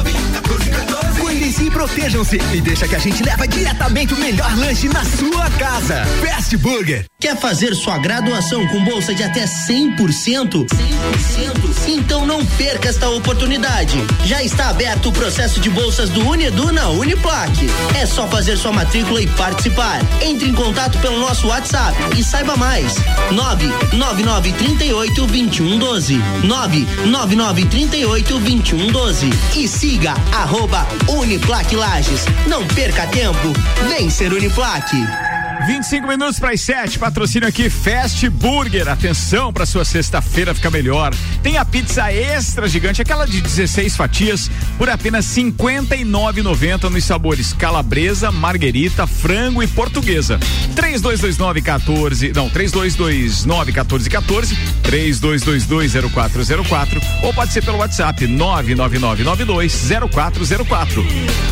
Cuidem-se 1.51 1.63
e 1.65 1.71
protejam-se 1.71 2.41
e 2.53 2.61
deixa 2.61 2.87
que 2.87 2.95
a 2.95 2.99
gente 2.99 3.21
leva 3.23 3.45
diretamente 3.47 4.13
o 4.13 4.17
melhor 4.17 4.57
lanche 4.57 4.87
na 4.87 5.03
sua 5.03 5.49
casa. 5.51 6.05
Fast 6.25 6.55
Burger. 6.57 7.05
Quer 7.19 7.37
fazer 7.37 7.75
sua 7.75 7.97
graduação 7.97 8.65
com 8.67 8.83
bolsa 8.83 9.13
de 9.13 9.21
até 9.21 9.43
100%? 9.45 10.65
100%? 10.65 10.67
Então 11.87 12.25
não 12.25 12.45
perca 12.45 12.89
esta 12.89 13.09
oportunidade. 13.09 13.97
Já 14.25 14.41
está 14.41 14.69
aberto 14.69 15.09
o 15.09 15.11
processo 15.11 15.59
de 15.59 15.69
bolsas 15.69 16.09
do 16.09 16.21
Unedu 16.21 16.71
na 16.71 16.89
Uniplac. 16.89 17.51
É 17.99 18.05
só 18.05 18.27
fazer 18.27 18.57
sua 18.57 18.71
matrícula 18.71 19.21
e 19.21 19.27
participar. 19.27 19.99
Entre 20.21 20.47
em 20.47 20.53
contato 20.53 20.97
pelo 20.99 21.19
nosso 21.19 21.47
WhatsApp 21.47 21.97
e 22.17 22.23
saiba 22.23 22.55
mais. 22.55 22.95
99938 23.31 25.27
2112. 25.27 26.17
99938 26.43 28.39
2112. 28.39 29.29
E 29.55 29.67
siga 29.67 30.13
arroba 30.31 30.87
Uniplac 31.07 31.40
Lages. 31.75 32.25
Não 32.47 32.65
perca 32.67 33.07
tempo. 33.07 33.53
Vem 33.89 34.09
ser 34.09 34.33
Uniplac. 34.33 35.30
25 35.65 36.07
minutos 36.07 36.39
para 36.39 36.51
as 36.51 36.61
7, 36.61 36.97
patrocínio 36.97 37.47
aqui 37.47 37.69
Fast 37.69 38.27
Burger. 38.29 38.89
Atenção 38.89 39.53
para 39.53 39.63
sua 39.65 39.85
sexta-feira 39.85 40.55
ficar 40.55 40.71
melhor. 40.71 41.13
Tem 41.43 41.57
a 41.57 41.65
pizza 41.65 42.11
extra 42.11 42.67
gigante, 42.67 42.99
aquela 43.01 43.25
de 43.25 43.41
16 43.41 43.95
fatias, 43.95 44.49
por 44.77 44.89
apenas 44.89 45.35
R$ 45.35 45.43
59,90 45.43 46.89
nos 46.89 47.03
sabores 47.03 47.53
calabresa, 47.53 48.31
marguerita, 48.31 49.05
frango 49.05 49.61
e 49.61 49.67
portuguesa. 49.67 50.39
3229 50.75 51.61
14, 51.61 52.33
não, 52.33 52.49
3229 52.49 53.71
1414, 53.71 54.57
32220404 54.83 57.01
ou 57.23 57.33
pode 57.33 57.53
ser 57.53 57.63
pelo 57.63 57.77
WhatsApp 57.77 58.25
999920404. 58.25 61.05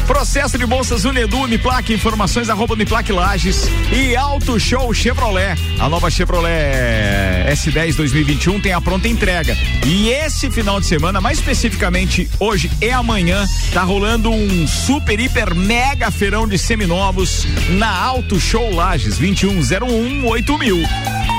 Processo 0.08 0.58
de 0.58 0.66
bolsas 0.66 1.06
Unedu, 1.06 1.42
Uniplaque, 1.42 1.94
informações 1.94 2.50
arroba 2.50 2.74
Uniplaque 2.74 3.12
Lages 3.12 3.70
e 3.92 3.99
Auto 4.16 4.60
Show 4.60 4.94
Chevrolet. 4.94 5.56
A 5.80 5.90
nova 5.90 6.10
Chevrolet 6.10 7.46
S10 7.52 7.96
2021 7.96 8.60
tem 8.60 8.74
a 8.74 8.80
pronta 8.80 9.08
entrega. 9.08 9.58
E 9.86 10.10
esse 10.10 10.50
final 10.50 10.80
de 10.80 10.86
semana, 10.86 11.20
mais 11.20 11.40
especificamente 11.40 12.30
hoje 12.40 12.72
e 12.82 12.90
amanhã, 12.90 13.46
tá 13.74 13.84
rolando 13.84 14.32
um 14.32 14.68
super, 14.68 15.20
hiper, 15.20 15.54
mega 15.54 16.10
feirão 16.12 16.48
de 16.48 16.58
seminovos 16.58 17.46
na 17.72 17.90
Auto 17.90 18.40
Show 18.40 18.74
Lages 18.74 19.18
2101 19.18 20.26
8000. 20.26 21.39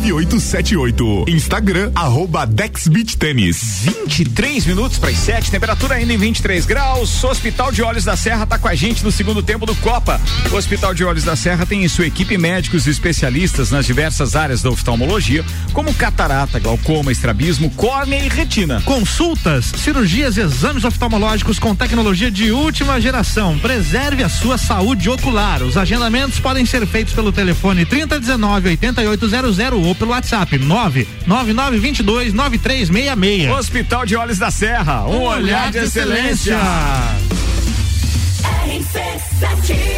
9878. 0.00 0.94
9878. 0.94 1.24
Instagram, 1.28 1.92
arroba 1.94 2.46
Dex 2.46 2.88
Beach 2.88 3.16
Tênis. 3.16 3.82
23 3.82 4.66
minutos 4.66 4.98
para 4.98 5.10
as 5.10 5.18
7, 5.18 5.50
temperatura 5.50 5.94
ainda 5.94 6.12
em 6.12 6.16
23 6.16 6.66
graus. 6.66 7.22
O 7.22 7.28
Hospital 7.28 7.70
de 7.70 7.82
Olhos 7.82 8.04
da 8.04 8.16
Serra 8.16 8.44
está 8.44 8.58
com 8.58 8.68
a 8.68 8.74
gente 8.74 9.04
no 9.04 9.12
segundo 9.12 9.42
tempo 9.42 9.66
do 9.66 9.74
Copa. 9.76 10.20
O 10.50 10.56
Hospital 10.56 10.94
de 10.94 11.04
Olhos 11.04 11.24
da 11.24 11.36
Serra 11.36 11.64
tem 11.64 11.84
em 11.84 11.88
sua 11.88 12.06
equipe 12.06 12.36
médicos 12.36 12.86
e 12.86 12.90
especialistas 12.90 13.70
nas 13.70 13.86
diversas 13.86 14.34
áreas 14.34 14.62
da 14.62 14.70
oftalmologia, 14.70 15.44
como 15.72 15.94
catarata, 15.94 16.58
glaucoma, 16.58 17.12
estrabismo, 17.12 17.70
córnea 17.70 18.18
e 18.24 18.28
retina. 18.28 18.80
Consultas, 18.82 19.66
cirurgias 19.66 20.36
e 20.36 20.40
exames 20.40 20.84
oftalmológicos 20.84 21.58
com 21.58 21.74
tecnologia 21.74 22.30
de 22.30 22.50
última 22.50 23.00
geração. 23.00 23.58
Preserve 23.58 24.22
a 24.22 24.28
sua 24.28 24.58
saúde 24.58 25.08
ocular. 25.08 25.62
Os 25.62 25.76
agendamentos 25.76 26.40
podem 26.40 26.66
ser 26.66 26.86
feitos 26.86 27.14
pelo 27.14 27.32
telefone 27.32 27.86
3019 27.86 28.68
8800 28.70 29.58
ou 29.84 29.94
pelo 29.94 30.10
WhatsApp 30.12 30.58
99922 30.58 32.32
9366. 32.32 33.50
Hospital 33.50 34.06
de 34.06 34.16
Olhos 34.16 34.38
da 34.38 34.50
Serra, 34.50 35.06
um, 35.06 35.22
olhar, 35.22 35.70
de 35.70 35.78
excelência. 35.78 36.58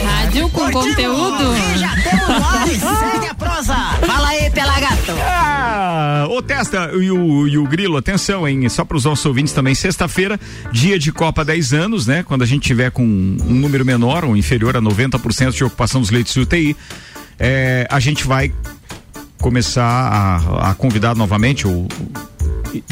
Rádio 0.05 0.49
com 0.51 0.71
conteúdo. 0.71 1.55
E 1.75 1.79
já 1.79 1.95
temos 1.95 2.29
nós, 2.29 2.71
segue 2.71 3.27
a 3.27 3.35
prosa. 3.35 3.75
Fala 4.05 4.29
aí, 4.29 4.51
Pelagato. 4.51 5.13
Ah, 5.21 6.27
ô 6.29 6.43
Testa 6.43 6.91
e 6.95 7.11
o, 7.11 7.47
e 7.49 7.59
o 7.59 7.65
Grilo, 7.65 7.97
atenção, 7.97 8.47
hein? 8.47 8.69
Só 8.69 8.85
para 8.85 8.97
os 8.97 9.05
nossos 9.05 9.25
ouvintes 9.25 9.53
também, 9.53 9.75
sexta-feira, 9.75 10.39
dia 10.73 10.99
de 10.99 11.13
Copa 11.13 11.45
10 11.45 11.73
anos, 11.73 12.07
né? 12.07 12.23
Quando 12.23 12.43
a 12.43 12.47
gente 12.47 12.63
tiver 12.63 12.91
com 12.91 13.03
um 13.03 13.55
número 13.55 13.85
menor 13.85 14.25
ou 14.25 14.37
inferior 14.37 14.77
a 14.77 14.81
90% 14.81 15.53
de 15.53 15.65
ocupação 15.65 16.01
dos 16.01 16.11
leitos 16.11 16.35
de 16.35 16.41
UTI, 16.41 16.77
é, 17.39 17.87
a 17.91 18.01
gente 18.01 18.27
vai 18.27 18.53
começar 19.41 19.85
a, 19.85 20.71
a 20.71 20.75
convidar 20.75 21.15
novamente 21.15 21.67
ou 21.67 21.87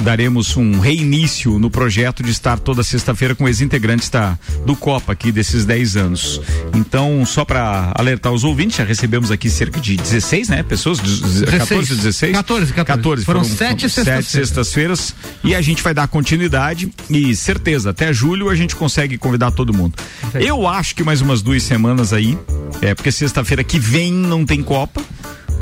daremos 0.02 0.56
um 0.56 0.78
reinício 0.78 1.58
no 1.58 1.70
projeto 1.70 2.22
de 2.22 2.30
estar 2.30 2.58
toda 2.58 2.82
sexta-feira 2.82 3.34
com 3.34 3.46
ex-integrantes 3.48 4.08
da, 4.08 4.38
do 4.64 4.74
Copa 4.76 5.12
aqui 5.12 5.32
desses 5.32 5.64
10 5.64 5.96
anos. 5.96 6.40
Então, 6.74 7.24
só 7.26 7.44
para 7.44 7.92
alertar 7.94 8.32
os 8.32 8.44
ouvintes, 8.44 8.76
já 8.76 8.84
recebemos 8.84 9.30
aqui 9.30 9.50
cerca 9.50 9.80
de 9.80 9.96
16, 9.96 10.48
né? 10.48 10.62
Pessoas, 10.62 10.98
16. 10.98 11.50
14, 11.50 11.94
16? 11.96 12.32
14, 12.32 12.72
14. 12.72 12.74
14 12.74 13.24
Foram 13.24 13.44
foram 13.44 13.56
sete 13.56 13.88
sete 13.88 14.24
sextas-feiras 14.24 15.14
e 15.42 15.54
a 15.54 15.60
gente 15.60 15.82
vai 15.82 15.92
dar 15.92 16.08
continuidade 16.08 16.90
e 17.10 17.34
certeza, 17.34 17.90
até 17.90 18.12
julho 18.12 18.48
a 18.48 18.54
gente 18.54 18.76
consegue 18.76 19.18
convidar 19.18 19.50
todo 19.50 19.72
mundo. 19.72 19.94
Eu 20.34 20.66
acho 20.66 20.94
que 20.94 21.02
mais 21.02 21.20
umas 21.20 21.42
duas 21.42 21.62
semanas 21.62 22.12
aí, 22.12 22.38
é 22.80 22.94
porque 22.94 23.10
sexta-feira 23.10 23.64
que 23.64 23.78
vem 23.78 24.12
não 24.12 24.44
tem 24.44 24.62
Copa 24.62 25.02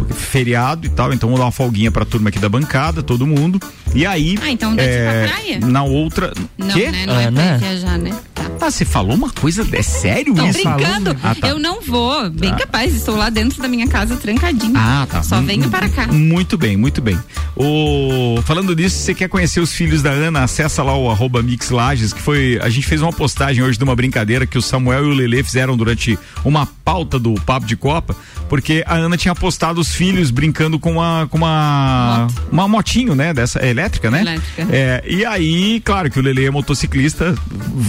feriado 0.04 0.86
e 0.86 0.90
tal, 0.90 1.12
então 1.12 1.28
vou 1.28 1.38
dar 1.38 1.44
uma 1.44 1.52
folguinha 1.52 1.90
pra 1.90 2.04
turma 2.04 2.28
aqui 2.28 2.38
da 2.38 2.48
bancada, 2.48 3.02
todo 3.02 3.26
mundo. 3.26 3.60
E 3.94 4.06
aí. 4.06 4.38
Ah, 4.42 4.50
então 4.50 4.74
deve 4.74 4.88
é, 4.90 5.26
pra 5.26 5.34
praia? 5.34 5.60
Na 5.60 5.82
outra. 5.82 6.32
Não, 6.56 6.68
Quê? 6.68 6.90
né? 6.90 7.06
Não 7.06 7.20
é 7.20 7.30
pra 7.30 7.56
viajar, 7.58 7.98
né? 7.98 8.10
Tá. 8.34 8.42
Ah, 8.60 8.70
você 8.70 8.84
falou 8.84 9.14
uma 9.14 9.30
coisa. 9.30 9.66
É 9.72 9.82
sério 9.82 10.34
Tô 10.34 10.44
isso? 10.46 10.62
brincando. 10.62 11.16
Ah, 11.22 11.34
tá. 11.34 11.48
Eu 11.48 11.58
não 11.58 11.80
vou. 11.80 12.30
Bem 12.30 12.50
Tá. 12.50 12.58
capaz. 12.58 12.94
Estou 12.94 13.16
lá 13.16 13.28
dentro 13.28 13.60
da 13.60 13.68
minha 13.68 13.86
casa 13.88 14.16
trancadinho. 14.16 14.72
Ah, 14.76 15.06
tá. 15.10 15.22
Só 15.22 15.36
Hum, 15.38 15.44
venho 15.46 15.66
hum, 15.66 15.70
para 15.70 15.88
cá. 15.88 16.06
Muito 16.06 16.56
bem, 16.56 16.76
muito 16.76 17.00
bem. 17.02 17.18
O, 17.56 18.40
falando 18.42 18.74
nisso, 18.74 18.96
você 18.98 19.14
quer 19.14 19.28
conhecer 19.28 19.60
os 19.60 19.72
filhos 19.72 20.00
da 20.02 20.10
Ana? 20.10 20.42
Acessa 20.44 20.82
lá 20.82 20.96
o 20.96 21.10
arroba 21.10 21.42
Mix 21.42 21.70
Lages, 21.70 22.12
que 22.12 22.20
foi. 22.22 22.58
A 22.62 22.68
gente 22.68 22.86
fez 22.86 23.02
uma 23.02 23.12
postagem 23.12 23.62
hoje 23.62 23.76
de 23.78 23.84
uma 23.84 23.94
brincadeira 23.94 24.46
que 24.46 24.56
o 24.56 24.62
Samuel 24.62 25.04
e 25.04 25.08
o 25.08 25.14
Lele 25.14 25.42
fizeram 25.42 25.76
durante 25.76 26.18
uma 26.44 26.66
pauta 26.84 27.18
do 27.18 27.34
Papo 27.34 27.66
de 27.66 27.76
Copa, 27.76 28.16
porque 28.48 28.82
a 28.86 28.94
Ana 28.94 29.16
tinha 29.16 29.34
postado 29.34 29.80
os 29.80 29.94
filhos 29.94 30.30
brincando 30.30 30.78
com 30.78 30.92
uma. 30.92 31.26
com 31.30 31.36
uma. 31.36 32.26
uma 32.50 32.66
motinho, 32.68 33.14
né? 33.14 33.34
Dessa 33.34 33.58
é 33.58 33.72
elétrica, 33.82 34.10
né? 34.10 34.20
Elétrica. 34.20 34.66
É, 34.70 35.02
e 35.06 35.24
aí, 35.24 35.80
claro 35.80 36.10
que 36.10 36.18
o 36.18 36.22
Lele 36.22 36.46
é 36.46 36.50
motociclista, 36.50 37.34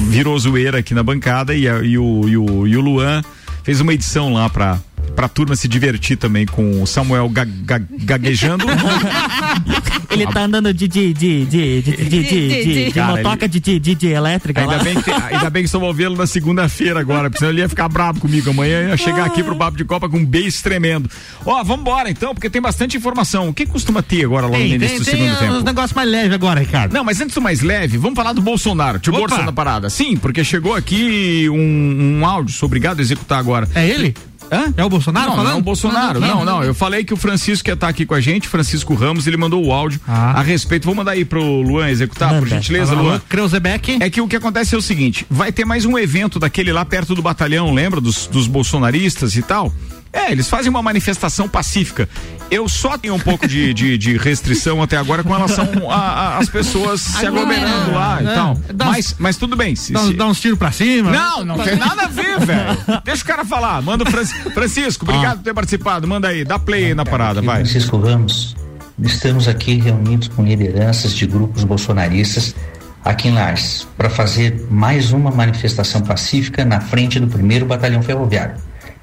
virou 0.09 0.37
zoeira 0.37 0.79
aqui 0.79 0.93
na 0.93 1.03
bancada 1.03 1.53
e, 1.53 1.63
e 1.63 1.97
o, 1.97 2.27
e, 2.27 2.37
o, 2.37 2.67
e 2.67 2.77
o 2.77 2.81
Luan 2.81 3.23
fez 3.63 3.79
uma 3.79 3.93
edição 3.93 4.33
lá 4.33 4.49
pra, 4.49 4.79
pra 5.15 5.27
turma 5.27 5.55
se 5.55 5.67
divertir 5.67 6.17
também 6.17 6.45
com 6.45 6.81
o 6.81 6.87
Samuel 6.87 7.29
ga- 7.29 7.45
ga- 7.45 7.81
gaguejando. 7.91 8.65
Ele 10.09 10.27
tá 10.27 10.41
andando 10.43 10.71
de 10.73 10.87
de 10.87 11.11
de 11.13 11.45
de 11.45 11.81
de 11.81 11.91
de 12.03 12.23
de, 12.23 12.91
de, 12.91 13.01
motoca 13.01 13.47
de, 13.47 13.59
de, 13.59 13.79
de, 13.79 13.95
de 13.95 14.07
elétrica 14.07 14.61
Ainda 14.61 14.77
lá. 14.77 14.83
bem, 14.83 15.01
que, 15.01 15.09
ainda 15.11 15.49
bem 15.49 15.63
que 15.63 15.67
estou 15.67 15.81
ouvindo 15.81 16.15
na 16.15 16.27
segunda-feira 16.27 16.99
agora, 16.99 17.29
porque 17.29 17.39
senão 17.39 17.51
ele 17.51 17.61
ia 17.61 17.69
ficar 17.69 17.89
bravo 17.89 18.19
comigo. 18.19 18.49
Amanhã 18.51 18.89
ia 18.89 18.97
chegar 18.97 19.25
aqui 19.25 19.41
pro 19.43 19.55
Papo 19.55 19.75
de 19.77 19.83
Copa 19.85 20.07
com 20.07 20.17
um 20.17 20.25
beijo 20.25 20.61
tremendo. 20.61 21.09
Ó, 21.45 21.63
vamos 21.63 21.81
embora 21.81 22.09
então, 22.11 22.33
porque 22.35 22.49
tem 22.49 22.61
bastante 22.61 22.95
informação. 22.95 23.49
O 23.49 23.53
que 23.53 23.65
costuma 23.65 24.03
ter 24.03 24.25
agora 24.25 24.45
logo 24.45 24.57
no 24.57 24.63
Tem, 24.63 24.73
início 24.75 24.89
tem, 24.89 24.99
do 24.99 25.05
tem 25.05 25.15
segundo 25.15 25.33
uns 25.33 25.39
tempo? 25.53 25.63
negócios 25.65 25.93
mais 25.93 26.09
leves 26.09 26.33
agora, 26.33 26.59
Ricardo. 26.59 26.93
Não, 26.93 27.03
mas 27.03 27.19
antes 27.19 27.33
do 27.33 27.41
mais 27.41 27.61
leve, 27.61 27.97
vamos 27.97 28.15
falar 28.15 28.33
do 28.33 28.41
Bolsonaro. 28.41 28.99
Tio. 28.99 29.11
Bolsonaro 29.13 29.45
da 29.47 29.51
parada. 29.51 29.89
Sim, 29.89 30.15
porque 30.17 30.43
chegou 30.43 30.75
aqui 30.75 31.49
um, 31.49 32.19
um 32.19 32.25
áudio, 32.25 32.53
sou 32.53 32.67
obrigado 32.67 32.99
a 32.99 33.01
executar 33.01 33.39
agora. 33.39 33.67
É 33.73 33.87
ele? 33.87 34.15
Hã? 34.53 34.73
É 34.77 34.83
o 34.85 34.89
Bolsonaro 34.89 35.29
não, 35.29 35.35
falando? 35.35 35.51
Não, 35.53 35.59
o 35.59 35.63
Bolsonaro. 35.63 36.19
Não, 36.19 36.45
não. 36.45 36.63
Eu 36.63 36.73
falei 36.73 37.03
que 37.03 37.13
o 37.13 37.17
Francisco 37.17 37.69
ia 37.69 37.73
estar 37.73 37.87
aqui 37.87 38.05
com 38.05 38.13
a 38.13 38.21
gente, 38.21 38.47
Francisco 38.47 38.93
Ramos, 38.93 39.25
ele 39.25 39.37
mandou 39.37 39.65
o 39.65 39.71
áudio 39.73 39.99
Ah. 40.07 40.39
a 40.39 40.41
respeito. 40.43 40.85
Vou 40.85 40.93
mandar 40.95 41.11
aí 41.13 41.25
pro 41.25 41.41
Luan 41.61 41.89
executar, 41.89 42.29
por 42.29 42.41
Manda. 42.41 42.49
gentileza, 42.55 42.93
Alô, 42.93 43.03
Luan. 43.03 43.21
Kreuzebeck. 43.27 43.97
É 43.99 44.09
que 44.09 44.21
o 44.21 44.27
que 44.27 44.35
acontece 44.35 44.75
é 44.75 44.77
o 44.77 44.81
seguinte: 44.81 45.25
vai 45.29 45.51
ter 45.51 45.65
mais 45.65 45.85
um 45.85 45.97
evento 45.97 46.39
daquele 46.39 46.71
lá 46.71 46.85
perto 46.85 47.15
do 47.15 47.21
batalhão, 47.21 47.73
lembra? 47.73 47.99
Dos, 47.99 48.27
dos 48.27 48.47
bolsonaristas 48.47 49.35
e 49.35 49.41
tal. 49.41 49.73
É, 50.13 50.31
eles 50.31 50.47
fazem 50.47 50.69
uma 50.69 50.81
manifestação 50.83 51.49
pacífica. 51.49 52.07
Eu 52.51 52.69
só 52.69 52.97
tenho 52.99 53.15
um 53.15 53.19
pouco 53.19 53.47
de, 53.47 53.73
de, 53.73 53.97
de 53.97 54.15
restrição 54.15 54.79
até 54.81 54.95
agora 54.95 55.23
com 55.23 55.33
relação 55.33 55.67
às 55.89 56.47
pessoas 56.49 57.01
se 57.01 57.25
aglomerando 57.25 57.91
lá 57.93 58.21
e 58.21 58.27
É, 58.27 58.33
tal. 58.35 58.59
dá 58.73 58.85
Mas, 58.85 59.15
mas 59.17 59.37
tudo 59.37 59.55
bem. 59.55 59.75
Se, 59.75 59.91
Dá, 59.91 59.99
se- 60.01 60.05
uns- 60.09 60.15
dá 60.15 60.27
uns 60.27 60.39
tiros 60.39 60.59
pra 60.59 60.71
cima. 60.71 61.09
Não, 61.11 61.43
não 61.43 61.57
tem 61.57 61.75
nada 61.75 62.03
a 62.03 62.07
ver, 62.07 62.39
velho. 62.45 62.77
Deixa 63.03 63.23
o 63.23 63.25
cara 63.27 63.43
falar. 63.43 63.81
Manda 63.81 64.03
o 64.03 64.09
Francisco. 64.11 64.51
Francisco, 64.51 65.03
obrigado 65.05 65.37
por 65.37 65.43
ter 65.45 65.53
participado. 65.53 66.07
Manda 66.07 66.27
aí, 66.27 66.45
dá 66.45 66.59
play 66.59 66.85
aí 66.85 66.93
na 66.93 67.03
parada, 67.05 67.41
vai. 67.41 67.61
Francisco 67.63 67.97
Ramos, 67.97 68.55
estamos 69.01 69.47
aqui 69.47 69.75
reunidos 69.79 70.27
com 70.27 70.43
lideranças 70.45 71.15
de 71.15 71.25
grupos 71.25 71.63
bolsonaristas 71.63 72.55
aqui 73.03 73.29
em 73.29 73.33
Lages 73.33 73.87
para 73.97 74.09
fazer 74.11 74.67
mais 74.69 75.11
uma 75.11 75.31
manifestação 75.31 76.01
pacífica 76.01 76.63
na 76.63 76.79
frente 76.79 77.19
do 77.19 77.27
primeiro 77.27 77.65
batalhão 77.65 78.03
ferroviário. 78.03 78.55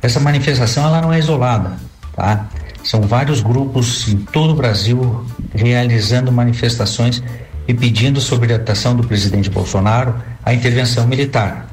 Essa 0.03 0.18
manifestação 0.18 0.84
ela 0.86 1.01
não 1.01 1.12
é 1.12 1.18
isolada, 1.18 1.76
tá? 2.14 2.48
São 2.82 3.03
vários 3.03 3.40
grupos 3.40 4.09
em 4.09 4.16
todo 4.16 4.53
o 4.53 4.57
Brasil 4.57 5.24
realizando 5.55 6.32
manifestações 6.32 7.22
e 7.68 7.74
pedindo 7.74 8.20
sob 8.20 8.44
orientação 8.46 8.96
do 8.96 9.07
presidente 9.07 9.51
Bolsonaro 9.51 10.14
a 10.44 10.55
intervenção 10.55 11.07
militar. 11.07 11.68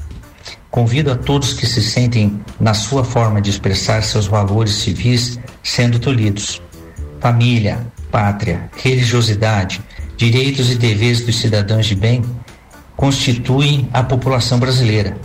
Convido 0.70 1.12
a 1.12 1.16
todos 1.16 1.54
que 1.54 1.66
se 1.66 1.82
sentem 1.82 2.40
na 2.60 2.74
sua 2.74 3.04
forma 3.04 3.42
de 3.42 3.50
expressar 3.50 4.04
seus 4.04 4.28
valores 4.28 4.74
civis 4.74 5.40
sendo 5.64 5.98
tolhidos. 5.98 6.62
Família, 7.20 7.88
pátria, 8.12 8.70
religiosidade, 8.76 9.82
direitos 10.18 10.70
e 10.70 10.76
deveres 10.76 11.22
dos 11.22 11.38
cidadãos 11.38 11.86
de 11.86 11.96
bem 11.96 12.22
constituem 12.96 13.88
a 13.94 14.04
população 14.04 14.60
brasileira. 14.60 15.18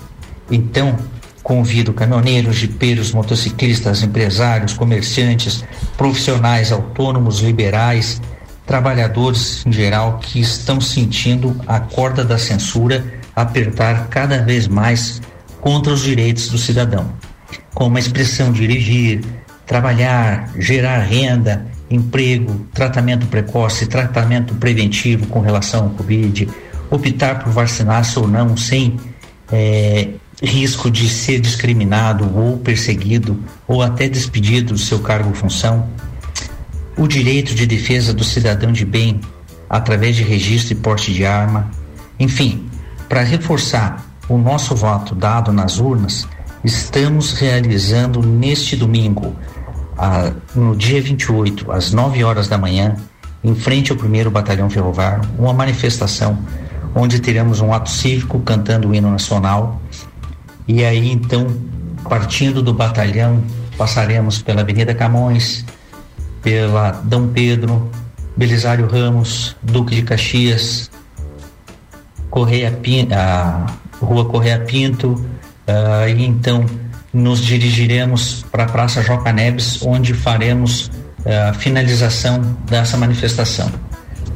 Então, 0.50 0.96
convido 1.42 1.92
caminhoneiros, 1.92 2.56
jipeiros, 2.56 3.12
motociclistas, 3.12 4.02
empresários, 4.02 4.72
comerciantes, 4.74 5.64
profissionais 5.96 6.70
autônomos, 6.70 7.40
liberais, 7.40 8.20
trabalhadores 8.66 9.64
em 9.66 9.72
geral 9.72 10.18
que 10.18 10.40
estão 10.40 10.80
sentindo 10.80 11.60
a 11.66 11.80
corda 11.80 12.24
da 12.24 12.38
censura 12.38 13.04
apertar 13.34 14.08
cada 14.08 14.38
vez 14.42 14.68
mais 14.68 15.20
contra 15.60 15.92
os 15.92 16.02
direitos 16.02 16.48
do 16.48 16.58
cidadão, 16.58 17.12
como 17.74 17.96
a 17.96 18.00
expressão 18.00 18.52
dirigir, 18.52 19.20
trabalhar, 19.66 20.50
gerar 20.58 20.98
renda, 20.98 21.66
emprego, 21.90 22.66
tratamento 22.72 23.26
precoce, 23.26 23.86
tratamento 23.86 24.54
preventivo 24.54 25.26
com 25.26 25.40
relação 25.40 25.84
ao 25.84 25.90
Covid, 25.90 26.48
optar 26.90 27.42
por 27.42 27.52
vacinar-se 27.52 28.18
ou 28.18 28.28
não 28.28 28.56
sem 28.56 28.96
eh, 29.50 30.08
risco 30.42 30.90
de 30.90 31.08
ser 31.08 31.40
discriminado 31.40 32.28
ou 32.36 32.58
perseguido 32.58 33.38
ou 33.66 33.80
até 33.82 34.08
despedido 34.08 34.72
do 34.74 34.78
seu 34.78 34.98
cargo 34.98 35.28
ou 35.28 35.34
função, 35.34 35.88
o 36.96 37.06
direito 37.06 37.54
de 37.54 37.66
defesa 37.66 38.12
do 38.12 38.24
cidadão 38.24 38.72
de 38.72 38.84
bem 38.84 39.20
através 39.70 40.16
de 40.16 40.22
registro 40.22 40.72
e 40.72 40.76
porte 40.76 41.12
de 41.14 41.24
arma, 41.24 41.70
enfim, 42.18 42.66
para 43.08 43.22
reforçar 43.22 44.04
o 44.28 44.36
nosso 44.36 44.74
voto 44.74 45.14
dado 45.14 45.52
nas 45.52 45.78
urnas, 45.78 46.26
estamos 46.64 47.32
realizando 47.32 48.22
neste 48.22 48.76
domingo, 48.76 49.34
a- 49.96 50.32
no 50.54 50.76
dia 50.76 51.00
28, 51.00 51.70
às 51.72 51.92
9 51.92 52.22
horas 52.24 52.48
da 52.48 52.58
manhã, 52.58 52.96
em 53.42 53.54
frente 53.54 53.90
ao 53.90 53.98
primeiro 53.98 54.30
batalhão 54.30 54.68
ferroviário, 54.70 55.22
uma 55.38 55.52
manifestação 55.52 56.38
onde 56.94 57.18
teremos 57.20 57.60
um 57.60 57.72
ato 57.72 57.90
cívico 57.90 58.38
cantando 58.40 58.88
o 58.88 58.94
hino 58.94 59.10
nacional 59.10 59.80
e 60.66 60.84
aí 60.84 61.10
então, 61.10 61.46
partindo 62.08 62.62
do 62.62 62.72
batalhão, 62.72 63.42
passaremos 63.76 64.40
pela 64.40 64.60
Avenida 64.60 64.94
Camões, 64.94 65.64
pela 66.42 66.90
Dom 67.04 67.28
Pedro, 67.28 67.90
Belisário 68.36 68.86
Ramos, 68.86 69.56
Duque 69.62 69.94
de 69.94 70.02
Caxias, 70.02 70.90
Correia 72.30 72.70
Pinto, 72.70 73.14
Rua 74.00 74.24
Correia 74.24 74.60
Pinto, 74.60 75.22
ah, 75.66 76.08
e 76.08 76.24
então 76.24 76.64
nos 77.12 77.40
dirigiremos 77.40 78.44
para 78.50 78.64
a 78.64 78.66
Praça 78.66 79.02
Joca 79.02 79.32
Neves, 79.32 79.82
onde 79.82 80.14
faremos 80.14 80.90
ah, 81.26 81.50
a 81.50 81.54
finalização 81.54 82.40
dessa 82.66 82.96
manifestação. 82.96 83.70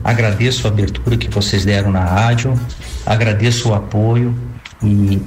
Agradeço 0.05 0.67
a 0.67 0.71
abertura 0.71 1.17
que 1.17 1.29
vocês 1.29 1.65
deram 1.65 1.91
na 1.91 2.05
rádio, 2.05 2.55
agradeço 3.05 3.71
o 3.71 3.75
apoio 3.75 4.37
e, 4.83 5.21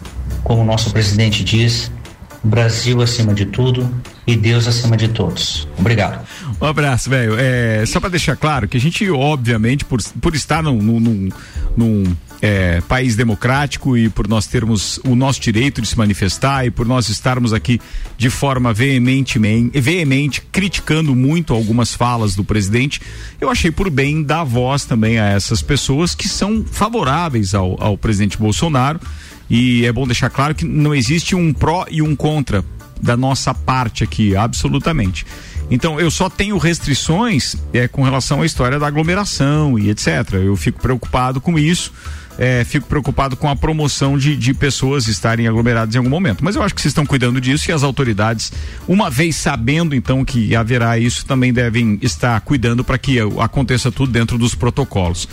como 0.43 0.61
o 0.61 0.65
nosso 0.65 0.91
presidente 0.91 1.43
diz, 1.43 1.91
Brasil 2.43 3.01
acima 3.01 3.33
de 3.33 3.45
tudo 3.45 3.89
e 4.25 4.35
Deus 4.35 4.67
acima 4.67 4.95
de 4.95 5.09
todos. 5.09 5.67
Obrigado. 5.77 6.25
Um 6.61 6.65
abraço, 6.65 7.09
velho. 7.09 7.35
É, 7.37 7.85
só 7.85 7.99
para 7.99 8.09
deixar 8.09 8.35
claro 8.35 8.67
que 8.67 8.77
a 8.77 8.79
gente, 8.79 9.09
obviamente, 9.09 9.83
por, 9.83 10.01
por 10.21 10.35
estar 10.35 10.63
num, 10.63 10.81
num, 10.81 11.29
num, 11.75 12.15
é, 12.41 12.81
país 12.81 13.15
democrático 13.15 13.97
e 13.97 14.09
por 14.09 14.27
nós 14.27 14.45
termos 14.47 14.99
o 15.05 15.15
nosso 15.15 15.41
direito 15.41 15.81
de 15.81 15.87
se 15.87 15.97
manifestar 15.97 16.65
e 16.65 16.71
por 16.71 16.87
nós 16.87 17.09
estarmos 17.09 17.53
aqui 17.53 17.81
de 18.17 18.29
forma 18.29 18.73
veemente, 18.73 19.37
veemente 19.73 20.41
criticando 20.51 21.15
muito 21.15 21.53
algumas 21.53 21.93
falas 21.93 22.35
do 22.35 22.43
presidente, 22.43 23.01
eu 23.41 23.49
achei 23.49 23.71
por 23.71 23.89
bem 23.89 24.23
dar 24.23 24.43
voz 24.43 24.85
também 24.85 25.19
a 25.19 25.27
essas 25.29 25.61
pessoas 25.61 26.15
que 26.15 26.27
são 26.27 26.63
favoráveis 26.63 27.53
ao, 27.53 27.81
ao 27.81 27.97
presidente 27.97 28.37
Bolsonaro. 28.37 28.99
E 29.49 29.85
é 29.85 29.91
bom 29.91 30.05
deixar 30.05 30.29
claro 30.29 30.53
que 30.53 30.65
não 30.65 30.93
existe 30.93 31.35
um 31.35 31.51
pró 31.51 31.85
e 31.89 32.01
um 32.01 32.15
contra 32.15 32.63
da 33.01 33.15
nossa 33.15 33.53
parte 33.53 34.03
aqui, 34.03 34.35
absolutamente. 34.35 35.25
Então, 35.71 35.99
eu 35.99 36.09
só 36.09 36.29
tenho 36.29 36.57
restrições 36.57 37.55
é, 37.71 37.87
com 37.87 38.03
relação 38.03 38.41
à 38.41 38.45
história 38.45 38.79
da 38.79 38.87
aglomeração 38.87 39.77
e 39.77 39.89
etc. 39.89 40.33
Eu 40.33 40.55
fico 40.55 40.81
preocupado 40.81 41.39
com 41.39 41.57
isso. 41.59 41.93
É, 42.41 42.63
fico 42.63 42.87
preocupado 42.87 43.35
com 43.35 43.49
a 43.49 43.55
promoção 43.55 44.17
de, 44.17 44.33
de 44.33 44.53
pessoas 44.53 45.07
estarem 45.07 45.45
aglomeradas 45.45 45.93
em 45.93 45.97
algum 45.97 46.09
momento. 46.09 46.41
Mas 46.41 46.55
eu 46.55 46.63
acho 46.63 46.73
que 46.73 46.81
vocês 46.81 46.91
estão 46.91 47.05
cuidando 47.05 47.41
disso 47.41 47.69
e 47.69 47.73
as 47.73 47.83
autoridades, 47.83 48.53
uma 48.87 49.09
vez 49.09 49.35
sabendo 49.35 49.93
então 49.93 50.23
que 50.23 50.55
haverá 50.55 50.97
isso, 50.97 51.25
também 51.25 51.51
devem 51.51 51.99
estar 52.01 52.39
cuidando 52.39 52.81
para 52.81 52.97
que 52.97 53.17
aconteça 53.39 53.91
tudo 53.91 54.13
dentro 54.13 54.37
dos 54.37 54.55
protocolos. 54.55 55.27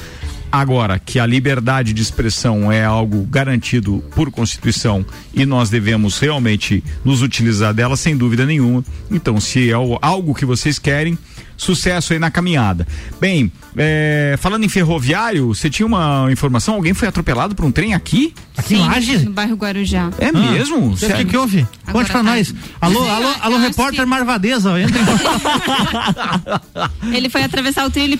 Agora, 0.50 0.98
que 0.98 1.18
a 1.18 1.26
liberdade 1.26 1.92
de 1.92 2.00
expressão 2.00 2.70
é 2.70 2.84
algo 2.84 3.24
garantido 3.24 4.02
por 4.14 4.30
Constituição 4.30 5.04
e 5.34 5.44
nós 5.44 5.68
devemos 5.68 6.18
realmente 6.18 6.82
nos 7.04 7.22
utilizar 7.22 7.74
dela, 7.74 7.96
sem 7.96 8.16
dúvida 8.16 8.46
nenhuma. 8.46 8.84
Então, 9.10 9.40
se 9.40 9.70
é 9.70 9.74
algo 9.74 10.34
que 10.34 10.44
vocês 10.44 10.78
querem, 10.78 11.18
sucesso 11.56 12.12
aí 12.12 12.18
na 12.18 12.30
caminhada. 12.30 12.86
Bem, 13.20 13.50
é, 13.76 14.36
falando 14.38 14.64
em 14.64 14.68
ferroviário, 14.68 15.48
você 15.48 15.70
tinha 15.70 15.86
uma 15.86 16.28
informação? 16.30 16.74
Alguém 16.74 16.94
foi 16.94 17.08
atropelado 17.08 17.54
por 17.54 17.64
um 17.64 17.72
trem 17.72 17.94
aqui? 17.94 18.34
Aqui 18.56 18.76
Sim, 18.76 18.82
em 18.82 18.86
Lages? 18.86 19.24
No 19.24 19.32
bairro 19.32 19.56
Guarujá. 19.56 20.10
É 20.18 20.28
ah, 20.28 20.32
mesmo? 20.32 20.92
O 20.92 20.96
que, 20.96 21.24
que 21.24 21.36
houve? 21.36 21.66
Agora 21.86 22.04
Conte 22.04 22.12
pra 22.12 22.22
tá. 22.22 22.30
nós. 22.30 22.54
Alô, 22.80 23.08
alô, 23.08 23.28
alô, 23.40 23.56
repórter 23.58 24.00
que... 24.00 24.06
Marvadeza, 24.06 24.80
entra 24.80 25.00
em... 25.00 25.06
Ele 27.16 27.28
foi 27.28 27.42
atravessar 27.42 27.86
o 27.86 27.90
trilho 27.90 28.18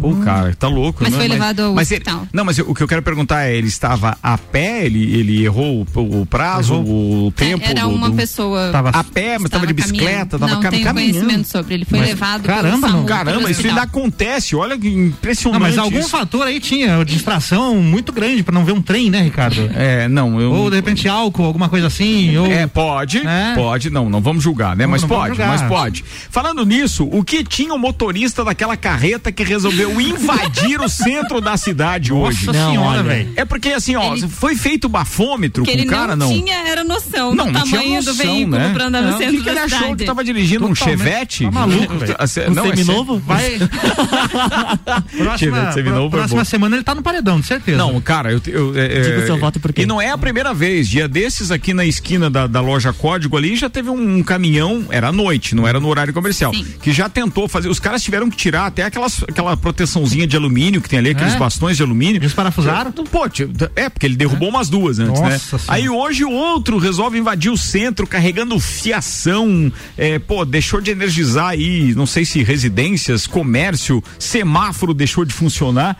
Pô, 0.00 0.14
cara, 0.16 0.54
tá 0.54 0.68
louco. 0.68 1.00
Mas 1.02 1.12
não, 1.12 1.18
foi 1.18 1.28
levado 1.28 1.60
ao 1.60 1.74
mas 1.74 1.90
hospital. 1.90 2.20
Ele, 2.20 2.28
não, 2.32 2.44
mas 2.44 2.58
o 2.58 2.74
que 2.74 2.82
eu 2.82 2.88
quero 2.88 3.02
perguntar 3.02 3.44
é, 3.44 3.56
ele 3.56 3.68
estava 3.68 4.16
a 4.22 4.36
pé, 4.36 4.84
ele, 4.84 5.16
ele 5.16 5.44
errou 5.44 5.86
o, 5.94 6.20
o 6.20 6.26
prazo, 6.26 6.74
errou. 6.74 7.26
o 7.26 7.32
tempo? 7.32 7.64
É, 7.64 7.70
era 7.70 7.86
uma 7.86 8.10
do, 8.10 8.16
pessoa... 8.16 8.70
Tava 8.70 8.90
a 8.90 9.04
pé, 9.04 9.38
mas 9.38 9.46
estava 9.46 9.66
de 9.66 9.72
bicicleta, 9.72 10.38
tava 10.38 10.54
não 10.54 10.60
cam 10.60 10.70
tenho 10.70 10.84
caminhando. 10.84 11.12
conhecimento 11.12 11.48
sobre, 11.48 11.74
ele 11.74 11.84
foi 11.84 11.98
mas, 11.98 12.08
levado 12.08 12.42
Caramba, 12.42 12.88
não. 12.88 13.04
Caramba, 13.04 13.50
isso 13.50 13.66
ainda 13.66 13.82
acontece, 13.82 14.54
olha 14.54 14.78
que 14.78 14.88
impressionante 14.88 15.60
não, 15.60 15.68
mas 15.68 15.78
algum 15.78 15.98
isso. 15.98 16.08
fator 16.08 16.46
aí 16.46 16.60
tinha, 16.60 17.04
distração 17.04 17.76
muito 17.76 18.12
grande 18.12 18.42
pra 18.42 18.54
não 18.54 18.64
ver 18.64 18.72
um 18.72 18.82
trem, 18.82 19.10
né, 19.10 19.22
Ricardo? 19.22 19.70
É, 19.74 20.08
não, 20.08 20.40
eu... 20.40 20.52
Ou 20.52 20.70
de 20.70 20.76
repente 20.76 21.08
álcool, 21.08 21.44
alguma 21.44 21.68
coisa 21.68 21.86
assim, 21.86 22.36
ou... 22.36 22.46
É, 22.46 22.66
pode, 22.66 23.18
é. 23.18 23.54
pode, 23.54 23.90
não, 23.90 24.10
não 24.10 24.20
vamos 24.20 24.42
julgar, 24.42 24.76
né, 24.76 24.84
não, 24.84 24.90
mas 24.90 25.02
não 25.02 25.08
pode, 25.08 25.38
mas 25.38 25.62
pode. 25.62 26.04
Falando 26.30 26.64
nisso, 26.64 27.08
o 27.10 27.24
que 27.24 27.42
tinha 27.44 27.72
o 27.72 27.78
motorista 27.78 28.44
daquela 28.44 28.76
carreta 28.76 29.32
que 29.32 29.42
resolveu 29.42 29.85
invadir 30.00 30.80
o 30.80 30.88
centro 30.88 31.40
da 31.40 31.56
cidade 31.56 32.10
Nossa 32.12 32.28
hoje. 32.50 32.52
senhora, 32.52 33.02
velho. 33.02 33.32
É 33.36 33.44
porque 33.44 33.70
assim, 33.70 33.96
ó, 33.96 34.14
Ele- 34.14 34.28
foi 34.28 34.56
feito 34.56 34.88
bafômetro 34.88 35.64
Que 35.64 35.72
com 35.72 35.78
ele 35.78 35.86
o 35.86 35.90
cara, 35.90 36.14
não, 36.16 36.28
não? 36.28 36.34
tinha 36.34 36.56
era 36.68 36.84
noção 36.84 37.34
Não, 37.34 37.46
do 37.46 37.52
não 37.52 37.62
tinha 37.62 37.76
tamanho 37.78 37.94
noção, 37.96 38.12
do 38.12 38.18
veículo 38.18 38.58
né? 38.58 38.70
pra 38.74 38.84
andar 38.86 39.02
Não, 39.02 39.10
no 39.12 39.16
que 39.18 39.24
centro 39.24 39.42
que 39.42 39.48
ele 39.48 39.54
da 39.58 39.64
achou 39.64 39.78
cidade. 39.78 39.96
que 39.96 40.04
tava 40.04 40.24
dirigindo 40.24 40.66
um 40.66 40.74
Totalmente. 40.74 40.98
Chevette? 40.98 41.44
Tá 41.44 41.50
maluco, 41.50 41.94
velho. 41.98 42.16
Um 42.50 42.54
não, 42.54 42.66
é 42.66 42.76
seminovo? 42.76 43.18
Vai. 43.18 43.58
próxima 45.16 45.38
Chevette 45.38 45.74
seminovo 45.74 46.16
é 46.16 46.18
próxima 46.18 46.40
bom. 46.40 46.44
semana 46.44 46.76
ele 46.76 46.84
tá 46.84 46.94
no 46.94 47.02
paredão, 47.02 47.40
de 47.40 47.46
certeza. 47.46 47.78
Não, 47.78 48.00
cara, 48.00 48.32
eu. 48.32 48.40
eu 48.46 48.76
é, 48.76 48.88
Diga 49.02 49.14
é, 49.16 49.18
o 49.22 49.26
seu 49.26 49.38
voto 49.38 49.60
por 49.60 49.72
quê? 49.72 49.82
E 49.82 49.86
não 49.86 50.00
é 50.00 50.10
a 50.10 50.18
primeira 50.18 50.52
vez. 50.54 50.88
Dia 50.88 51.08
desses 51.08 51.50
aqui 51.50 51.72
na 51.74 51.84
esquina 51.84 52.28
da, 52.30 52.46
da 52.46 52.60
loja 52.60 52.92
Código 52.92 53.36
ali 53.36 53.56
já 53.56 53.68
teve 53.68 53.90
um, 53.90 54.22
caminhão, 54.22 54.86
era 54.90 55.08
à 55.08 55.12
noite, 55.12 55.54
não 55.54 55.66
era 55.66 55.78
no 55.80 55.88
horário 55.88 56.12
comercial, 56.12 56.52
Sim. 56.54 56.66
que 56.82 56.92
já 56.92 57.08
tentou 57.08 57.48
fazer. 57.48 57.68
Os 57.68 57.78
caras 57.80 58.02
tiveram 58.02 58.28
que 58.30 58.36
tirar 58.36 58.66
até 58.66 58.82
aquelas, 58.84 59.22
aquela 59.24 59.56
proteçãozinha 59.76 60.26
de 60.26 60.34
alumínio 60.36 60.80
que 60.80 60.88
tem 60.88 60.98
ali, 60.98 61.10
aqueles 61.10 61.34
É? 61.34 61.38
bastões 61.38 61.76
de 61.76 61.82
alumínio. 61.82 62.16
Eles 62.20 62.32
parafusaram? 62.32 62.90
Pô, 62.92 63.28
tio, 63.28 63.50
é, 63.76 63.88
porque 63.90 64.06
ele 64.06 64.16
derrubou 64.16 64.48
umas 64.48 64.68
duas 64.70 64.98
antes, 64.98 65.20
né? 65.20 65.32
Nossa 65.32 65.58
Senhora. 65.58 65.64
Aí 65.68 65.88
hoje 65.88 66.24
o 66.24 66.30
outro 66.32 66.78
resolve 66.78 67.18
invadir 67.18 67.50
o 67.52 67.56
centro 67.56 68.06
carregando 68.06 68.58
fiação, 68.58 69.70
é, 69.98 70.18
pô, 70.18 70.44
deixou 70.44 70.80
de 70.80 70.90
energizar 70.90 71.48
aí, 71.48 71.94
não 71.94 72.06
sei 72.06 72.24
se 72.24 72.42
residências, 72.42 73.26
comércio, 73.26 74.02
semáforo 74.18 74.94
deixou 74.94 75.24
de 75.24 75.34
funcionar. 75.34 75.96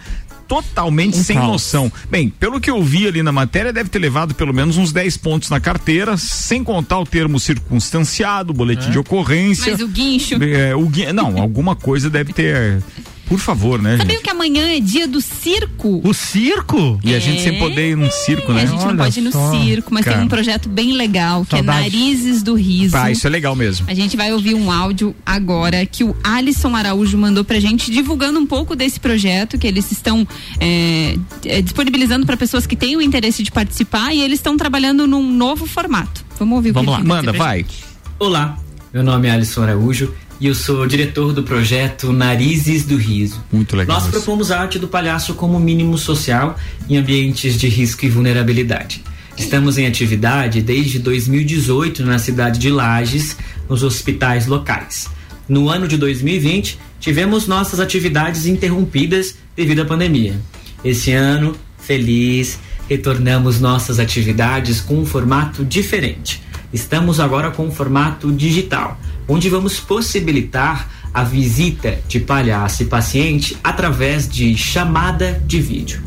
Totalmente 0.48 1.18
Um 1.18 1.24
sem 1.24 1.36
caos. 1.36 1.48
noção. 1.50 1.92
Bem, 2.08 2.28
pelo 2.28 2.60
que 2.60 2.70
eu 2.70 2.80
vi 2.80 3.08
ali 3.08 3.20
na 3.20 3.32
matéria, 3.32 3.72
deve 3.72 3.88
ter 3.90 3.98
levado 3.98 4.32
pelo 4.32 4.54
menos 4.54 4.76
uns 4.76 4.92
10 4.92 5.16
pontos 5.16 5.50
na 5.50 5.58
carteira, 5.58 6.16
sem 6.16 6.62
contar 6.62 7.00
o 7.00 7.04
termo 7.04 7.40
circunstanciado, 7.40 8.52
boletim 8.54 8.92
de 8.92 8.98
ocorrência. 8.98 9.72
Mas 9.72 9.80
o 9.80 9.88
guincho. 9.88 10.36
É, 10.40 10.72
o 10.76 10.86
gui- 10.86 11.12
Não, 11.12 11.36
alguma 11.42 11.74
coisa 11.74 12.08
deve 12.08 12.32
ter. 12.32 12.80
Por 13.28 13.40
favor, 13.40 13.82
né, 13.82 13.96
Sabiam 13.96 14.14
gente? 14.16 14.24
que 14.24 14.30
amanhã 14.30 14.68
é 14.76 14.78
dia 14.78 15.08
do 15.08 15.20
circo? 15.20 16.00
O 16.04 16.14
circo? 16.14 16.98
E 17.02 17.12
a 17.14 17.18
gente 17.18 17.40
É. 17.40 17.42
sempre 17.42 17.58
poder 17.58 17.90
ir 17.90 17.96
num 17.96 18.08
circo, 18.10 18.52
E 18.52 18.54
né? 18.54 18.62
a 18.62 18.66
gente 18.66 18.78
não 18.80 18.88
Olha 18.88 18.96
pode 18.98 19.18
ir 19.18 19.22
no 19.22 19.32
só, 19.32 19.50
circo, 19.50 19.92
mas 19.92 20.04
cara. 20.04 20.16
tem 20.18 20.26
um 20.26 20.28
projeto 20.28 20.68
bem 20.68 20.92
legal, 20.92 21.44
que 21.44 21.50
Saudade. 21.56 21.78
é 21.78 21.82
Narizes 21.82 22.42
do 22.44 22.54
Riso. 22.54 22.96
Ah, 22.96 23.10
isso 23.10 23.26
é 23.26 23.30
legal 23.30 23.56
mesmo. 23.56 23.84
A 23.88 23.94
gente 23.94 24.16
vai 24.16 24.32
ouvir 24.32 24.54
um 24.54 24.70
áudio 24.70 25.14
agora 25.26 25.84
que 25.84 26.04
o 26.04 26.14
Alisson 26.22 26.74
Araújo 26.76 27.18
mandou 27.18 27.42
pra 27.44 27.58
gente, 27.58 27.90
divulgando 27.90 28.38
um 28.38 28.46
pouco 28.46 28.76
desse 28.76 29.00
projeto 29.00 29.58
que 29.58 29.66
eles 29.66 29.90
estão 29.90 30.26
é, 30.60 31.16
é, 31.44 31.60
disponibilizando 31.60 32.24
para 32.26 32.36
pessoas 32.36 32.64
que 32.66 32.76
têm 32.76 32.96
o 32.96 33.02
interesse 33.02 33.42
de 33.42 33.50
participar 33.50 34.14
e 34.14 34.20
eles 34.20 34.38
estão 34.38 34.56
trabalhando 34.56 35.06
num 35.06 35.32
novo 35.32 35.66
formato. 35.66 36.24
Vamos 36.38 36.54
ouvir 36.56 36.70
Vamos 36.70 36.88
o 36.88 36.92
lá. 36.92 36.98
que 36.98 37.04
pra 37.06 37.14
Manda, 37.16 37.32
vai. 37.32 37.58
gente. 37.58 37.84
Olá, 38.20 38.56
meu 38.94 39.02
nome 39.02 39.26
é 39.26 39.32
Alisson 39.32 39.62
Araújo 39.64 40.14
e 40.40 40.46
eu 40.46 40.54
sou 40.54 40.86
diretor 40.86 41.32
do 41.32 41.42
projeto 41.42 42.12
Narizes 42.12 42.84
do 42.84 42.96
Riso. 42.96 43.42
Muito 43.50 43.76
legal. 43.76 43.96
Nós 43.96 44.04
isso. 44.04 44.12
propomos 44.12 44.50
a 44.50 44.60
arte 44.60 44.78
do 44.78 44.88
palhaço 44.88 45.34
como 45.34 45.58
mínimo 45.58 45.96
social 45.96 46.56
em 46.88 46.96
ambientes 46.96 47.58
de 47.58 47.68
risco 47.68 48.04
e 48.04 48.08
vulnerabilidade. 48.08 49.02
Estamos 49.36 49.76
em 49.76 49.86
atividade 49.86 50.62
desde 50.62 50.98
2018 50.98 52.04
na 52.04 52.18
cidade 52.18 52.58
de 52.58 52.70
Lages, 52.70 53.36
nos 53.68 53.82
hospitais 53.82 54.46
locais. 54.46 55.08
No 55.48 55.68
ano 55.68 55.86
de 55.86 55.96
2020, 55.96 56.78
tivemos 56.98 57.46
nossas 57.46 57.78
atividades 57.78 58.46
interrompidas 58.46 59.36
devido 59.54 59.82
à 59.82 59.84
pandemia. 59.84 60.40
Esse 60.84 61.12
ano, 61.12 61.54
feliz, 61.78 62.58
retornamos 62.88 63.60
nossas 63.60 63.98
atividades 63.98 64.80
com 64.80 64.98
um 64.98 65.06
formato 65.06 65.64
diferente. 65.64 66.42
Estamos 66.72 67.20
agora 67.20 67.50
com 67.50 67.66
um 67.66 67.70
formato 67.70 68.32
digital, 68.32 69.00
onde 69.28 69.48
vamos 69.48 69.78
possibilitar 69.80 70.88
a 71.12 71.24
visita 71.24 71.98
de 72.06 72.20
palhaço 72.20 72.82
e 72.82 72.86
paciente 72.86 73.56
através 73.62 74.28
de 74.28 74.56
chamada 74.56 75.40
de 75.46 75.60
vídeo. 75.60 76.02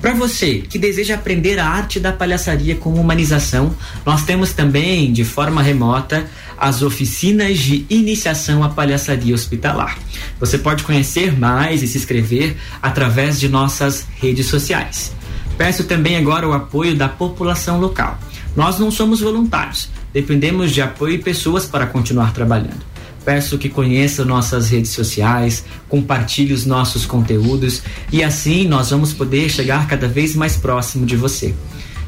Para 0.00 0.14
você 0.14 0.58
que 0.58 0.78
deseja 0.78 1.16
aprender 1.16 1.58
a 1.58 1.66
arte 1.66 1.98
da 1.98 2.12
palhaçaria 2.12 2.76
com 2.76 2.94
humanização, 2.94 3.74
nós 4.06 4.22
temos 4.24 4.52
também, 4.52 5.12
de 5.12 5.24
forma 5.24 5.60
remota, 5.60 6.24
as 6.56 6.82
oficinas 6.82 7.58
de 7.58 7.84
iniciação 7.90 8.62
à 8.62 8.68
palhaçaria 8.68 9.34
hospitalar. 9.34 9.98
Você 10.38 10.56
pode 10.56 10.84
conhecer 10.84 11.36
mais 11.36 11.82
e 11.82 11.88
se 11.88 11.98
inscrever 11.98 12.56
através 12.80 13.40
de 13.40 13.48
nossas 13.48 14.06
redes 14.20 14.46
sociais. 14.46 15.17
Peço 15.58 15.84
também 15.84 16.16
agora 16.16 16.48
o 16.48 16.52
apoio 16.52 16.94
da 16.94 17.08
população 17.08 17.80
local. 17.80 18.16
Nós 18.54 18.78
não 18.78 18.92
somos 18.92 19.20
voluntários, 19.20 19.90
dependemos 20.12 20.70
de 20.70 20.80
apoio 20.80 21.16
e 21.16 21.18
pessoas 21.18 21.66
para 21.66 21.86
continuar 21.86 22.32
trabalhando. 22.32 22.86
Peço 23.24 23.58
que 23.58 23.68
conheça 23.68 24.24
nossas 24.24 24.70
redes 24.70 24.92
sociais, 24.92 25.64
compartilhe 25.88 26.54
os 26.54 26.64
nossos 26.64 27.04
conteúdos 27.04 27.82
e 28.10 28.22
assim 28.22 28.66
nós 28.66 28.90
vamos 28.90 29.12
poder 29.12 29.50
chegar 29.50 29.86
cada 29.86 30.08
vez 30.08 30.34
mais 30.34 30.56
próximo 30.56 31.04
de 31.04 31.16
você. 31.16 31.54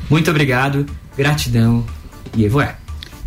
Muito 0.08 0.30
obrigado, 0.30 0.86
gratidão 1.16 1.84
e 2.34 2.44
evoé. 2.44 2.76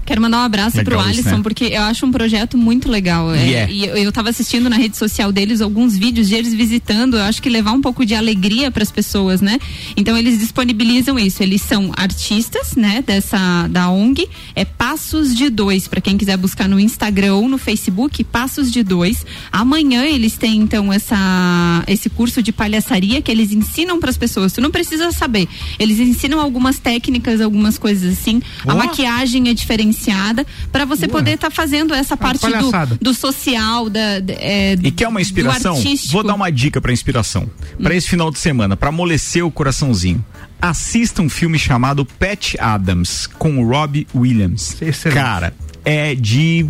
Quero 0.05 0.21
mandar 0.21 0.39
um 0.39 0.43
abraço 0.43 0.77
Legal 0.77 0.99
pro 0.99 1.09
isso, 1.09 1.19
Alisson, 1.19 1.37
né? 1.37 1.43
porque 1.43 1.65
eu 1.65 1.81
acho 1.83 2.05
um 2.05 2.11
projeto 2.11 2.57
muito 2.57 2.89
legal. 2.89 3.33
É, 3.33 3.43
Yeah. 3.43 3.71
E 3.71 3.85
eu, 3.85 3.97
eu 3.97 4.11
tava 4.11 4.29
assistindo 4.29 4.69
na 4.69 4.75
rede 4.75 4.97
social 4.97 5.31
deles 5.31 5.61
alguns 5.61 5.97
vídeos 5.97 6.27
de 6.27 6.35
eles 6.35 6.53
visitando, 6.53 7.17
eu 7.17 7.23
acho 7.23 7.41
que 7.41 7.49
levar 7.49 7.71
um 7.71 7.81
pouco 7.81 8.05
de 8.05 8.15
alegria 8.15 8.71
para 8.71 8.83
as 8.83 8.91
pessoas, 8.91 9.41
né? 9.41 9.59
Então 9.95 10.17
eles 10.17 10.39
disponibilizam 10.39 11.19
isso. 11.19 11.43
Eles 11.43 11.61
são 11.61 11.91
artistas, 11.95 12.75
né, 12.75 13.03
dessa 13.05 13.67
da 13.69 13.89
ONG, 13.89 14.27
é 14.55 14.65
Passos 14.65 15.35
de 15.35 15.49
Dois, 15.49 15.87
para 15.87 16.01
quem 16.01 16.17
quiser 16.17 16.37
buscar 16.37 16.67
no 16.67 16.79
Instagram 16.79 17.35
ou 17.35 17.47
no 17.47 17.57
Facebook, 17.57 18.23
Passos 18.23 18.71
de 18.71 18.83
Dois. 18.83 19.25
Amanhã 19.51 20.03
eles 20.05 20.37
têm 20.37 20.57
então 20.57 20.91
essa 20.91 21.83
esse 21.87 22.09
curso 22.09 22.41
de 22.41 22.51
palhaçaria 22.51 23.21
que 23.21 23.31
eles 23.31 23.51
ensinam 23.51 23.99
para 23.99 24.09
as 24.09 24.17
pessoas. 24.17 24.53
Tu 24.53 24.61
não 24.61 24.71
precisa 24.71 25.11
saber. 25.11 25.47
Eles 25.77 25.99
ensinam 25.99 26.39
algumas 26.39 26.79
técnicas, 26.79 27.41
algumas 27.41 27.77
coisas 27.77 28.17
assim. 28.17 28.41
A 28.65 28.75
maquiagem 28.75 29.49
é 29.49 29.53
diferenciada 29.93 30.45
para 30.71 30.85
você 30.85 31.07
poder 31.07 31.35
estar 31.35 31.51
fazendo 31.51 31.93
essa 31.93 32.17
parte 32.17 32.45
do, 32.47 32.97
do 32.99 33.13
social, 33.13 33.89
da, 33.89 33.99
é, 34.29 34.73
E 34.81 34.91
quer 34.91 35.07
uma 35.07 35.21
inspiração? 35.21 35.77
Vou 36.11 36.23
dar 36.23 36.35
uma 36.35 36.51
dica 36.51 36.81
pra 36.81 36.91
inspiração. 36.91 37.49
Pra 37.81 37.95
esse 37.95 38.09
final 38.09 38.31
de 38.31 38.39
semana, 38.39 38.75
pra 38.75 38.89
amolecer 38.89 39.45
o 39.45 39.51
coraçãozinho. 39.51 40.23
Assista 40.61 41.21
um 41.21 41.29
filme 41.29 41.59
chamado 41.59 42.05
Pat 42.05 42.55
Adams 42.59 43.27
com 43.27 43.59
o 43.59 43.67
Robbie 43.67 44.07
Williams. 44.15 44.77
Cara, 45.13 45.53
é 45.83 46.15
de 46.15 46.65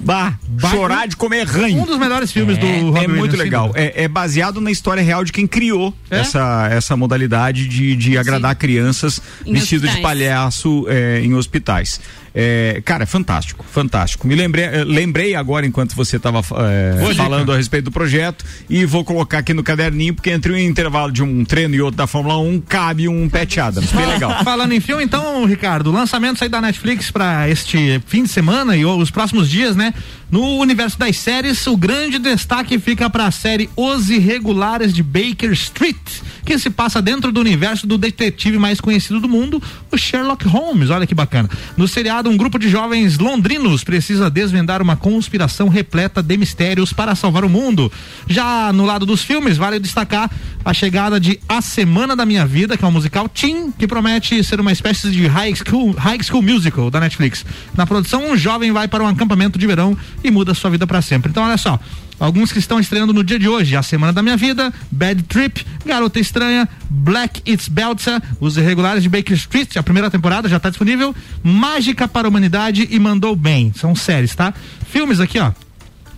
bah, 0.00 0.36
chorar 0.70 1.06
de 1.06 1.16
comer 1.16 1.46
ranho. 1.46 1.82
Um 1.82 1.86
dos 1.86 1.98
melhores 1.98 2.32
filmes 2.32 2.58
é, 2.58 2.60
do 2.60 2.90
Robbie 2.90 3.04
É 3.04 3.08
muito 3.08 3.12
Williams, 3.12 3.30
sem 3.36 3.44
legal. 3.44 3.72
É, 3.74 4.04
é 4.04 4.08
baseado 4.08 4.60
na 4.60 4.70
história 4.70 5.02
real 5.02 5.24
de 5.24 5.32
quem 5.32 5.46
criou 5.46 5.94
essa, 6.10 6.68
essa 6.72 6.96
modalidade 6.96 7.68
de, 7.68 7.94
de 7.94 8.18
agradar 8.18 8.56
crianças 8.56 9.20
Em 9.44 9.52
vestido 9.52 9.82
de 9.82 9.88
hospitais. 9.88 10.02
palhaço 10.02 10.86
é, 10.88 11.20
em 11.20 11.34
hospitais. 11.34 12.00
É, 12.38 12.82
cara, 12.84 13.04
é 13.04 13.06
fantástico, 13.06 13.64
fantástico. 13.72 14.28
Me 14.28 14.34
lembrei, 14.34 14.66
eh, 14.66 14.84
lembrei 14.84 15.34
agora 15.34 15.64
enquanto 15.64 15.96
você 15.96 16.18
estava 16.18 16.42
Boa 16.42 17.14
falando 17.14 17.40
dica. 17.40 17.54
a 17.54 17.56
respeito 17.56 17.86
do 17.86 17.90
projeto 17.90 18.44
e 18.68 18.84
vou 18.84 19.02
colocar 19.06 19.38
aqui 19.38 19.54
no 19.54 19.62
caderninho 19.62 20.12
porque 20.12 20.28
entre 20.28 20.52
um 20.52 20.58
intervalo 20.58 21.10
de 21.10 21.22
um 21.22 21.46
treino 21.46 21.74
e 21.74 21.80
outro 21.80 21.96
da 21.96 22.06
Fórmula 22.06 22.36
1 22.36 22.60
cabe 22.60 23.08
um 23.08 23.26
Pet 23.26 23.58
Adams. 23.58 23.90
Bem 23.90 24.04
legal. 24.04 24.30
Falando 24.44 24.72
em 24.72 24.80
filme, 24.80 25.02
então, 25.02 25.46
Ricardo, 25.46 25.90
lançamentos 25.90 26.42
aí 26.42 26.50
da 26.50 26.60
Netflix 26.60 27.10
para 27.10 27.48
este 27.48 28.02
fim 28.06 28.24
de 28.24 28.28
semana 28.28 28.76
e 28.76 28.84
os 28.84 29.10
próximos 29.10 29.48
dias, 29.48 29.74
né? 29.74 29.94
No 30.28 30.58
universo 30.58 30.98
das 30.98 31.16
séries, 31.16 31.64
o 31.68 31.76
grande 31.76 32.18
destaque 32.18 32.80
fica 32.80 33.08
para 33.08 33.26
a 33.26 33.30
série 33.30 33.70
Os 33.76 34.10
Irregulares 34.10 34.92
de 34.92 35.00
Baker 35.00 35.52
Street, 35.52 35.96
que 36.44 36.58
se 36.58 36.68
passa 36.68 37.00
dentro 37.00 37.30
do 37.30 37.40
universo 37.40 37.86
do 37.86 37.96
detetive 37.96 38.58
mais 38.58 38.80
conhecido 38.80 39.20
do 39.20 39.28
mundo, 39.28 39.62
o 39.90 39.96
Sherlock 39.96 40.46
Holmes. 40.48 40.90
Olha 40.90 41.06
que 41.06 41.14
bacana. 41.14 41.48
No 41.76 41.86
seriado, 41.86 42.28
um 42.28 42.36
grupo 42.36 42.58
de 42.58 42.68
jovens 42.68 43.18
londrinos 43.18 43.84
precisa 43.84 44.28
desvendar 44.28 44.82
uma 44.82 44.96
conspiração 44.96 45.68
repleta 45.68 46.20
de 46.20 46.36
mistérios 46.36 46.92
para 46.92 47.14
salvar 47.14 47.44
o 47.44 47.48
mundo. 47.48 47.90
Já 48.26 48.72
no 48.72 48.84
lado 48.84 49.06
dos 49.06 49.22
filmes, 49.22 49.56
vale 49.56 49.78
destacar 49.78 50.28
a 50.64 50.74
chegada 50.74 51.20
de 51.20 51.38
A 51.48 51.62
Semana 51.62 52.16
da 52.16 52.26
Minha 52.26 52.44
Vida, 52.44 52.76
que 52.76 52.84
é 52.84 52.88
um 52.88 52.90
musical 52.90 53.28
teen, 53.28 53.70
que 53.70 53.86
promete 53.86 54.42
ser 54.42 54.60
uma 54.60 54.72
espécie 54.72 55.08
de 55.12 55.28
high 55.28 55.54
school, 55.54 55.92
high 55.92 56.20
school 56.20 56.42
musical 56.42 56.90
da 56.90 56.98
Netflix. 56.98 57.44
Na 57.76 57.86
produção, 57.86 58.32
um 58.32 58.36
jovem 58.36 58.72
vai 58.72 58.88
para 58.88 59.04
um 59.04 59.06
acampamento 59.06 59.56
de 59.56 59.66
verão 59.68 59.96
e 60.22 60.30
muda 60.30 60.54
sua 60.54 60.70
vida 60.70 60.86
para 60.86 61.02
sempre. 61.02 61.30
Então, 61.30 61.44
olha 61.44 61.56
só. 61.56 61.78
Alguns 62.18 62.50
que 62.50 62.58
estão 62.58 62.80
estreando 62.80 63.12
no 63.12 63.22
dia 63.22 63.38
de 63.38 63.46
hoje, 63.46 63.76
A 63.76 63.82
Semana 63.82 64.12
da 64.12 64.22
Minha 64.22 64.38
Vida, 64.38 64.72
Bad 64.90 65.22
Trip, 65.24 65.66
Garota 65.84 66.18
Estranha, 66.18 66.66
Black 66.88 67.42
It's 67.46 67.68
Belza, 67.68 68.22
Os 68.40 68.56
Irregulares 68.56 69.02
de 69.02 69.08
Baker 69.08 69.36
Street, 69.36 69.76
a 69.76 69.82
primeira 69.82 70.10
temporada 70.10 70.48
já 70.48 70.56
está 70.56 70.70
disponível, 70.70 71.14
Mágica 71.42 72.08
para 72.08 72.26
a 72.26 72.30
Humanidade 72.30 72.88
e 72.90 72.98
Mandou 72.98 73.36
Bem. 73.36 73.70
São 73.76 73.94
séries, 73.94 74.34
tá? 74.34 74.54
Filmes 74.88 75.20
aqui, 75.20 75.38
ó. 75.38 75.52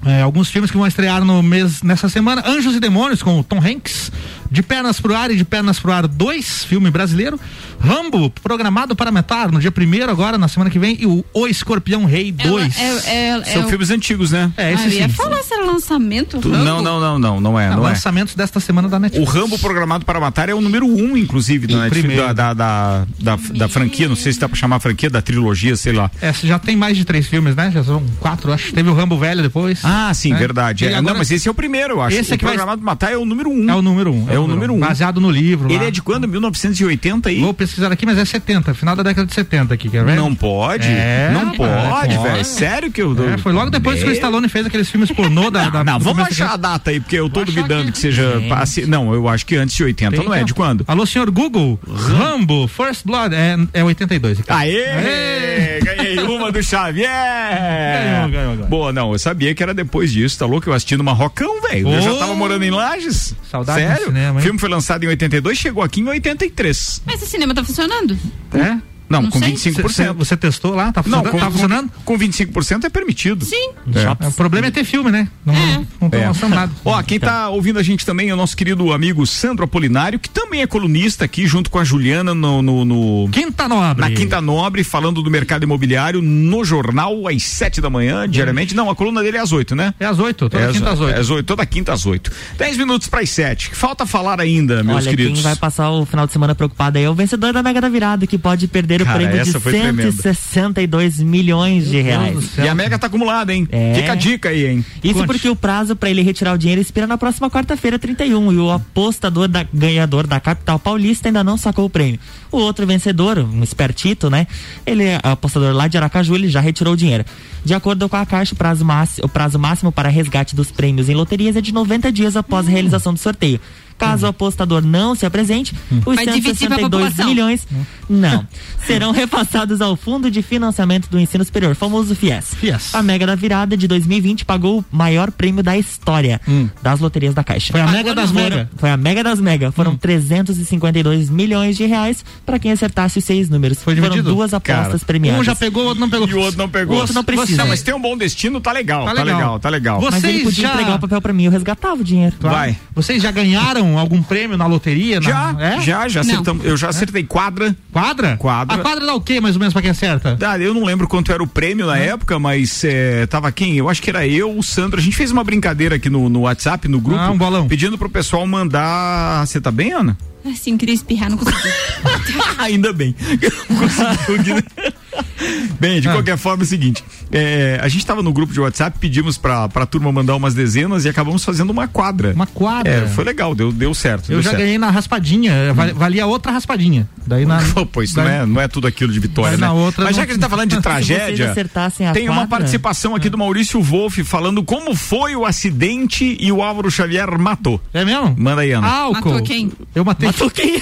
É, 0.06 0.22
alguns 0.22 0.48
filmes 0.48 0.70
que 0.70 0.76
vão 0.76 0.86
estrear 0.86 1.24
no 1.24 1.42
mês 1.42 1.82
nessa 1.82 2.08
semana: 2.08 2.44
Anjos 2.46 2.76
e 2.76 2.80
Demônios 2.80 3.20
com 3.20 3.40
o 3.40 3.42
Tom 3.42 3.58
Hanks, 3.58 4.12
De 4.50 4.62
Pernas 4.62 5.00
pro 5.00 5.14
Ar 5.14 5.30
e 5.30 5.36
De 5.36 5.44
Pernas 5.44 5.80
pro 5.80 5.92
Ar 5.92 6.06
2, 6.06 6.64
filme 6.64 6.90
brasileiro. 6.90 7.38
Rambo, 7.80 8.30
programado 8.42 8.94
para 8.96 9.10
metar 9.10 9.50
no 9.50 9.60
dia 9.60 9.70
primeiro 9.70 10.10
agora, 10.10 10.36
na 10.36 10.48
semana 10.48 10.70
que 10.70 10.78
vem, 10.78 10.96
e 11.00 11.06
o 11.06 11.24
O 11.32 11.46
Escorpião 11.46 12.04
Rei 12.04 12.32
2. 12.32 12.76
é- 12.78 13.28
é- 13.38 13.44
São 13.44 13.62
é 13.62 13.64
o- 13.64 13.68
filmes 13.68 13.90
antigos, 13.90 14.30
né? 14.32 14.50
É, 14.56 14.66
Ah, 14.68 14.72
esse 14.72 14.88
ia 14.96 15.08
sim. 15.08 15.14
falar 15.14 15.42
se 15.42 15.54
era 15.54 15.64
lançamento. 15.64 16.38
Tu- 16.38 16.50
Rambo. 16.50 16.64
Não, 16.64 16.82
não, 16.82 17.00
não, 17.00 17.18
não, 17.18 17.40
não 17.40 17.60
é, 17.60 17.68
Ah, 17.68 17.76
não 17.76 17.86
é. 17.86 17.90
lançamentos 17.90 18.34
desta 18.34 18.58
semana 18.60 18.88
da 18.88 18.96
O 18.96 19.00
Netflix. 19.00 19.32
Rambo 19.32 19.58
programado 19.58 20.04
para 20.04 20.18
matar 20.20 20.48
é 20.48 20.54
o 20.54 20.60
número 20.60 20.86
um, 20.86 21.16
inclusive, 21.16 21.66
da, 21.66 21.76
Netflix, 21.82 22.06
primeiro. 22.06 22.34
da, 22.34 22.52
da, 22.52 22.54
da, 22.54 23.06
da, 23.36 23.38
da 23.54 23.68
franquia. 23.68 24.08
Não 24.08 24.16
sei 24.16 24.32
se 24.32 24.40
dá 24.40 24.48
pra 24.48 24.56
chamar 24.58 24.80
franquia, 24.80 25.08
da 25.08 25.22
trilogia, 25.22 25.76
sei 25.76 25.92
lá. 25.92 26.10
É, 26.20 26.32
já 26.32 26.58
tem 26.58 26.76
mais 26.76 26.96
de 26.96 27.04
três 27.04 27.26
filmes, 27.26 27.54
né? 27.54 27.70
Já 27.72 27.84
são 27.84 28.02
quatro, 28.20 28.52
acho. 28.52 28.72
Teve 28.72 28.88
o 28.90 28.94
Rambo 28.94 29.16
Velho 29.18 29.42
depois. 29.42 29.80
Ah, 29.84 30.12
sim, 30.14 30.32
né? 30.32 30.38
verdade. 30.38 30.84
É, 30.84 30.88
agora- 30.88 31.02
não, 31.02 31.18
mas 31.18 31.30
esse 31.30 31.46
é 31.46 31.50
o 31.50 31.54
primeiro, 31.54 31.94
eu 31.94 32.02
acho. 32.02 32.16
Esse 32.16 32.32
o 32.32 32.34
é 32.34 32.36
que 32.38 32.44
vai- 32.44 32.54
programado 32.54 32.82
para 32.82 32.86
matar 32.92 33.12
é 33.12 33.16
o 33.16 33.24
número 33.24 33.48
um. 33.50 33.70
É 33.70 33.74
o 33.74 33.82
número 33.82 34.12
um. 34.12 34.26
É 34.30 34.38
o 34.38 34.46
número 34.46 34.74
um. 34.74 34.80
Baseado 34.80 35.20
no 35.20 35.30
livro. 35.30 35.70
Ele 35.72 35.84
é 35.84 35.90
de 35.90 36.02
quando? 36.02 36.26
1980 36.26 37.28
aí? 37.28 37.40
Vou 37.40 37.54
pesquisar 37.68 37.92
aqui, 37.92 38.04
mas 38.06 38.18
é 38.18 38.24
70, 38.24 38.74
final 38.74 38.96
da 38.96 39.02
década 39.02 39.26
de 39.26 39.34
70 39.34 39.74
aqui, 39.74 39.88
quer 39.88 40.04
ver? 40.04 40.16
Não 40.16 40.34
pode? 40.34 40.86
É, 40.88 41.30
não 41.32 41.50
pode, 41.52 42.14
é, 42.14 42.18
velho. 42.18 42.44
Sério 42.44 42.90
que 42.90 43.00
eu 43.02 43.14
dou. 43.14 43.28
É, 43.28 43.38
foi 43.38 43.52
logo 43.52 43.70
depois 43.70 44.02
que 44.02 44.08
o 44.08 44.12
Stallone 44.12 44.48
fez 44.48 44.66
aqueles 44.66 44.90
filmes 44.90 45.10
pornô 45.12 45.50
da. 45.50 45.68
da 45.70 45.84
Não, 45.84 45.98
vamos 45.98 46.24
achar 46.26 46.52
a 46.52 46.56
da- 46.56 46.68
data 46.72 46.90
aí, 46.90 47.00
porque 47.00 47.16
eu 47.16 47.28
tô 47.28 47.44
duvidando 47.44 47.82
aqui. 47.82 47.92
que 47.92 47.98
seja. 47.98 48.42
Passe- 48.48 48.86
Não, 48.86 49.12
eu 49.14 49.28
acho 49.28 49.44
que 49.46 49.56
antes 49.56 49.74
de 49.76 49.84
80, 49.84 50.16
Tem 50.16 50.24
não 50.26 50.34
é? 50.34 50.42
De 50.44 50.52
quando? 50.54 50.84
Alô, 50.88 51.04
senhor 51.06 51.30
Google, 51.30 51.78
Rambo, 51.88 52.66
First 52.68 53.04
Blood, 53.04 53.34
é, 53.34 53.56
é 53.72 53.84
82. 53.84 54.38
Ricardo. 54.38 54.60
Aê! 54.60 55.80
Ganhei 55.82 56.18
uma 56.20 56.50
do 56.52 56.62
Xavier! 56.62 57.08
Ganhou, 57.08 58.28
ganhou, 58.30 58.52
ganhou. 58.54 58.68
Boa, 58.68 58.92
não, 58.92 59.12
eu 59.12 59.18
sabia 59.18 59.54
que 59.54 59.62
era 59.62 59.72
depois 59.74 60.12
disso, 60.12 60.38
tá 60.38 60.46
louco? 60.46 60.68
Eu 60.68 60.74
assistindo 60.74 61.02
Marrocão, 61.04 61.60
velho. 61.62 61.88
Eu 61.92 62.02
já 62.02 62.12
Oh! 62.12 62.18
tava 62.18 62.34
morando 62.34 62.64
em 62.64 62.70
Lages. 62.70 63.34
Saudade 63.50 63.80
do 63.82 63.88
Sério? 63.88 64.06
cinema, 64.06 64.30
hein? 64.32 64.38
o 64.38 64.40
filme 64.40 64.58
foi 64.58 64.68
lançado 64.68 65.04
em 65.04 65.08
82, 65.08 65.58
chegou 65.58 65.82
aqui 65.82 66.00
em 66.00 66.08
83. 66.08 67.02
Mas 67.06 67.22
o 67.22 67.26
cinema 67.26 67.54
tá 67.58 67.64
funcionando? 67.64 68.16
É? 68.54 68.78
Não, 69.08 69.22
Não 69.22 69.30
com 69.30 69.38
sei. 69.38 69.52
25%. 69.54 69.82
Você, 69.82 70.12
você 70.12 70.36
testou 70.36 70.74
lá? 70.74 70.92
Tá 70.92 71.02
Não, 71.06 71.22
funcionando? 71.22 71.30
com, 71.32 71.38
tá 71.38 71.50
funcionando? 71.50 71.90
com, 72.04 72.18
com 72.18 72.24
25% 72.24 72.84
é 72.84 72.88
permitido. 72.90 73.44
Sim. 73.44 73.70
É. 73.94 74.24
É, 74.24 74.28
O 74.28 74.32
problema 74.32 74.66
é 74.66 74.70
ter 74.70 74.84
filme, 74.84 75.10
né? 75.10 75.28
Não, 75.44 75.54
não 76.00 76.10
tô 76.10 76.16
É. 76.16 76.26
lançando 76.26 76.54
nada. 76.54 76.72
Ó, 76.84 77.02
quem 77.02 77.18
tá 77.18 77.48
ouvindo 77.48 77.78
a 77.78 77.82
gente 77.82 78.04
também 78.04 78.28
é 78.28 78.34
o 78.34 78.36
nosso 78.36 78.56
querido 78.56 78.92
amigo 78.92 79.26
Sandro 79.26 79.64
Apolinário, 79.64 80.18
que 80.18 80.28
também 80.28 80.60
é 80.62 80.66
colunista 80.66 81.24
aqui 81.24 81.46
junto 81.46 81.70
com 81.70 81.78
a 81.78 81.84
Juliana 81.84 82.34
no, 82.34 82.60
no- 82.62 82.84
no- 82.84 83.28
Quinta 83.32 83.68
Nobre. 83.68 84.00
na 84.08 84.10
Quinta 84.14 84.40
Nobre, 84.40 84.84
falando 84.84 85.22
do 85.22 85.30
mercado 85.30 85.62
imobiliário 85.64 86.20
no 86.22 86.64
jornal 86.64 87.26
às 87.28 87.42
sete 87.42 87.80
da 87.80 87.88
manhã, 87.90 88.28
diariamente. 88.28 88.74
Não, 88.74 88.90
a 88.90 88.94
coluna 88.94 89.22
dele 89.22 89.36
é 89.36 89.40
às 89.40 89.52
oito, 89.52 89.74
né? 89.74 89.94
É 89.98 90.04
às 90.06 90.18
oito, 90.18 90.48
toda 90.48 90.62
É 90.64 90.72
quinta 90.72 90.90
às 90.90 91.00
oito. 91.00 91.16
é 91.16 91.20
às 91.20 91.30
oito, 91.30 91.46
toda 91.46 91.64
quinta 91.66 91.92
às 91.92 92.04
oito. 92.06 92.30
Dez 92.56 92.76
minutos 92.76 93.08
para 93.08 93.20
as 93.20 93.30
sete. 93.30 93.70
Falta 93.74 94.04
falar 94.06 94.40
ainda, 94.40 94.82
meus 94.82 94.98
Olha, 94.98 95.10
queridos. 95.10 95.34
quem 95.34 95.42
vai 95.42 95.56
passar 95.56 95.90
o 95.90 96.04
final 96.04 96.26
de 96.26 96.32
semana 96.32 96.54
preocupado 96.54 96.98
aí 96.98 97.04
é 97.04 97.10
o 97.10 97.14
vencedor 97.14 97.52
da 97.52 97.62
Mega 97.62 97.80
da 97.80 97.88
Virada, 97.88 98.26
que 98.26 98.36
pode 98.38 98.66
perder 98.68 98.97
Cara, 99.04 99.16
o 99.16 99.20
prêmio 99.20 99.42
de 99.42 99.48
essa 99.48 99.60
foi 99.60 99.72
tremenda. 99.72 100.12
162 100.12 101.20
milhões 101.20 101.88
de 101.88 102.00
reais. 102.00 102.56
E 102.58 102.68
a 102.68 102.74
Mega 102.74 102.98
tá 102.98 103.06
acumulada, 103.06 103.52
hein? 103.52 103.68
É. 103.70 103.94
Fica 103.94 104.12
a 104.12 104.14
dica 104.14 104.48
aí, 104.48 104.66
hein? 104.66 104.84
Isso 105.02 105.14
Conte. 105.14 105.26
porque 105.26 105.48
o 105.48 105.56
prazo 105.56 105.96
para 105.96 106.10
ele 106.10 106.22
retirar 106.22 106.54
o 106.54 106.58
dinheiro 106.58 106.80
expira 106.80 107.06
na 107.06 107.18
próxima 107.18 107.50
quarta-feira, 107.50 107.98
31, 107.98 108.52
e 108.52 108.58
o 108.58 108.70
apostador 108.70 109.48
da, 109.48 109.66
ganhador 109.72 110.26
da 110.26 110.40
capital 110.40 110.78
paulista 110.78 111.28
ainda 111.28 111.42
não 111.42 111.56
sacou 111.56 111.84
o 111.84 111.90
prêmio. 111.90 112.18
O 112.50 112.58
outro 112.58 112.86
vencedor, 112.86 113.38
um 113.38 113.62
espertito, 113.62 114.30
né? 114.30 114.46
Ele 114.86 115.04
é 115.04 115.20
apostador 115.22 115.74
lá 115.74 115.88
de 115.88 115.96
Aracaju, 115.96 116.34
ele 116.34 116.48
já 116.48 116.60
retirou 116.60 116.94
o 116.94 116.96
dinheiro. 116.96 117.24
De 117.64 117.74
acordo 117.74 118.08
com 118.08 118.16
a 118.16 118.24
Caixa, 118.24 118.54
o 118.54 118.56
prazo, 118.56 118.84
máximo, 118.84 119.26
o 119.26 119.28
prazo 119.28 119.58
máximo 119.58 119.92
para 119.92 120.08
resgate 120.08 120.54
dos 120.54 120.70
prêmios 120.70 121.08
em 121.08 121.14
loterias 121.14 121.56
é 121.56 121.60
de 121.60 121.72
90 121.72 122.10
dias 122.12 122.36
após 122.36 122.66
a 122.66 122.70
realização 122.70 123.12
do 123.12 123.18
sorteio. 123.18 123.60
Caso 123.98 124.26
o 124.26 124.28
apostador 124.28 124.80
não 124.82 125.14
se 125.14 125.26
apresente, 125.26 125.74
os 126.06 126.14
Vai 126.14 126.24
dividir 126.24 126.68
pra 126.68 126.76
162 126.76 126.82
população. 126.90 127.26
milhões 127.28 127.66
não 128.08 128.46
serão 128.86 129.10
repassados 129.10 129.80
ao 129.80 129.96
Fundo 129.96 130.30
de 130.30 130.40
Financiamento 130.40 131.08
do 131.10 131.18
Ensino 131.18 131.44
Superior, 131.44 131.74
famoso 131.74 132.14
FIES. 132.14 132.54
FIES. 132.54 132.94
A 132.94 133.02
Mega 133.02 133.26
da 133.26 133.34
Virada 133.34 133.76
de 133.76 133.86
2020 133.88 134.44
pagou 134.44 134.80
o 134.80 134.84
maior 134.96 135.30
prêmio 135.32 135.62
da 135.62 135.76
história 135.76 136.40
das 136.82 137.00
loterias 137.00 137.34
da 137.34 137.42
Caixa. 137.44 137.72
Foi 137.72 137.80
a 137.80 137.86
Mega 137.88 138.14
das 138.14 138.30
Foram- 138.30 138.44
Mega. 138.44 138.70
Foi 138.76 138.90
a 138.90 138.96
Mega 138.96 139.22
das 139.24 139.40
Mega. 139.40 139.72
Foram 139.72 139.96
352 139.96 141.28
milhões 141.30 141.76
de 141.76 141.84
reais 141.86 142.24
para 142.46 142.58
quem 142.58 142.72
acertasse 142.72 143.18
os 143.18 143.24
seis 143.24 143.48
números. 143.48 143.82
Foi 143.82 143.94
Foram 143.96 144.10
dividido? 144.10 144.34
duas 144.34 144.54
apostas 144.54 144.86
Cara, 144.86 144.98
premiadas. 145.06 145.40
Um 145.40 145.44
já 145.44 145.54
pegou, 145.54 145.84
o 145.84 145.86
outro 145.86 146.00
não 146.00 146.08
pegou. 146.10 146.28
E 146.28 146.34
o 146.34 146.38
outro 146.40 146.58
não 146.58 146.68
pegou. 146.68 146.96
O 146.96 147.00
outro 147.00 147.14
não 147.14 147.24
precisa. 147.24 147.62
Não, 147.62 147.68
mas 147.68 147.82
tem 147.82 147.94
um 147.94 148.00
bom 148.00 148.16
destino, 148.16 148.60
tá 148.60 148.72
legal. 148.72 149.04
Tá 149.04 149.14
Tá 149.14 149.22
legal, 149.22 149.38
legal. 149.38 149.60
tá 149.60 149.68
legal. 149.68 150.00
Você- 150.00 150.10
Mas 150.12 150.24
ele 150.24 150.32
Vocês 150.34 150.44
podia 150.44 150.68
já- 150.68 150.74
entregar 150.74 150.94
o 150.96 150.98
papel 151.00 151.20
para 151.20 151.32
mim, 151.32 151.44
eu 151.44 151.50
resgatava 151.50 152.00
o 152.00 152.04
dinheiro. 152.04 152.36
Vai. 152.40 152.76
Vocês 152.94 153.22
já 153.22 153.30
ganharam 153.30 153.87
algum 153.96 154.20
prêmio 154.22 154.56
na 154.56 154.66
loteria? 154.66 155.22
Já, 155.22 155.52
na... 155.52 155.62
é? 155.62 155.80
já, 155.80 156.08
já 156.08 156.20
acertamos. 156.20 156.64
Eu 156.64 156.76
já 156.76 156.88
acertei 156.88 157.22
quadra. 157.22 157.76
Quadra? 157.92 158.36
Quadra. 158.36 158.74
A 158.74 158.78
quadra 158.78 159.06
dá 159.06 159.14
o 159.14 159.20
quê, 159.20 159.40
mais 159.40 159.54
ou 159.54 159.60
menos, 159.60 159.72
pra 159.72 159.80
quem 159.80 159.92
acerta? 159.92 160.36
Ah, 160.40 160.58
eu 160.58 160.74
não 160.74 160.84
lembro 160.84 161.06
quanto 161.06 161.32
era 161.32 161.42
o 161.42 161.46
prêmio 161.46 161.86
na 161.86 161.96
época, 161.96 162.38
mas 162.38 162.82
é, 162.84 163.26
tava 163.26 163.50
quem? 163.52 163.76
Eu 163.76 163.88
acho 163.88 164.02
que 164.02 164.10
era 164.10 164.26
eu, 164.26 164.58
o 164.58 164.62
Sandro. 164.62 164.98
A 164.98 165.02
gente 165.02 165.16
fez 165.16 165.30
uma 165.30 165.44
brincadeira 165.44 165.96
aqui 165.96 166.10
no, 166.10 166.28
no 166.28 166.40
WhatsApp, 166.40 166.88
no 166.88 167.00
grupo. 167.00 167.20
Ah, 167.20 167.30
um 167.30 167.38
bolão. 167.38 167.68
Pedindo 167.68 167.96
pro 167.96 168.10
pessoal 168.10 168.46
mandar. 168.46 169.46
Você 169.46 169.60
tá 169.60 169.70
bem, 169.70 169.92
Ana? 169.92 170.18
Assim, 170.44 170.76
queria 170.76 170.94
espirrar, 170.94 171.30
não 171.30 171.38
consegui. 171.38 171.68
Ainda 172.58 172.92
bem. 172.92 173.14
Eu 173.40 173.52
não 173.68 173.80
consegui, 173.80 174.64
Bem, 175.80 175.98
Ah. 175.98 176.00
de 176.00 176.08
qualquer 176.08 176.36
forma 176.36 176.62
é 176.62 176.64
o 176.64 176.66
seguinte, 176.66 177.04
é, 177.30 177.78
a 177.82 177.88
gente 177.88 178.00
estava 178.00 178.22
no 178.22 178.32
grupo 178.32 178.52
de 178.52 178.60
WhatsApp, 178.60 178.98
pedimos 178.98 179.38
pra, 179.38 179.68
pra 179.68 179.86
turma 179.86 180.10
mandar 180.10 180.34
umas 180.36 180.54
dezenas 180.54 181.04
e 181.04 181.08
acabamos 181.08 181.44
fazendo 181.44 181.70
uma 181.70 181.86
quadra. 181.86 182.32
Uma 182.34 182.46
quadra. 182.46 182.92
É, 182.92 183.06
foi 183.06 183.24
legal, 183.24 183.54
deu, 183.54 183.70
deu 183.72 183.94
certo. 183.94 184.24
Eu 184.30 184.36
deu 184.36 184.42
já 184.42 184.50
certo. 184.50 184.62
ganhei 184.62 184.78
na 184.78 184.90
raspadinha, 184.90 185.72
val- 185.74 185.94
valia 185.94 186.26
outra 186.26 186.50
raspadinha. 186.52 187.08
Daí 187.26 187.44
na. 187.46 187.60
Pô, 187.92 188.02
isso 188.02 188.16
não 188.16 188.24
daí- 188.24 188.34
é, 188.42 188.46
não 188.46 188.60
é 188.60 188.68
tudo 188.68 188.86
aquilo 188.86 189.12
de 189.12 189.20
vitória, 189.20 189.52
Mas 189.52 189.60
né? 189.60 189.66
na 189.66 189.72
outra 189.72 190.04
Mas 190.04 190.16
já 190.16 190.22
não- 190.22 190.26
que 190.26 190.32
a 190.32 190.34
gente 190.34 190.42
tá 190.42 190.48
falando 190.48 190.70
de 190.70 190.80
tragédia, 190.82 191.36
vocês 191.36 191.50
acertassem 191.50 192.06
a 192.06 192.12
tem 192.12 192.24
uma 192.28 192.42
quadra- 192.42 192.48
participação 192.58 193.14
aqui 193.14 193.28
do 193.28 193.38
Maurício 193.38 193.80
Wolff 193.82 194.24
falando 194.24 194.62
como 194.64 194.94
foi 194.94 195.36
o 195.36 195.44
acidente 195.46 196.36
e 196.40 196.50
o 196.50 196.62
Álvaro 196.62 196.90
Xavier 196.90 197.38
matou. 197.38 197.80
É 197.92 198.04
mesmo? 198.04 198.34
Manda 198.38 198.62
aí, 198.62 198.72
Ana. 198.72 198.86
Álcool. 198.88 199.30
Matou 199.32 199.42
quem? 199.42 199.72
Eu 199.94 200.04
matei. 200.04 200.26
Matou 200.28 200.50
quem? 200.50 200.80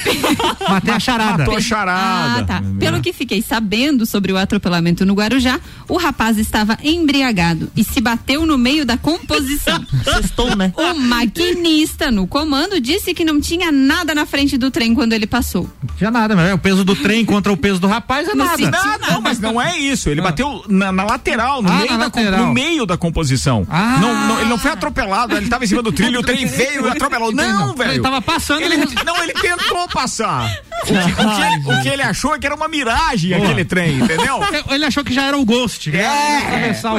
Matei 0.68 0.94
a 0.94 1.00
charada. 1.00 1.38
Matou 1.38 1.56
a 1.56 1.60
charada. 1.60 2.40
Ah, 2.40 2.44
tá. 2.44 2.62
Pelo 2.78 3.00
que 3.00 3.12
fiquei 3.12 3.42
sabendo 3.42 4.06
sobre 4.16 4.32
o 4.32 4.38
atropelamento 4.38 5.04
no 5.04 5.12
Guarujá, 5.12 5.60
o 5.86 5.98
rapaz 5.98 6.38
estava 6.38 6.78
embriagado 6.82 7.70
e 7.76 7.84
se 7.84 8.00
bateu 8.00 8.46
no 8.46 8.56
meio 8.56 8.86
da 8.86 8.96
composição. 8.96 9.84
Sextou, 10.02 10.56
né? 10.56 10.72
O 10.74 10.94
maquinista 10.94 12.10
no 12.10 12.26
comando 12.26 12.80
disse 12.80 13.12
que 13.12 13.26
não 13.26 13.38
tinha 13.38 13.70
nada 13.70 14.14
na 14.14 14.24
frente 14.24 14.56
do 14.56 14.70
trem 14.70 14.94
quando 14.94 15.12
ele 15.12 15.26
passou. 15.26 15.68
Tinha 15.98 16.10
nada, 16.10 16.34
mas 16.34 16.48
é, 16.48 16.54
o 16.54 16.58
peso 16.58 16.82
do 16.82 16.96
trem 16.96 17.26
contra 17.26 17.52
o 17.52 17.58
peso 17.58 17.78
do 17.78 17.86
rapaz 17.86 18.26
é 18.26 18.34
Não 18.34 18.46
nada. 18.46 18.70
Não, 18.70 19.10
não, 19.10 19.20
mas 19.20 19.38
não 19.38 19.60
é 19.60 19.78
isso. 19.78 20.08
Ele 20.08 20.22
bateu 20.22 20.64
na, 20.66 20.90
na 20.90 21.04
lateral, 21.04 21.60
no, 21.60 21.68
Ah, 21.70 21.74
meio 21.76 21.90
na 21.92 21.96
da, 21.98 22.10
com- 22.10 22.20
lateral. 22.24 22.46
no 22.46 22.54
meio 22.54 22.86
da 22.86 22.96
composição. 22.96 23.66
Ah. 23.68 23.98
Não, 24.00 24.28
não, 24.28 24.40
ele 24.40 24.48
não 24.48 24.56
foi 24.58 24.70
atropelado, 24.70 25.36
ele 25.36 25.48
tava 25.48 25.64
em 25.64 25.66
cima 25.66 25.82
do 25.82 25.92
trilho, 25.92 26.20
o 26.20 26.22
trem 26.22 26.46
veio 26.46 26.86
e 26.86 26.88
atropelou. 26.90 27.32
Não, 27.32 27.74
velho. 27.74 27.90
Ele 27.92 28.00
tava 28.00 28.22
passando. 28.22 28.62
Ele, 28.62 28.78
não, 29.04 29.22
ele 29.22 29.34
tentou 29.34 29.86
passar. 29.88 30.50
O 30.82 30.86
que, 30.86 30.92
o 30.92 30.96
que 31.34 31.42
ele, 31.42 31.78
o 31.78 31.82
que 31.82 31.88
ele 31.88 32.02
achou 32.02 32.34
é 32.34 32.38
que 32.38 32.46
era 32.46 32.54
uma 32.54 32.68
miragem 32.68 33.34
aquele 33.34 33.64
trem, 33.64 33.98
entendeu? 34.14 34.40
Ele 34.70 34.84
achou 34.84 35.04
que 35.04 35.12
já 35.14 35.24
era 35.24 35.36
o 35.38 35.44
Ghost. 35.44 35.90
o 35.90 35.92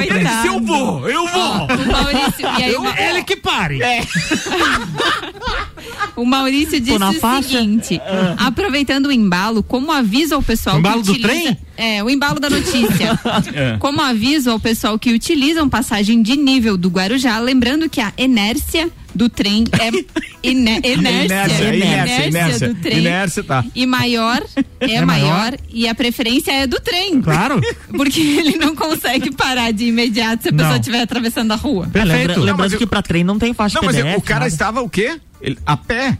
Ele 0.00 0.08
trem. 0.08 0.24
disse, 0.24 0.46
eu 0.46 0.60
vou, 0.60 1.08
eu 1.08 1.26
vou. 1.26 1.66
O 1.66 1.92
Maurício, 1.92 2.46
e 2.58 2.62
aí, 2.64 2.72
Eu- 2.72 2.84
ele 2.86 3.22
que 3.24 3.36
pare. 3.36 3.82
É. 3.82 4.00
o 6.16 6.24
Maurício 6.24 6.80
disse 6.80 6.96
o 7.02 7.12
faixa? 7.20 7.48
seguinte: 7.48 8.00
aproveitando 8.38 9.06
o 9.06 9.12
embalo, 9.12 9.62
como 9.62 9.92
aviso 9.92 10.34
ao 10.34 10.42
pessoal 10.42 10.76
O 10.76 10.78
embalo 10.80 11.00
que 11.00 11.06
do 11.06 11.12
utiliza, 11.12 11.28
trem? 11.28 11.58
É, 11.76 12.02
o 12.02 12.10
embalo 12.10 12.40
da 12.40 12.50
notícia. 12.50 13.18
É. 13.54 13.76
Como 13.78 14.00
aviso 14.00 14.50
ao 14.50 14.58
pessoal 14.60 14.98
que 14.98 15.12
utilizam 15.12 15.68
passagem 15.68 16.22
de 16.22 16.36
nível 16.36 16.76
do 16.76 16.88
Guarujá, 16.88 17.38
lembrando 17.40 17.88
que 17.88 18.00
a 18.00 18.12
inércia 18.18 18.88
do 19.18 19.28
trem 19.28 19.64
é 19.80 19.88
ine- 20.48 20.80
inércia, 20.84 20.94
Inércia, 20.94 21.74
inércia, 21.74 22.26
inércia. 22.28 22.68
do 22.68 22.74
trem 22.80 22.98
Inércia, 22.98 23.42
tá. 23.44 23.64
e 23.74 23.84
maior 23.84 24.42
é, 24.80 24.92
É 24.94 25.04
maior? 25.04 25.28
maior 25.28 25.56
e 25.68 25.88
a 25.88 25.94
preferência 25.94 26.52
é 26.52 26.66
do 26.66 26.80
trem. 26.80 27.20
Claro. 27.20 27.60
Porque 27.96 28.20
ele 28.20 28.56
não 28.56 28.74
consegue 28.76 29.32
parar 29.32 29.72
de 29.72 29.84
imediato 29.86 30.44
se 30.44 30.48
a 30.50 30.52
pessoa 30.52 30.76
estiver 30.76 31.02
atravessando 31.02 31.52
a 31.52 31.56
rua. 31.56 31.88
Perfeito. 31.88 32.16
Lembra- 32.16 32.34
Não, 32.36 32.42
lembrando 32.44 32.58
mas 32.58 32.72
eu- 32.72 32.78
que 32.78 32.86
pra 32.86 33.02
trem 33.02 33.24
não 33.24 33.38
tem 33.38 33.52
faixa 33.52 33.78
Não, 33.80 33.86
mas 33.86 33.96
PDF. 33.96 34.16
o 34.18 34.22
cara 34.22 34.40
nada. 34.40 34.48
estava 34.52 34.80
o 34.80 34.88
quê? 34.88 35.18
Ele, 35.42 35.58
a 35.66 35.76
pé? 35.76 36.16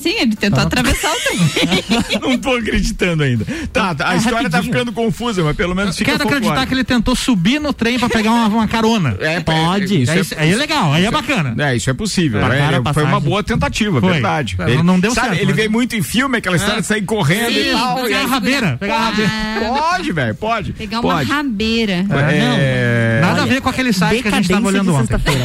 Sim, 0.00 0.14
ele 0.20 0.34
tentou 0.36 0.60
atravessar 0.62 1.10
o 1.12 1.16
trem. 1.20 2.20
Não 2.22 2.38
tô 2.38 2.54
acreditando 2.54 3.22
ainda. 3.22 3.44
Tá, 3.72 3.94
tá, 3.94 4.08
a 4.08 4.14
É 4.14 4.16
história 4.16 4.48
tá 4.48 4.56
rapidinho. 4.58 4.72
ficando 4.78 4.92
confusa, 4.92 5.42
mas 5.42 5.54
pelo 5.56 5.74
menos 5.74 5.96
fica 5.96 6.12
Quero 6.12 6.24
acreditar 6.24 6.66
que 6.66 6.72
ele 6.74 6.84
tentou 6.84 7.14
subir 7.14 7.60
no 7.60 7.72
trem 7.72 7.98
pra 7.98 8.08
pegar 8.08 8.30
uma, 8.30 8.46
uma 8.48 8.68
carona. 8.68 9.16
É, 9.20 9.40
Pode. 9.40 10.02
Isso 10.02 10.10
aí, 10.12 10.18
é, 10.18 10.42
aí 10.42 10.52
é 10.52 10.56
legal, 10.56 10.92
aí 10.92 11.04
é 11.04 11.10
bacana. 11.10 11.54
É, 11.62 11.76
isso 11.76 11.90
é 11.90 11.94
possível. 11.94 12.40
É, 12.50 12.92
foi 12.94 13.04
uma 13.04 13.20
boa 13.20 13.42
tentativa, 13.42 14.00
Foi. 14.00 14.12
verdade. 14.14 14.56
É, 14.58 14.82
não 14.82 14.98
deu 14.98 15.12
sabe, 15.14 15.28
certo, 15.28 15.40
Ele 15.42 15.50
né? 15.52 15.56
veio 15.56 15.70
muito 15.70 15.94
em 15.96 16.02
filme, 16.02 16.38
aquela 16.38 16.56
história 16.56 16.80
de 16.80 16.86
sair 16.86 17.02
correndo 17.02 17.50
e 17.50 17.64
Sim, 17.64 17.72
tal. 17.72 17.98
e 17.98 18.02
Pegar 18.04 18.18
aí- 18.18 18.24
a 18.24 18.28
rabeira. 18.28 18.76
Pegar 18.78 18.94
a 18.96 19.00
rabeira. 19.10 19.30
Pode, 19.68 20.12
velho, 20.12 20.34
pode. 20.34 20.72
Pegar 20.72 21.00
uma 21.00 21.22
rabeira. 21.22 22.06
É, 22.10 23.20
Nada 23.20 23.42
a 23.42 23.46
ver 23.46 23.60
com 23.60 23.68
aquele 23.68 23.92
site 23.92 24.22
que 24.22 24.28
a 24.28 24.32
gente 24.32 24.48
tava 24.48 24.66
olhando 24.66 24.94
ontem. 24.94 25.06
sexta-feira. 25.08 25.44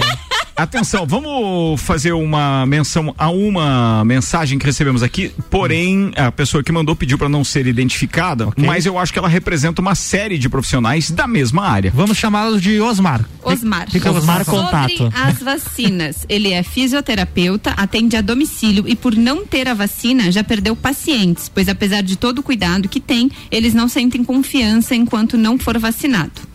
Atenção, 0.57 1.05
vamos 1.05 1.81
fazer 1.81 2.13
uma 2.13 2.65
menção 2.65 3.13
a 3.17 3.29
uma 3.29 4.05
mensagem 4.05 4.44
que 4.59 4.65
recebemos 4.65 5.01
aqui, 5.01 5.31
porém 5.49 6.11
a 6.15 6.31
pessoa 6.31 6.63
que 6.63 6.71
mandou 6.71 6.95
pediu 6.95 7.17
para 7.17 7.27
não 7.27 7.43
ser 7.43 7.65
identificada, 7.65 8.49
mas 8.55 8.85
eu 8.85 8.97
acho 8.99 9.11
que 9.11 9.19
ela 9.19 9.27
representa 9.27 9.81
uma 9.81 9.95
série 9.95 10.37
de 10.37 10.47
profissionais 10.47 11.09
da 11.09 11.27
mesma 11.27 11.67
área. 11.67 11.91
Vamos 11.93 12.17
chamá-los 12.17 12.61
de 12.61 12.79
Osmar. 12.79 13.25
Osmar. 13.43 13.87
O 13.93 14.09
Osmar 14.09 14.45
Sobre 14.45 14.61
Contato. 14.61 15.11
as 15.13 15.39
vacinas. 15.39 16.25
Ele 16.29 16.51
é 16.51 16.61
fisioterapeuta, 16.61 17.71
atende 17.71 18.15
a 18.15 18.21
domicílio 18.21 18.85
e 18.87 18.95
por 18.95 19.15
não 19.15 19.45
ter 19.45 19.67
a 19.67 19.73
vacina 19.73 20.31
já 20.31 20.43
perdeu 20.43 20.75
pacientes, 20.75 21.49
pois 21.49 21.67
apesar 21.67 22.01
de 22.03 22.15
todo 22.15 22.39
o 22.39 22.43
cuidado 22.43 22.87
que 22.87 22.99
tem, 22.99 23.31
eles 23.49 23.73
não 23.73 23.87
sentem 23.87 24.23
confiança 24.23 24.95
enquanto 24.95 25.37
não 25.37 25.57
for 25.57 25.77
vacinado. 25.79 26.54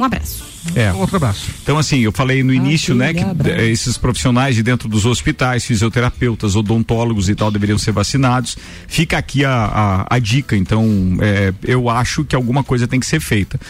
Um 0.00 0.04
abraço. 0.04 0.42
É. 0.74 0.92
Outro 0.92 1.16
abraço. 1.16 1.50
Então, 1.62 1.78
assim, 1.78 2.00
eu 2.00 2.10
falei 2.12 2.42
no 2.42 2.52
início, 2.54 2.94
né, 2.94 3.12
que 3.12 3.20
abraço. 3.20 3.60
esses 3.60 3.98
profissionais 3.98 4.54
de 4.54 4.62
dentro 4.62 4.88
dos 4.88 5.04
hospitais, 5.04 5.64
fisioterapeutas, 5.64 6.56
odontólogos 6.56 7.28
e 7.28 7.34
tal, 7.34 7.50
deveriam 7.50 7.76
ser 7.78 7.92
vacinados. 7.92 8.56
Fica 8.88 9.18
aqui 9.18 9.44
a, 9.44 10.06
a, 10.08 10.16
a 10.16 10.18
dica. 10.18 10.56
Então, 10.56 11.16
eh, 11.20 11.52
eu 11.64 11.90
acho 11.90 12.24
que 12.24 12.34
alguma 12.34 12.64
coisa 12.64 12.88
tem 12.88 12.98
que 12.98 13.06
ser 13.06 13.20
feita. 13.20 13.60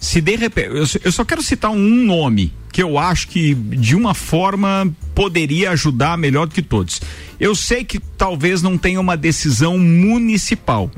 Se 0.00 0.20
de 0.20 0.36
repente. 0.36 0.68
Eu, 0.68 0.86
só- 0.86 0.98
eu 1.04 1.12
só 1.12 1.24
quero 1.24 1.42
citar 1.42 1.70
um 1.70 2.04
nome 2.04 2.52
que 2.72 2.82
eu 2.82 2.98
acho 2.98 3.28
que, 3.28 3.54
de 3.54 3.96
uma 3.96 4.12
forma, 4.12 4.86
poderia 5.14 5.70
ajudar 5.70 6.18
melhor 6.18 6.46
do 6.46 6.54
que 6.54 6.60
todos. 6.62 7.00
Eu 7.40 7.54
sei 7.54 7.84
que 7.84 7.98
talvez 7.98 8.60
não 8.60 8.76
tenha 8.76 9.00
uma 9.00 9.16
decisão 9.16 9.78
municipal. 9.78 10.90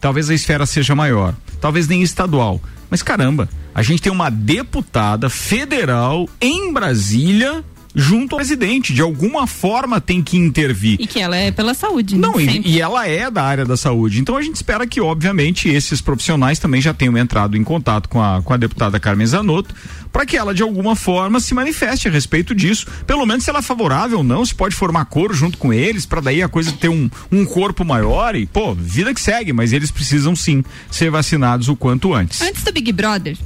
Talvez 0.00 0.30
a 0.30 0.34
esfera 0.34 0.66
seja 0.66 0.94
maior. 0.94 1.34
Talvez 1.60 1.88
nem 1.88 2.02
estadual. 2.02 2.60
Mas 2.90 3.02
caramba, 3.02 3.48
a 3.74 3.82
gente 3.82 4.02
tem 4.02 4.12
uma 4.12 4.30
deputada 4.30 5.28
federal 5.28 6.28
em 6.40 6.72
Brasília 6.72 7.64
junto 7.96 8.34
ao 8.34 8.36
presidente. 8.36 8.92
De 8.92 9.00
alguma 9.00 9.46
forma 9.46 10.00
tem 10.00 10.22
que 10.22 10.36
intervir. 10.36 10.98
E 11.00 11.06
que 11.06 11.18
ela 11.18 11.36
é 11.36 11.50
pela 11.50 11.72
saúde. 11.72 12.16
Não, 12.16 12.34
né? 12.34 12.42
e, 12.42 12.52
Sempre. 12.52 12.70
e 12.70 12.80
ela 12.80 13.08
é 13.08 13.30
da 13.30 13.42
área 13.42 13.64
da 13.64 13.76
saúde. 13.76 14.20
Então 14.20 14.36
a 14.36 14.42
gente 14.42 14.56
espera 14.56 14.86
que, 14.86 15.00
obviamente, 15.00 15.68
esses 15.68 16.02
profissionais 16.02 16.58
também 16.58 16.80
já 16.80 16.92
tenham 16.92 17.16
entrado 17.16 17.56
em 17.56 17.64
contato 17.64 18.08
com 18.08 18.22
a, 18.22 18.42
com 18.42 18.52
a 18.52 18.56
deputada 18.58 19.00
Carmen 19.00 19.26
Zanotto, 19.26 19.74
para 20.12 20.26
que 20.26 20.36
ela, 20.36 20.54
de 20.54 20.62
alguma 20.62 20.94
forma, 20.94 21.40
se 21.40 21.54
manifeste 21.54 22.08
a 22.08 22.10
respeito 22.10 22.54
disso. 22.54 22.86
Pelo 23.06 23.24
menos 23.24 23.44
se 23.44 23.50
ela 23.50 23.60
é 23.60 23.62
favorável 23.62 24.18
ou 24.18 24.24
não, 24.24 24.44
se 24.44 24.54
pode 24.54 24.74
formar 24.74 25.06
coro 25.06 25.32
junto 25.34 25.56
com 25.58 25.72
eles, 25.72 26.04
para 26.04 26.20
daí 26.20 26.42
a 26.42 26.48
coisa 26.48 26.72
ter 26.72 26.88
um, 26.88 27.10
um 27.30 27.44
corpo 27.44 27.84
maior 27.84 28.34
e, 28.34 28.46
pô, 28.46 28.74
vida 28.74 29.12
que 29.14 29.20
segue, 29.20 29.52
mas 29.52 29.72
eles 29.72 29.90
precisam 29.90 30.34
sim 30.36 30.64
ser 30.90 31.10
vacinados 31.10 31.68
o 31.68 31.76
quanto 31.76 32.14
antes. 32.14 32.40
Antes 32.42 32.62
do 32.62 32.72
Big 32.72 32.92
Brother, 32.92 33.36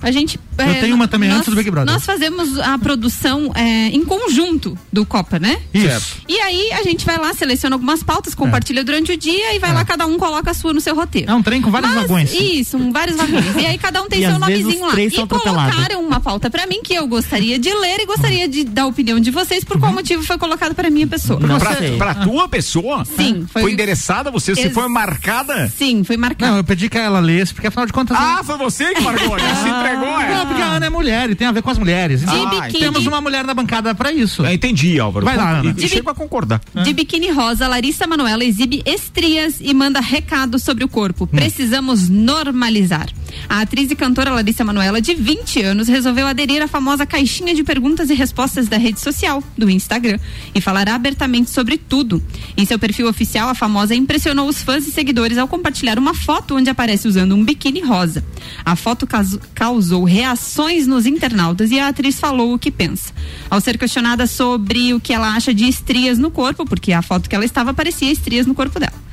a 0.00 0.10
gente. 0.10 0.38
Eu 0.58 0.80
tenho 0.80 0.94
uma 0.94 1.08
também 1.08 1.28
nós, 1.28 1.38
antes 1.38 1.50
do 1.50 1.56
Big 1.56 1.70
Brother. 1.70 1.92
Nós 1.92 2.04
fazemos 2.04 2.58
a 2.58 2.78
produção 2.78 3.52
é, 3.54 3.88
em 3.98 4.04
conjunto 4.04 4.76
do 4.92 5.04
Copa, 5.04 5.38
né? 5.38 5.58
Isso. 5.74 6.16
E 6.28 6.38
aí 6.40 6.70
a 6.72 6.82
gente 6.82 7.04
vai 7.04 7.18
lá, 7.18 7.32
seleciona 7.34 7.76
algumas 7.76 8.02
pautas, 8.02 8.34
compartilha 8.34 8.84
durante 8.84 9.12
o 9.12 9.16
dia 9.16 9.54
e 9.54 9.58
vai 9.58 9.72
lá, 9.72 9.84
cada 9.84 10.06
um 10.06 10.16
coloca 10.18 10.50
a 10.50 10.54
sua 10.54 10.72
no 10.72 10.80
seu 10.80 10.94
roteiro. 10.94 11.30
É 11.30 11.34
um 11.34 11.42
trem 11.42 11.60
com 11.60 11.70
vários 11.70 11.90
Mas- 11.92 12.02
vagões. 12.02 12.32
Isso, 12.32 12.76
um, 12.76 12.92
vários 12.92 13.16
vagões. 13.16 13.44
E 13.56 13.66
aí 13.66 13.78
cada 13.78 14.02
um 14.02 14.08
tem 14.08 14.20
E 14.22 14.26
seu 14.26 14.38
nomezinho 14.38 14.86
lá. 14.86 14.94
E 15.00 15.10
colocaram 15.10 16.00
uma 16.06 16.20
pauta 16.20 16.50
pra 16.50 16.66
mim 16.66 16.80
que 16.82 16.94
eu 16.94 17.06
gostaria 17.06 17.58
de 17.58 17.72
ler 17.74 18.00
e 18.00 18.06
gostaria 18.06 18.48
de 18.48 18.64
dar 18.64 18.82
a 18.82 18.86
opinião 18.86 19.18
de 19.20 19.30
vocês 19.30 19.64
por 19.64 19.78
qual 19.78 19.92
motivo 19.92 20.22
foi 20.22 20.38
colocado 20.38 20.74
pra 20.74 20.90
minha 20.90 21.06
pessoa. 21.06 21.40
Não 21.40 21.58
Pra, 21.58 21.76
sei. 21.76 21.96
pra 21.96 22.14
tua 22.14 22.48
pessoa? 22.48 23.04
Sim, 23.04 23.46
Foi, 23.52 23.62
foi- 23.62 23.72
endereçada 23.72 24.28
a 24.28 24.32
você? 24.32 24.54
Você 24.54 24.70
foi 24.70 24.88
marcada? 24.88 25.68
Sim, 25.76 26.04
foi 26.04 26.16
marcado. 26.16 26.50
Não, 26.52 26.58
eu 26.58 26.64
pedi 26.64 26.88
que 26.88 26.96
ela 26.98 27.20
lesse, 27.20 27.52
porque 27.52 27.66
afinal 27.66 27.86
de 27.86 27.92
contas. 27.92 28.16
Ah, 28.18 28.42
foi 28.44 28.56
você 28.58 28.94
que 28.94 29.00
marcou, 29.00 29.36
né? 29.36 29.54
Se 29.62 29.68
entregou, 29.68 30.20
é? 30.20 30.34
Não, 30.34 30.46
porque 30.46 30.62
a 30.62 30.66
Ana 30.66 30.86
é 30.86 30.90
mulher 30.90 31.30
e 31.30 31.34
tem 31.34 31.46
a 31.46 31.52
ver 31.52 31.62
com 31.62 31.70
as 31.70 31.78
mulheres. 31.78 32.20
De 32.20 32.26
Então, 32.26 32.50
biquíni. 32.60 32.78
temos 32.80 33.06
uma 33.06 33.20
mulher 33.20 33.44
na 33.44 33.54
bancada 33.54 33.87
pra 33.94 34.12
isso. 34.12 34.44
Eu 34.44 34.52
entendi, 34.52 34.98
Álvaro. 34.98 35.24
Vai 35.24 35.36
lá, 35.36 35.58
Ana. 35.58 35.74
E, 35.76 35.84
e 35.84 35.88
chego 35.88 36.10
a 36.10 36.14
concordar. 36.14 36.60
De 36.84 36.92
biquíni 36.92 37.30
rosa, 37.30 37.66
Larissa 37.68 38.06
Manoela 38.06 38.44
exibe 38.44 38.82
estrias 38.84 39.58
e 39.60 39.72
manda 39.74 40.00
recado 40.00 40.58
sobre 40.58 40.84
o 40.84 40.88
corpo. 40.88 41.26
Precisamos 41.26 42.08
normalizar. 42.08 43.08
A 43.48 43.60
atriz 43.60 43.90
e 43.90 43.96
cantora 43.96 44.30
Larissa 44.32 44.64
Manoela, 44.64 45.00
de 45.00 45.14
20 45.14 45.62
anos, 45.62 45.88
resolveu 45.88 46.26
aderir 46.26 46.62
à 46.62 46.68
famosa 46.68 47.06
caixinha 47.06 47.54
de 47.54 47.62
perguntas 47.62 48.10
e 48.10 48.14
respostas 48.14 48.68
da 48.68 48.76
rede 48.76 49.00
social, 49.00 49.42
do 49.56 49.70
Instagram, 49.70 50.18
e 50.54 50.60
falar 50.60 50.88
abertamente 50.88 51.50
sobre 51.50 51.78
tudo. 51.78 52.22
Em 52.56 52.64
seu 52.64 52.78
perfil 52.78 53.08
oficial, 53.08 53.48
a 53.48 53.54
famosa 53.54 53.94
impressionou 53.94 54.48
os 54.48 54.62
fãs 54.62 54.86
e 54.86 54.90
seguidores 54.90 55.38
ao 55.38 55.48
compartilhar 55.48 55.98
uma 55.98 56.14
foto 56.14 56.56
onde 56.56 56.70
aparece 56.70 57.06
usando 57.08 57.34
um 57.34 57.44
biquíni 57.44 57.80
rosa. 57.80 58.24
A 58.64 58.76
foto 58.76 59.06
causou 59.54 60.04
reações 60.04 60.86
nos 60.86 61.06
internautas 61.06 61.70
e 61.70 61.78
a 61.78 61.88
atriz 61.88 62.18
falou 62.18 62.54
o 62.54 62.58
que 62.58 62.70
pensa. 62.70 63.12
Ao 63.48 63.60
ser 63.60 63.77
questionada 63.78 64.26
sobre 64.26 64.92
o 64.92 65.00
que 65.00 65.12
ela 65.12 65.34
acha 65.34 65.54
de 65.54 65.68
estrias 65.68 66.18
no 66.18 66.30
corpo, 66.30 66.64
porque 66.66 66.92
a 66.92 67.02
foto 67.02 67.28
que 67.28 67.34
ela 67.34 67.44
estava 67.44 67.72
parecia 67.72 68.10
estrias 68.10 68.46
no 68.46 68.54
corpo 68.54 68.78
dela. 68.78 69.07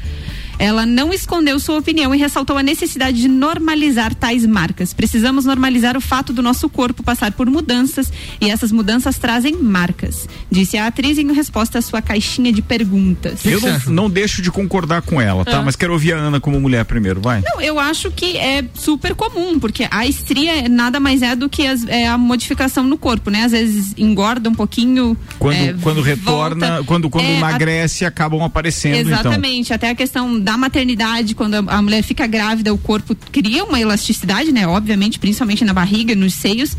Ela 0.57 0.85
não 0.85 1.13
escondeu 1.13 1.59
sua 1.59 1.77
opinião 1.77 2.13
e 2.13 2.17
ressaltou 2.17 2.57
a 2.57 2.63
necessidade 2.63 3.21
de 3.21 3.27
normalizar 3.27 4.13
tais 4.15 4.45
marcas. 4.45 4.93
Precisamos 4.93 5.45
normalizar 5.45 5.97
o 5.97 6.01
fato 6.01 6.31
do 6.33 6.41
nosso 6.41 6.69
corpo 6.69 7.03
passar 7.03 7.31
por 7.33 7.49
mudanças 7.49 8.11
e 8.39 8.49
essas 8.49 8.71
mudanças 8.71 9.17
trazem 9.17 9.55
marcas, 9.57 10.27
disse 10.51 10.77
a 10.77 10.87
atriz 10.87 11.17
em 11.17 11.31
resposta 11.33 11.79
à 11.79 11.81
sua 11.81 12.01
caixinha 12.01 12.51
de 12.53 12.61
perguntas. 12.61 13.45
Eu 13.45 13.59
não, 13.61 13.79
não 13.87 14.09
deixo 14.09 14.41
de 14.41 14.51
concordar 14.51 15.01
com 15.01 15.19
ela, 15.21 15.43
tá? 15.43 15.59
Ah. 15.59 15.63
Mas 15.63 15.75
quero 15.75 15.93
ouvir 15.93 16.13
a 16.13 16.17
Ana 16.17 16.39
como 16.39 16.59
mulher 16.59 16.85
primeiro, 16.85 17.19
vai. 17.21 17.41
Não, 17.41 17.59
eu 17.61 17.79
acho 17.79 18.11
que 18.11 18.37
é 18.37 18.63
super 18.73 19.15
comum, 19.15 19.59
porque 19.59 19.87
a 19.89 20.05
estria 20.05 20.69
nada 20.69 20.99
mais 20.99 21.21
é 21.21 21.35
do 21.35 21.49
que 21.49 21.65
as- 21.67 21.85
é 21.87 22.07
a 22.07 22.17
modificação 22.17 22.83
no 22.83 22.97
corpo, 22.97 23.29
né? 23.29 23.43
Às 23.43 23.51
vezes 23.51 23.93
engorda 23.97 24.49
um 24.49 24.53
pouquinho. 24.55 25.17
Quando, 25.39 25.55
é, 25.55 25.73
quando 25.81 26.01
retorna, 26.01 26.67
volta. 26.67 26.83
quando, 26.85 27.09
quando 27.09 27.25
É, 27.25 27.35
a- 27.35 27.37
emagrece, 27.37 28.05
acabam 28.05 28.41
aparecendo, 28.41 28.95
então. 29.07 29.11
Exatamente, 29.19 29.73
até 29.73 29.89
a 29.89 29.95
questão 29.95 30.39
da 30.45 30.55
maternidade, 30.55 31.33
quando 31.33 31.55
a, 31.55 31.77
a 31.77 31.81
mulher 31.81 32.03
fica 32.03 32.27
grávida, 32.27 32.71
o 32.71 32.77
corpo 32.77 33.15
cria 33.31 33.63
uma 33.63 33.81
elasticidade, 33.81 34.51
né? 34.51 34.67
Obviamente, 34.67 35.17
principalmente 35.17 35.65
na 35.65 35.73
barriga, 35.73 36.13
nos 36.13 36.35
seios. 36.35 36.77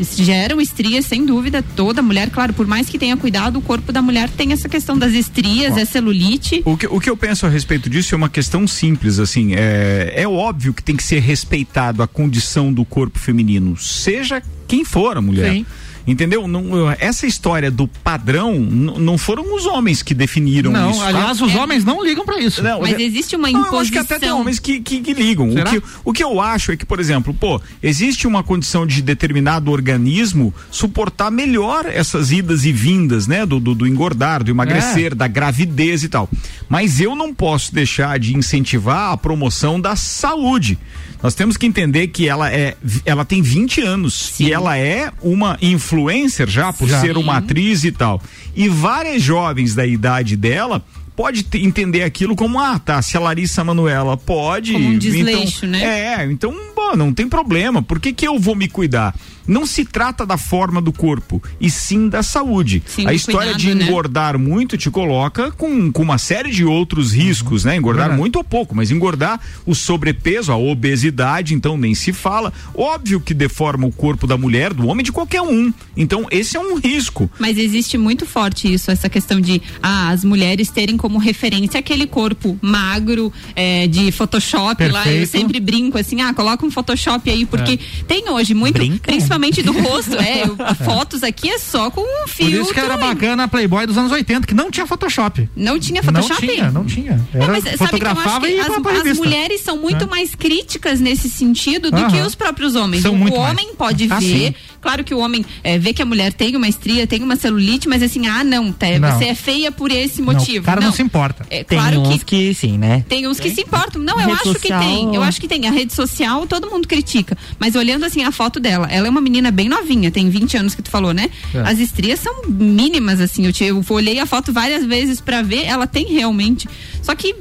Geram 0.00 0.60
estrias, 0.60 1.06
sem 1.06 1.26
dúvida, 1.26 1.60
toda 1.60 2.00
mulher, 2.00 2.30
claro, 2.30 2.52
por 2.52 2.68
mais 2.68 2.88
que 2.88 2.96
tenha 2.96 3.16
cuidado, 3.16 3.58
o 3.58 3.60
corpo 3.60 3.90
da 3.90 4.00
mulher 4.00 4.30
tem 4.30 4.52
essa 4.52 4.68
questão 4.68 4.96
das 4.96 5.12
estrias, 5.12 5.76
é 5.76 5.84
celulite. 5.84 6.62
O 6.64 6.76
que, 6.76 6.86
o 6.86 7.00
que 7.00 7.10
eu 7.10 7.16
penso 7.16 7.44
a 7.46 7.48
respeito 7.48 7.90
disso 7.90 8.14
é 8.14 8.16
uma 8.16 8.28
questão 8.28 8.68
simples, 8.68 9.18
assim, 9.18 9.54
é, 9.56 10.12
é 10.14 10.28
óbvio 10.28 10.72
que 10.72 10.84
tem 10.84 10.94
que 10.94 11.02
ser 11.02 11.18
respeitado 11.18 12.00
a 12.00 12.06
condição 12.06 12.72
do 12.72 12.84
corpo 12.84 13.18
feminino, 13.18 13.76
seja 13.76 14.40
quem 14.68 14.84
for 14.84 15.16
a 15.16 15.20
mulher. 15.20 15.52
Sim. 15.52 15.66
Entendeu? 16.08 16.48
Não, 16.48 16.90
essa 16.98 17.26
história 17.26 17.70
do 17.70 17.86
padrão, 17.86 18.58
não 18.58 19.18
foram 19.18 19.54
os 19.54 19.66
homens 19.66 20.02
que 20.02 20.14
definiram 20.14 20.72
Não, 20.72 20.90
isso. 20.90 21.00
tá? 21.00 21.06
aliás, 21.08 21.40
os 21.42 21.54
homens 21.54 21.84
não 21.84 22.02
ligam 22.02 22.24
pra 22.24 22.40
isso. 22.40 22.62
Não, 22.62 22.80
Mas 22.80 22.94
é- 22.94 23.02
existe 23.02 23.36
uma 23.36 23.48
Não, 23.50 23.60
imposição. 23.60 23.74
eu 23.74 23.80
acho 23.82 23.92
que 23.92 23.98
até 23.98 24.18
tem 24.18 24.32
homens 24.32 24.58
que, 24.58 24.80
que, 24.80 25.00
que 25.00 25.12
ligam. 25.12 25.50
O 25.50 25.64
que, 25.64 25.82
o 26.06 26.12
que 26.12 26.24
eu 26.24 26.40
acho 26.40 26.72
é 26.72 26.76
que, 26.76 26.86
por 26.86 26.98
exemplo, 26.98 27.34
pô, 27.34 27.60
existe 27.82 28.26
uma 28.26 28.42
condição 28.42 28.86
de 28.86 29.02
determinado 29.02 29.70
organismo 29.70 30.52
suportar 30.70 31.30
melhor 31.30 31.84
essas 31.86 32.32
idas 32.32 32.64
e 32.64 32.72
vindas, 32.72 33.26
né? 33.26 33.44
Do, 33.44 33.60
do, 33.60 33.74
do 33.74 33.86
engordar, 33.86 34.42
do 34.42 34.50
emagrecer, 34.50 35.14
da 35.14 35.28
gravidez 35.28 36.02
e 36.04 36.08
tal. 36.08 36.28
Mas 36.68 37.00
eu 37.00 37.14
não 37.14 37.34
posso 37.34 37.74
deixar 37.74 38.18
de 38.18 38.34
incentivar 38.34 39.12
a 39.12 39.16
promoção 39.16 39.78
da 39.78 39.94
saúde. 39.94 40.78
Nós 41.22 41.34
temos 41.34 41.56
que 41.56 41.66
entender 41.66 42.06
que 42.08 42.28
ela 42.28 42.48
é, 42.52 42.76
ela 43.04 43.24
tem 43.24 43.42
20 43.42 43.80
anos 43.80 44.38
e 44.38 44.52
ela 44.52 44.78
é 44.78 45.10
uma 45.20 45.58
influencer 45.98 46.48
já 46.48 46.72
por 46.72 46.88
Já. 46.88 47.00
ser 47.00 47.16
uma 47.16 47.38
atriz 47.38 47.84
e 47.84 47.92
tal. 47.92 48.22
E 48.54 48.68
várias 48.68 49.22
jovens 49.22 49.74
da 49.74 49.84
idade 49.86 50.36
dela 50.36 50.84
pode 51.16 51.42
te- 51.42 51.58
entender 51.58 52.02
aquilo 52.04 52.36
como 52.36 52.60
ah, 52.60 52.78
tá, 52.78 53.02
se 53.02 53.16
a 53.16 53.20
Larissa 53.20 53.64
Manuela 53.64 54.16
pode, 54.16 54.72
Como 54.72 54.88
um 54.88 54.98
desleixo, 54.98 55.66
então, 55.66 55.70
né? 55.80 56.22
É, 56.22 56.24
então, 56.30 56.54
bom, 56.76 56.94
não 56.96 57.12
tem 57.12 57.28
problema. 57.28 57.82
Por 57.82 57.98
que 57.98 58.12
que 58.12 58.26
eu 58.26 58.38
vou 58.38 58.54
me 58.54 58.68
cuidar? 58.68 59.14
Não 59.48 59.64
se 59.64 59.84
trata 59.84 60.26
da 60.26 60.36
forma 60.36 60.80
do 60.80 60.92
corpo, 60.92 61.42
e 61.58 61.70
sim 61.70 62.08
da 62.08 62.22
saúde. 62.22 62.82
Sim, 62.86 63.06
a 63.06 63.14
história 63.14 63.54
de 63.54 63.64
cuidado, 63.68 63.78
né? 63.78 63.84
engordar 63.86 64.38
muito 64.38 64.76
te 64.76 64.90
coloca 64.90 65.50
com, 65.52 65.90
com 65.90 66.02
uma 66.02 66.18
série 66.18 66.50
de 66.50 66.64
outros 66.64 67.12
riscos, 67.12 67.64
né? 67.64 67.74
Engordar 67.76 68.04
Verdade. 68.08 68.20
muito 68.20 68.36
ou 68.36 68.44
pouco, 68.44 68.76
mas 68.76 68.90
engordar 68.90 69.40
o 69.64 69.74
sobrepeso, 69.74 70.52
a 70.52 70.56
obesidade, 70.56 71.54
então 71.54 71.78
nem 71.78 71.94
se 71.94 72.12
fala. 72.12 72.52
Óbvio 72.74 73.20
que 73.20 73.32
deforma 73.32 73.86
o 73.86 73.90
corpo 73.92 74.26
da 74.26 74.36
mulher, 74.36 74.74
do 74.74 74.86
homem, 74.86 75.02
de 75.02 75.10
qualquer 75.10 75.40
um. 75.40 75.72
Então, 75.96 76.26
esse 76.30 76.56
é 76.56 76.60
um 76.60 76.76
risco. 76.76 77.30
Mas 77.38 77.56
existe 77.56 77.96
muito 77.96 78.26
forte 78.26 78.70
isso, 78.72 78.90
essa 78.90 79.08
questão 79.08 79.40
de 79.40 79.62
ah, 79.82 80.10
as 80.10 80.24
mulheres 80.24 80.68
terem 80.70 80.96
como 80.98 81.18
referência 81.18 81.80
aquele 81.80 82.06
corpo 82.06 82.58
magro 82.60 83.32
é, 83.56 83.86
de 83.86 84.12
Photoshop 84.12 84.82
lá. 84.88 85.00
Eu 85.00 85.04
Perfeito. 85.04 85.30
sempre 85.30 85.58
brinco 85.58 85.96
assim, 85.96 86.20
ah, 86.20 86.34
coloca 86.34 86.66
um 86.66 86.70
Photoshop 86.70 87.30
aí, 87.30 87.46
porque 87.46 87.72
É. 87.72 88.04
tem 88.06 88.28
hoje 88.28 88.52
muito, 88.52 88.74
Brinca? 88.74 89.00
principalmente 89.06 89.37
do 89.62 89.72
rosto. 89.72 90.16
É, 90.16 90.42
eu- 90.42 90.56
fotos 90.84 91.22
aqui 91.22 91.48
é 91.50 91.58
só 91.58 91.90
com 91.90 92.00
um 92.00 92.22
Por 92.24 92.28
filtro. 92.28 92.62
isso 92.62 92.74
que 92.74 92.80
era 92.80 92.96
bacana 92.96 93.44
a 93.44 93.48
Playboy 93.48 93.86
dos 93.86 93.96
anos 93.96 94.10
80, 94.12 94.46
que 94.46 94.54
não 94.54 94.70
tinha 94.70 94.86
Photoshop. 94.86 95.48
Não 95.56 95.78
tinha 95.78 96.02
Photoshop? 96.02 96.46
Não 96.46 96.54
tinha, 96.54 96.70
não 96.70 96.84
tinha. 96.84 97.26
Era, 97.32 97.46
Não, 97.46 97.52
mas 97.52 97.64
sabe 97.64 97.64
que 97.64 97.68
eu 97.68 97.72
acho 97.72 97.78
fotografava 97.86 98.46
que 98.46 98.58
as, 98.60 99.06
as 99.06 99.18
mulheres 99.18 99.60
são 99.60 99.76
muito 99.78 100.04
É. 100.04 100.06
mais 100.08 100.34
críticas 100.34 101.00
nesse 101.00 101.28
sentido 101.30 101.90
do 101.90 101.96
Aham. 101.96 102.10
que 102.10 102.20
os 102.20 102.34
próprios 102.34 102.74
homens. 102.74 103.02
São 103.02 103.14
o 103.14 103.34
homem 103.34 103.66
mais. 103.66 103.76
pode 103.76 104.08
Ah, 104.10 104.18
ver, 104.18 104.26
sim. 104.48 104.54
Claro 104.80 105.04
que 105.04 105.14
o 105.14 105.18
homem 105.18 105.44
é, 105.62 105.78
vê 105.78 105.92
que 105.92 106.00
a 106.02 106.04
mulher 106.06 106.32
tem 106.32 106.56
uma 106.56 106.68
estria, 106.68 107.06
tem 107.06 107.22
uma 107.22 107.36
celulite, 107.36 107.88
mas 107.88 108.02
assim, 108.02 108.26
ah, 108.26 108.42
não, 108.44 108.72
tá, 108.72 108.86
Não. 108.98 109.12
você 109.12 109.26
é 109.26 109.34
feia 109.34 109.70
por 109.72 109.90
esse 109.90 110.20
Não, 110.22 110.32
motivo. 110.32 110.62
o 110.62 110.66
cara 110.66 110.80
não 110.80 110.92
se 110.92 111.02
importa. 111.02 111.46
É 111.50 111.64
Tem 111.64 111.78
claro 111.78 112.00
uns 112.00 112.22
que 112.22 112.24
que... 112.24 112.54
sim, 112.54 112.78
né? 112.78 113.04
tem 113.08 113.26
uns 113.26 113.38
que 113.40 113.50
se 113.50 113.60
importam. 113.62 114.00
Não, 114.02 114.14
eu 114.20 114.26
Rede 114.28 114.32
acho 114.32 114.54
que 114.54 114.68
social- 114.68 114.80
tem. 114.80 115.14
Eu 115.14 115.22
acho 115.22 115.40
que 115.40 115.48
tem. 115.48 115.66
A 115.66 115.70
rede 115.70 115.92
social, 115.92 116.46
todo 116.46 116.70
mundo 116.70 116.86
critica. 116.88 117.36
Mas 117.58 117.74
olhando 117.74 118.04
assim 118.04 118.22
a 118.24 118.30
foto 118.32 118.58
dela, 118.60 118.86
ela 118.90 119.06
é 119.06 119.10
uma 119.10 119.20
menina 119.20 119.50
bem 119.50 119.68
novinha, 119.68 120.10
tem 120.10 120.28
20 120.30 120.56
anos 120.56 120.74
que 120.74 120.82
tu 120.82 120.90
falou, 120.90 121.12
né? 121.12 121.30
É. 121.54 121.60
As 121.60 121.78
estrias 121.78 122.20
são 122.20 122.42
mínimas, 122.48 123.20
assim. 123.20 123.44
Eu, 123.46 123.52
te- 123.52 123.64
eu 123.64 123.84
olhei 123.90 124.18
a 124.18 124.26
foto 124.26 124.52
várias 124.52 124.84
vezes 124.84 125.20
pra 125.20 125.42
ver, 125.42 125.64
ela 125.64 125.86
tem 125.86 126.06
realmente. 126.06 126.68
Só 127.02 127.14
que 127.14 127.34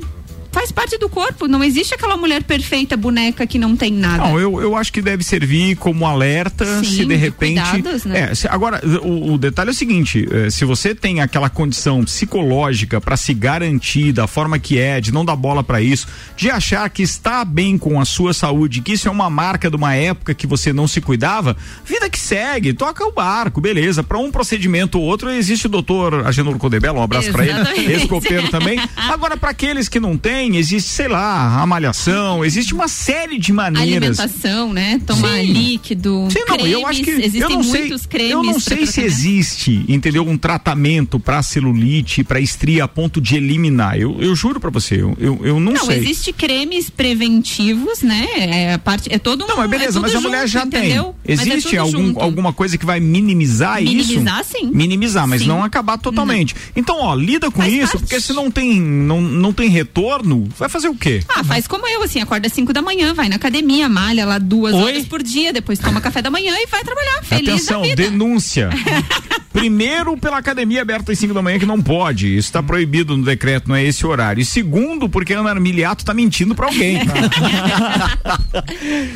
faz 0.57 0.71
parte 0.71 0.97
do 0.97 1.07
corpo. 1.07 1.47
Não 1.47 1.63
existe 1.63 1.93
aquela 1.93 2.17
mulher 2.17 2.41
perfeita, 2.43 2.97
boneca, 2.97 3.45
que 3.45 3.59
não 3.59 3.75
tem 3.75 3.91
nada. 3.91 4.23
Não, 4.23 4.39
eu, 4.39 4.59
eu 4.59 4.75
acho 4.75 4.91
que 4.91 5.03
deve 5.03 5.23
servir 5.23 5.75
como 5.75 6.03
alerta 6.03 6.65
Sim, 6.79 6.83
se 6.83 6.95
de 6.97 7.05
de 7.05 7.15
repente. 7.15 7.61
cuidados, 7.61 8.05
né? 8.05 8.31
É, 8.31 8.35
se- 8.35 8.47
agora, 8.47 8.81
o, 9.03 9.33
o 9.33 9.37
detalhe 9.37 9.69
é 9.69 9.71
o 9.71 9.75
seguinte: 9.75 10.27
eh, 10.31 10.49
se 10.49 10.65
você 10.65 10.95
tem 10.95 11.21
aquela 11.21 11.47
condição 11.47 12.03
psicológica 12.03 12.99
para 12.99 13.15
se 13.15 13.35
garantir 13.35 14.11
da 14.11 14.25
forma 14.25 14.57
que 14.57 14.79
é, 14.79 14.99
de 14.99 15.11
não 15.11 15.23
dar 15.23 15.35
bola 15.35 15.63
para 15.63 15.79
isso, 15.79 16.07
de 16.35 16.49
achar 16.49 16.89
que 16.89 17.03
está 17.03 17.45
bem 17.45 17.77
com 17.77 18.01
a 18.01 18.05
sua 18.05 18.33
saúde, 18.33 18.81
que 18.81 18.93
isso 18.93 19.07
é 19.07 19.11
uma 19.11 19.29
marca 19.29 19.69
de 19.69 19.75
uma 19.75 19.93
época 19.93 20.33
que 20.33 20.47
você 20.47 20.73
não 20.73 20.87
se 20.87 20.99
cuidava, 20.99 21.55
vida 21.85 22.09
que 22.09 22.19
segue, 22.19 22.73
toca 22.73 23.05
o 23.05 23.11
barco, 23.11 23.61
beleza. 23.61 24.01
Para 24.03 24.17
um 24.17 24.31
procedimento 24.31 24.97
ou 24.99 25.05
outro, 25.05 25.29
existe 25.29 25.67
o 25.67 25.69
doutor 25.69 26.25
Agenor 26.25 26.57
Codebelo, 26.57 26.97
um 26.99 27.03
abraço 27.03 27.31
para 27.31 27.45
ele, 27.45 27.93
ex-copeiro 27.93 28.49
também. 28.49 28.79
Agora, 28.97 29.37
para 29.37 29.51
aqueles 29.51 29.87
que 29.87 29.99
não 29.99 30.17
têm, 30.17 30.46
existe, 30.55 30.89
sei 30.89 31.07
lá, 31.07 31.61
a 31.61 31.65
malhação, 31.65 32.43
existe 32.45 32.73
uma 32.73 32.87
série 32.87 33.37
de 33.37 33.51
maneiras. 33.51 34.19
Alimentação, 34.19 34.73
né? 34.73 35.01
Tomar 35.05 35.39
Sim. 35.39 35.51
líquido. 35.51 36.27
Sim, 36.31 36.39
não, 36.47 36.57
cremes, 36.57 36.71
eu 36.73 36.87
acho 36.87 37.03
que 37.03 37.09
existem 37.09 37.41
eu 37.41 37.49
não 37.49 37.63
sei, 37.63 37.79
muitos 37.81 38.05
cremes. 38.05 38.31
eu 38.31 38.43
não 38.43 38.59
sei 38.59 38.85
se 38.85 39.01
existe, 39.01 39.85
entendeu, 39.87 40.27
um 40.27 40.37
tratamento 40.37 41.19
para 41.19 41.41
celulite, 41.43 42.23
para 42.23 42.39
estria 42.39 42.83
a 42.85 42.87
ponto 42.87 43.19
de 43.19 43.35
eliminar. 43.35 43.99
Eu, 43.99 44.17
eu 44.21 44.35
juro 44.35 44.59
para 44.59 44.69
você, 44.69 45.01
eu, 45.01 45.15
eu, 45.19 45.39
eu 45.43 45.59
não, 45.59 45.73
Não, 45.73 45.85
sei. 45.85 45.97
existe 45.97 46.31
cremes 46.31 46.89
preventivos, 46.89 48.01
né? 48.01 48.27
É, 48.37 48.73
a 48.73 48.79
parte, 48.79 49.11
é 49.11 49.17
todo 49.17 49.43
um. 49.43 49.47
Não, 49.47 49.57
mas 49.57 49.69
beleza, 49.69 49.99
é 49.99 50.01
mas 50.01 50.15
a 50.15 50.21
mulher 50.21 50.47
já 50.47 50.63
entendeu? 50.63 51.15
tem. 51.23 51.35
É 51.35 51.41
Existe 51.41 51.69
tudo 51.69 51.79
algum, 51.81 52.07
junto. 52.07 52.21
alguma 52.21 52.53
coisa 52.53 52.77
que 52.77 52.85
vai 52.85 52.99
minimizar, 52.99 53.81
isso? 53.83 54.09
Minimizar, 54.09 54.43
sim. 54.43 54.71
Minimizar, 54.71 55.27
mas 55.27 55.41
Sim. 55.41 55.47
não 55.47 55.63
acabar 55.63 55.97
totalmente. 55.97 56.55
Então, 56.75 56.97
ó, 56.99 57.13
lida 57.15 57.49
com 57.51 57.63
isso, 57.63 57.93
parte. 57.93 57.97
porque 57.99 58.21
se 58.21 58.33
não 58.33 58.49
tem, 58.49 58.79
não, 58.79 59.21
não 59.21 59.51
tem 59.53 59.69
retorno, 59.69 60.36
vai 60.57 60.69
fazer 60.69 60.87
o 60.87 60.95
quê? 60.95 61.21
Ah, 61.29 61.43
faz 61.43 61.67
como 61.67 61.87
eu, 61.87 62.03
assim, 62.03 62.21
acorda 62.21 62.47
às 62.47 62.53
5 62.53 62.73
da 62.73 62.81
manhã, 62.81 63.13
vai 63.13 63.29
na 63.29 63.35
academia, 63.35 63.87
malha 63.89 64.25
lá 64.25 64.37
duas 64.37 64.73
Oi? 64.73 64.81
horas 64.81 65.05
por 65.05 65.23
dia, 65.23 65.53
depois 65.53 65.79
toma 65.79 66.01
café 66.01 66.21
da 66.21 66.29
manhã 66.29 66.53
e 66.57 66.67
vai 66.67 66.83
trabalhar, 66.83 67.23
feliz 67.23 67.49
Atenção, 67.49 67.81
denúncia. 67.95 68.69
Primeiro, 69.57 70.15
pela 70.15 70.37
academia 70.37 70.83
aberta 70.83 71.11
às 71.11 71.17
5 71.17 71.33
da 71.33 71.41
manhã, 71.41 71.57
que 71.57 71.65
não 71.65 71.81
pode. 71.81 72.27
Isso 72.27 72.47
está 72.47 72.61
proibido 72.61 73.17
no 73.17 73.23
decreto, 73.23 73.67
não 73.67 73.75
é 73.75 73.83
esse 73.83 74.05
horário. 74.05 74.39
E 74.39 74.45
segundo, 74.45 75.09
porque 75.09 75.33
a 75.33 75.39
Ana 75.39 75.49
Armiliato 75.49 76.05
tá 76.05 76.13
mentindo 76.13 76.53
pra 76.53 76.67
alguém. 76.67 76.99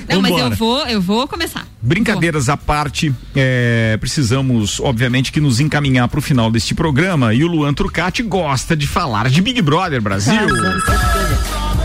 Não, 0.09 0.21
mas 0.21 0.37
eu 0.37 0.51
vou, 0.51 0.85
eu 0.87 1.01
vou 1.01 1.27
começar. 1.27 1.65
Brincadeiras 1.81 2.49
à 2.49 2.57
parte, 2.57 3.13
é, 3.35 3.97
precisamos, 3.99 4.79
obviamente, 4.79 5.31
que 5.31 5.39
nos 5.39 5.59
encaminhar 5.59 6.07
para 6.07 6.19
o 6.19 6.21
final 6.21 6.51
deste 6.51 6.73
programa. 6.73 7.33
E 7.33 7.43
o 7.43 7.47
Luan 7.47 7.73
Trucati 7.73 8.23
gosta 8.23 8.75
de 8.75 8.87
falar 8.87 9.29
de 9.29 9.41
Big 9.41 9.61
Brother 9.61 10.01
Brasil. 10.01 10.47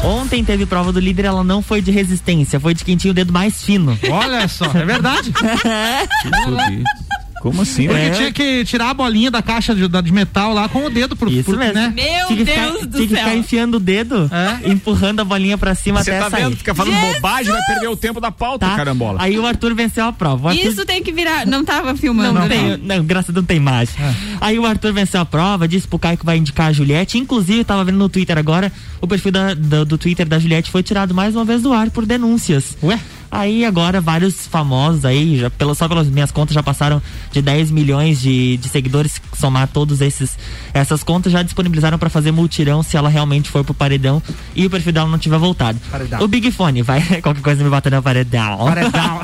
Ontem 0.04 0.44
teve 0.44 0.66
prova 0.66 0.92
do 0.92 1.00
líder, 1.00 1.24
ela 1.26 1.42
não 1.42 1.62
foi 1.62 1.80
de 1.80 1.90
resistência, 1.90 2.61
foi 2.61 2.74
de 2.74 2.84
quem 2.84 2.96
tinha 2.96 3.11
o 3.11 3.14
dedo 3.14 3.32
mais 3.32 3.62
fino. 3.62 3.98
Olha 4.11 4.46
só, 4.48 4.66
é 4.66 4.84
verdade. 4.84 5.32
Como 7.51 7.62
assim? 7.62 7.86
Porque 7.86 8.01
É. 8.03 8.11
tinha 8.11 8.32
que 8.32 8.64
tirar 8.64 8.90
a 8.90 8.94
bolinha 8.94 9.30
da 9.30 9.42
caixa 9.42 9.74
de, 9.74 9.86
da- 9.88 10.01
de 10.01 10.12
metal 10.12 10.53
lá 10.53 10.68
com 10.68 10.84
o 10.86 10.90
dedo 10.90 11.14
pro, 11.16 11.30
Isso 11.30 11.44
pro 11.44 11.59
mesmo. 11.59 11.74
né? 11.74 11.92
Meu 11.94 12.26
tinha 12.26 12.38
que 12.38 12.44
Deus 12.44 12.57
ficar, 12.57 12.70
do 12.70 12.78
tinha 12.78 13.09
que 13.09 13.14
céu. 13.14 13.24
ficar 13.24 13.36
enfiando 13.36 13.74
o 13.76 13.80
dedo, 13.80 14.30
empurrando 14.64 15.20
a 15.20 15.24
bolinha 15.24 15.57
pra 15.59 15.74
cima 15.74 16.03
Você 16.03 16.11
até 16.11 16.20
tá 16.20 16.30
sair. 16.30 16.44
vendo? 16.44 16.57
Fica 16.57 16.74
falando 16.74 16.94
bobagem, 17.14 17.53
vai 17.53 17.62
perder 17.66 17.88
o 17.88 17.97
tempo 17.97 18.20
da 18.20 18.30
pauta, 18.30 18.66
Tá? 18.66 18.76
carambola. 18.76 19.18
Aí 19.22 19.38
o 19.38 19.47
Arthur 19.47 19.74
venceu 19.74 20.05
a 20.07 20.12
prova. 20.12 20.51
Arthur- 20.51 20.66
Isso 20.70 20.84
tem 20.84 21.03
que 21.03 21.12
virar. 21.12 21.47
Não 21.47 21.64
tava 21.64 21.94
filmando, 21.97 22.32
Não, 22.34 22.47
né? 22.47 22.49
tem, 22.49 22.76
não, 22.78 23.05
graças 23.05 23.30
a 23.30 23.32
Deus 23.32 23.42
não 23.42 23.47
tem 23.47 23.61
mais. 23.61 23.90
Aí 24.40 24.59
o 24.59 24.66
Arthur 24.66 24.92
venceu 24.92 25.20
a 25.20 25.24
prova, 25.26 25.66
disse 25.68 25.86
pro 25.86 25.99
Caio 25.99 26.18
que 26.18 26.24
vai 26.26 26.36
indicar 26.38 26.68
a 26.68 26.72
Juliette. 26.72 27.18
Inclusive, 27.18 27.61
eu 27.61 27.64
tava 27.64 27.84
vendo 27.84 27.99
no 27.99 28.09
Twitter 28.09 28.36
agora, 28.38 28.72
o 29.01 29.07
perfil 29.07 29.32
da- 29.32 29.55
do, 29.55 29.84
do 29.84 29.99
Twitter 29.99 30.26
da 30.26 30.38
Juliette 30.38 30.70
foi 30.70 30.82
tirado 30.82 31.14
mais 31.14 31.34
uma 31.34 31.44
vez 31.44 31.62
do 31.62 31.72
ar 31.72 31.90
por 31.90 32.05
denúncias. 32.07 32.76
Ué? 32.82 32.99
Aí 33.30 33.64
agora 33.64 34.00
vários 34.00 34.46
famosos 34.46 35.04
aí, 35.04 35.38
já, 35.38 35.50
pelo, 35.50 35.74
só 35.74 35.88
pelas 35.88 36.08
minhas 36.08 36.30
contas, 36.30 36.54
já 36.54 36.62
passaram 36.62 37.02
de 37.32 37.42
10 37.42 37.70
milhões 37.70 38.20
de, 38.20 38.56
de 38.56 38.68
seguidores, 38.68 39.20
somar 39.36 39.68
todos 39.68 40.00
esses 40.00 40.38
essas 40.72 41.02
contas 41.02 41.32
já 41.32 41.42
disponibilizaram 41.42 41.98
para 41.98 42.08
fazer 42.08 42.30
multirão 42.30 42.82
se 42.82 42.96
ela 42.96 43.08
realmente 43.08 43.50
for 43.50 43.64
pro 43.64 43.74
paredão 43.74 44.22
e 44.54 44.66
o 44.66 44.70
perfil 44.70 44.92
dela 44.92 45.08
não 45.08 45.18
tiver 45.18 45.38
voltado. 45.38 45.78
Paredão. 45.90 46.22
O 46.22 46.28
Big 46.28 46.50
Fone 46.50 46.82
vai 46.82 47.02
qualquer 47.20 47.42
coisa 47.42 47.64
me 47.64 47.70
bater 47.70 47.92
no 47.92 48.02
paredão. 48.02 48.58
Paredão. 48.58 49.20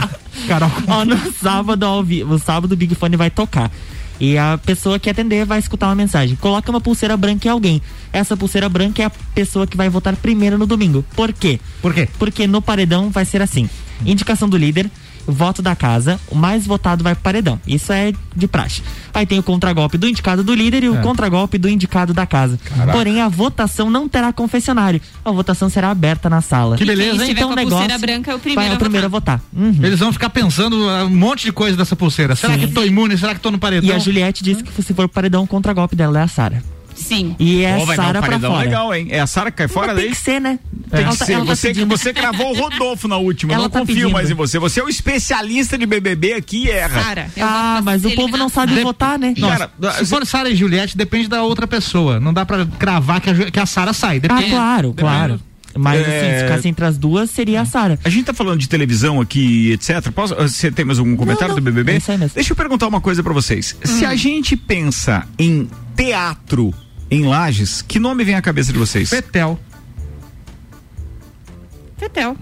Carol. 0.47 0.71
Ó, 0.89 1.05
no 1.05 1.33
sábado, 1.33 1.85
ao 1.85 2.03
vivo, 2.03 2.33
no 2.33 2.39
sábado 2.39 2.73
o 2.73 2.77
Big 2.77 2.95
Fone 2.95 3.17
vai 3.17 3.31
tocar. 3.31 3.71
E 4.21 4.39
a 4.39 4.59
pessoa 4.65 4.99
que 4.99 5.11
atender 5.11 5.45
vai 5.45 5.59
escutar 5.59 5.89
uma 5.89 5.95
mensagem. 5.95 6.37
Coloca 6.37 6.71
uma 6.71 6.81
pulseira 6.81 7.17
branca 7.17 7.49
em 7.49 7.51
alguém. 7.51 7.83
Essa 8.13 8.37
pulseira 8.37 8.69
branca 8.69 9.03
é 9.03 9.07
a 9.07 9.11
pessoa 9.35 9.67
que 9.67 9.77
vai 9.77 9.89
votar 9.89 10.15
primeiro 10.17 10.59
no 10.59 10.67
domingo. 10.67 11.05
Por 11.17 11.33
quê? 11.33 11.59
Por 11.81 11.93
quê? 11.93 12.09
Porque 12.19 12.47
no 12.47 12.63
paredão 12.63 13.11
vai 13.11 13.25
ser 13.25 13.43
assim: 13.43 13.69
indicação 14.05 14.49
do 14.49 14.57
líder, 14.57 14.91
voto 15.27 15.63
da 15.63 15.75
casa, 15.77 16.19
o 16.29 16.35
mais 16.35 16.67
votado 16.67 17.03
vai 17.05 17.15
pro 17.15 17.23
paredão. 17.23 17.61
Isso 17.67 17.93
é 17.93 18.13
de 18.35 18.47
praxe. 18.49 18.83
Aí 19.15 19.27
tem 19.27 19.39
o 19.39 19.43
contragolpe 19.43 19.99
do 19.99 20.09
indicado 20.09 20.43
do 20.43 20.55
líder 20.55 20.83
e 20.85 20.89
o 20.89 20.97
É. 20.97 21.01
contragolpe 21.03 21.59
do 21.59 21.69
indicado 21.69 22.13
da 22.15 22.27
casa. 22.27 22.59
Caraca. 22.65 22.93
Porém, 22.97 23.21
a 23.21 23.29
votação 23.29 23.91
não 23.91 24.09
terá 24.09 24.33
confessionário. 24.33 25.01
A 25.25 25.31
votação 25.31 25.69
será 25.69 25.91
aberta 25.91 26.31
na 26.31 26.41
sala. 26.41 26.77
Que 26.77 26.85
beleza, 26.85 27.23
estiver 27.23 27.41
Então 27.41 27.51
o 27.51 27.53
a 27.53 27.57
negócio 27.57 27.79
pulseira 27.79 27.99
branca 27.99 28.31
é 28.31 28.35
o 28.35 28.39
vai 28.39 28.43
primeiro 28.43 28.73
o 28.73 28.77
a 28.77 28.79
primeiro 28.79 29.07
a 29.07 29.09
votar. 29.09 29.41
Uhum. 29.55 29.77
Eles 29.83 29.99
vão 30.01 30.13
ficar 30.13 30.31
pensando 30.31 30.77
um 30.89 31.11
monte 31.11 31.45
de 31.45 31.53
coisa 31.53 31.77
dessa 31.77 31.95
pulseira. 31.95 32.35
Será 32.35 32.57
que 32.57 32.67
tô 32.69 32.83
imune? 32.85 33.17
Será 33.19 33.35
que 33.35 33.41
tô 33.41 33.51
no 33.51 33.59
paredão? 33.59 33.89
E 33.89 33.93
a 33.93 33.99
Juliette 33.99 34.43
disse 34.43 34.63
que 34.63 34.83
se 34.83 34.95
for 34.95 35.09
paredão, 35.09 35.43
o 35.45 35.47
contragolpe 35.47 35.95
dela 35.95 36.19
é 36.19 36.23
a 36.23 36.29
Sara. 36.29 36.63
Sim. 36.95 37.35
E 37.39 37.63
é 37.65 37.77
Pô, 37.79 37.87
vai 37.87 37.97
dar 37.97 38.03
um 38.03 38.07
Sara 38.07 38.19
pra 38.21 38.29
paredão 38.31 38.53
fora. 38.53 38.65
legal, 38.65 38.95
hein? 38.95 39.07
É 39.11 39.21
a 39.21 39.27
Sara 39.27 39.51
que 39.51 39.57
cai 39.59 39.69
fora 39.69 39.89
Mas 39.89 39.97
daí? 39.97 40.05
Tem 40.07 40.15
que 40.15 40.21
ser, 40.21 40.41
né? 40.41 40.59
Tem 40.91 41.01
Ela 41.03 41.13
que 41.13 41.19
tá- 41.19 41.25
ser. 41.25 41.39
tá 41.39 41.45
Você, 41.45 41.69
pedindo. 41.69 41.89
você 41.99 42.13
cravou 42.13 42.51
o 42.55 42.59
Rodolfo 42.59 43.09
na 43.09 43.17
última. 43.17 43.53
Eu 43.55 43.59
não 43.63 43.71
tá 43.71 43.81
confio 43.81 43.95
pedindo. 43.97 44.11
mais 44.13 44.31
em 44.31 44.35
você. 44.35 44.59
Você 44.59 44.81
é 44.81 44.85
o 44.85 44.89
especialista 44.89 45.77
de 45.79 45.87
BBB 45.87 46.35
aqui 46.35 46.65
e 46.67 46.71
erra. 46.71 47.03
Sara. 47.03 47.27
Ah, 47.41 47.81
mas 47.83 48.05
o 48.05 48.11
povo 48.13 48.37
não 48.37 48.49
sabe 48.49 48.81
votar, 48.83 49.19
né? 49.19 49.35
Não, 49.39 49.49
Cara, 49.49 49.71
se 49.99 50.07
for 50.07 50.27
Sara 50.27 50.51
e 50.51 50.57
Juliette, 50.57 50.97
depende 50.97 51.29
da 51.29 51.43
outra 51.43 51.67
pessoa. 51.67 52.21
Não 52.21 52.33
dá 52.33 52.45
pra 52.45 52.67
cravar 52.67 53.21
que 53.21 53.31
a, 53.31 53.51
que 53.51 53.61
a 53.61 53.67
Sara 53.67 53.93
sai. 53.93 54.17
Ah, 54.17 54.21
Depende. 54.21 54.51
claro, 54.51 54.95
claro. 54.97 55.41
Mas 55.75 56.07
É. 56.07 56.19
assim, 56.21 56.37
se 56.39 56.43
ficasse 56.45 56.69
entre 56.69 56.85
as 56.85 56.99
duas, 56.99 57.31
seria 57.31 57.63
a 57.63 57.65
Sara. 57.65 57.99
A 58.05 58.09
gente 58.11 58.27
tá 58.27 58.35
falando 58.35 58.61
de 58.61 58.69
televisão 58.69 59.23
aqui, 59.23 59.73
etc. 59.73 60.11
Posso, 60.13 60.35
você 60.35 60.71
tem 60.71 60.85
mais 60.85 60.99
algum 60.99 61.17
comentário 61.17 61.55
do 61.55 61.61
BBB? 61.63 61.93
é 61.93 61.97
isso 61.97 62.13
aí 62.13 62.19
mesmo. 62.19 62.35
Deixa 62.35 62.53
eu 62.53 62.57
perguntar 62.57 62.87
uma 62.89 63.01
coisa 63.01 63.23
pra 63.23 63.33
vocês. 63.33 63.75
Hum. 63.83 63.87
Se 63.87 64.05
a 64.05 64.15
gente 64.15 64.55
pensa 64.55 65.27
em 65.39 65.67
teatro 65.97 66.73
em 67.11 67.25
Lages, 67.27 67.83
que 67.83 67.99
nome 67.99 68.25
vem 68.25 68.35
à 68.35 68.43
cabeça 68.43 68.73
de 68.73 68.79
vocês? 68.79 69.09
Fetel. 69.11 69.59
Fetel. 71.99 72.37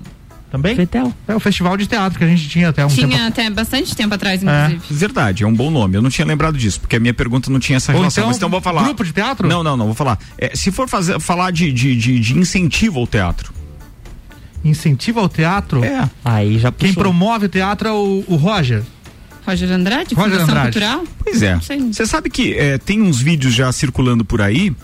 Também? 0.51 0.74
Fetel. 0.74 1.12
É 1.28 1.34
o 1.34 1.38
festival 1.40 1.76
de 1.76 1.86
teatro 1.86 2.18
que 2.18 2.24
a 2.24 2.28
gente 2.28 2.48
tinha 2.48 2.70
até 2.70 2.84
um 2.84 2.88
tempo. 2.88 3.09
Tinha 3.09 3.26
até 3.28 3.48
bastante 3.51 3.94
tempo 3.94 4.14
atrás, 4.14 4.42
inclusive. 4.42 4.80
Verdade, 4.90 5.44
é 5.44 5.46
um 5.46 5.55
bom 5.55 5.70
nome. 5.70 5.96
Eu 5.96 6.03
não 6.03 6.11
tinha 6.11 6.26
lembrado 6.26 6.59
disso, 6.59 6.80
porque 6.80 6.96
a 6.96 7.01
minha 7.01 7.14
pergunta 7.14 7.51
não 7.51 7.61
tinha 7.61 7.76
essa 7.76 7.92
Ou 7.92 7.98
relação. 7.98 8.22
então, 8.22 8.28
mas 8.28 8.36
então 8.36 8.48
vou 8.48 8.61
falar. 8.61 8.82
grupo 8.82 9.05
de 9.05 9.12
teatro? 9.12 9.46
Não, 9.46 9.62
não, 9.62 9.76
não, 9.76 9.86
vou 9.86 9.94
falar. 9.94 10.18
É, 10.36 10.57
se 10.57 10.72
for 10.72 10.88
fazer, 10.88 11.20
falar 11.20 11.53
de, 11.53 11.72
de, 11.72 11.94
de, 11.94 12.18
de 12.18 12.36
incentivo 12.38 12.98
ao 12.98 13.07
teatro. 13.07 13.53
Incentiva 14.64 15.20
ao 15.20 15.28
teatro? 15.28 15.84
É. 15.84 16.11
Aí 16.24 16.59
já 16.59 16.72
Quem 16.72 16.88
puxou. 16.88 17.05
promove 17.05 17.46
o 17.46 17.48
teatro 17.48 17.88
é 17.88 17.92
o, 17.92 18.24
o 18.26 18.34
Roger. 18.36 18.82
Roger 19.51 19.72
Andrade, 19.72 20.14
Roger 20.14 20.40
Andrade. 20.40 20.72
Cultural? 20.72 21.05
Pois 21.24 21.42
é. 21.42 21.59
Você 21.92 22.07
sabe 22.07 22.30
que 22.30 22.55
é, 22.55 22.78
tem 22.78 23.03
uns 23.03 23.20
vídeos 23.20 23.53
já 23.53 23.70
circulando 23.72 24.24
por 24.24 24.40
aí 24.40 24.74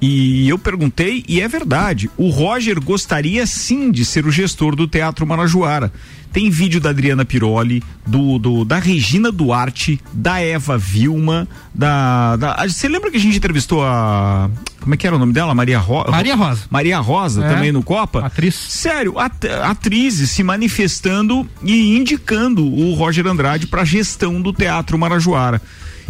e 0.00 0.48
eu 0.48 0.58
perguntei 0.58 1.24
e 1.28 1.40
é 1.40 1.48
verdade. 1.48 2.10
O 2.16 2.28
Roger 2.28 2.80
gostaria 2.80 3.46
sim 3.46 3.90
de 3.90 4.04
ser 4.04 4.26
o 4.26 4.30
gestor 4.30 4.76
do 4.76 4.86
Teatro 4.86 5.26
Marajoara. 5.26 5.92
Tem 6.32 6.50
vídeo 6.50 6.78
da 6.82 6.90
Adriana 6.90 7.24
Piroli, 7.24 7.82
do, 8.06 8.38
do- 8.38 8.62
da 8.64 8.78
Regina 8.78 9.32
Duarte, 9.32 9.98
da 10.12 10.38
Eva 10.38 10.76
Vilma, 10.76 11.48
da, 11.74 12.36
da- 12.36 12.52
a- 12.58 12.68
Você 12.68 12.88
lembra 12.88 13.10
que 13.10 13.16
a 13.16 13.20
gente 13.20 13.38
entrevistou 13.38 13.82
a. 13.82 14.50
Como 14.80 14.92
é 14.94 14.98
que 14.98 15.06
era 15.06 15.16
o 15.16 15.18
nome 15.18 15.32
dela? 15.32 15.54
Maria 15.54 15.78
Rosa. 15.78 16.10
Maria 16.10 16.34
Rosa. 16.36 16.64
Maria 16.68 16.98
Rosa, 16.98 17.42
É. 17.44 17.48
também 17.54 17.72
no 17.72 17.82
Copa. 17.82 18.20
Atriz. 18.26 18.54
Sério, 18.54 19.18
at- 19.18 19.46
atrizes 19.64 20.30
se 20.30 20.42
manifestando 20.42 21.48
e 21.64 21.96
indicando 21.96 22.64
o 22.66 22.92
Roger 22.94 23.26
Andrade 23.26 23.66
para 23.66 23.82
gestão 23.84 24.40
do 24.42 24.52
Teatro 24.52 24.98
Marajoara. 24.98 25.60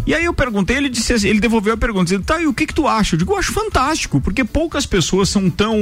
E 0.06 0.14
aí 0.14 0.24
eu 0.24 0.32
perguntei, 0.32 0.76
ele 0.76 0.88
disse 0.88 1.12
assim, 1.12 1.28
ele 1.28 1.40
devolveu 1.40 1.74
a 1.74 1.76
pergunta, 1.76 2.04
dizendo, 2.04 2.24
tá, 2.24 2.40
e 2.40 2.46
o 2.46 2.54
que 2.54 2.64
que 2.64 2.74
tu 2.74 2.86
acha? 2.86 3.16
Eu 3.16 3.18
digo, 3.18 3.32
eu 3.32 3.38
acho 3.38 3.52
fantástico, 3.52 4.20
porque 4.20 4.44
poucas 4.44 4.86
pessoas 4.86 5.28
são 5.28 5.50
tão, 5.50 5.76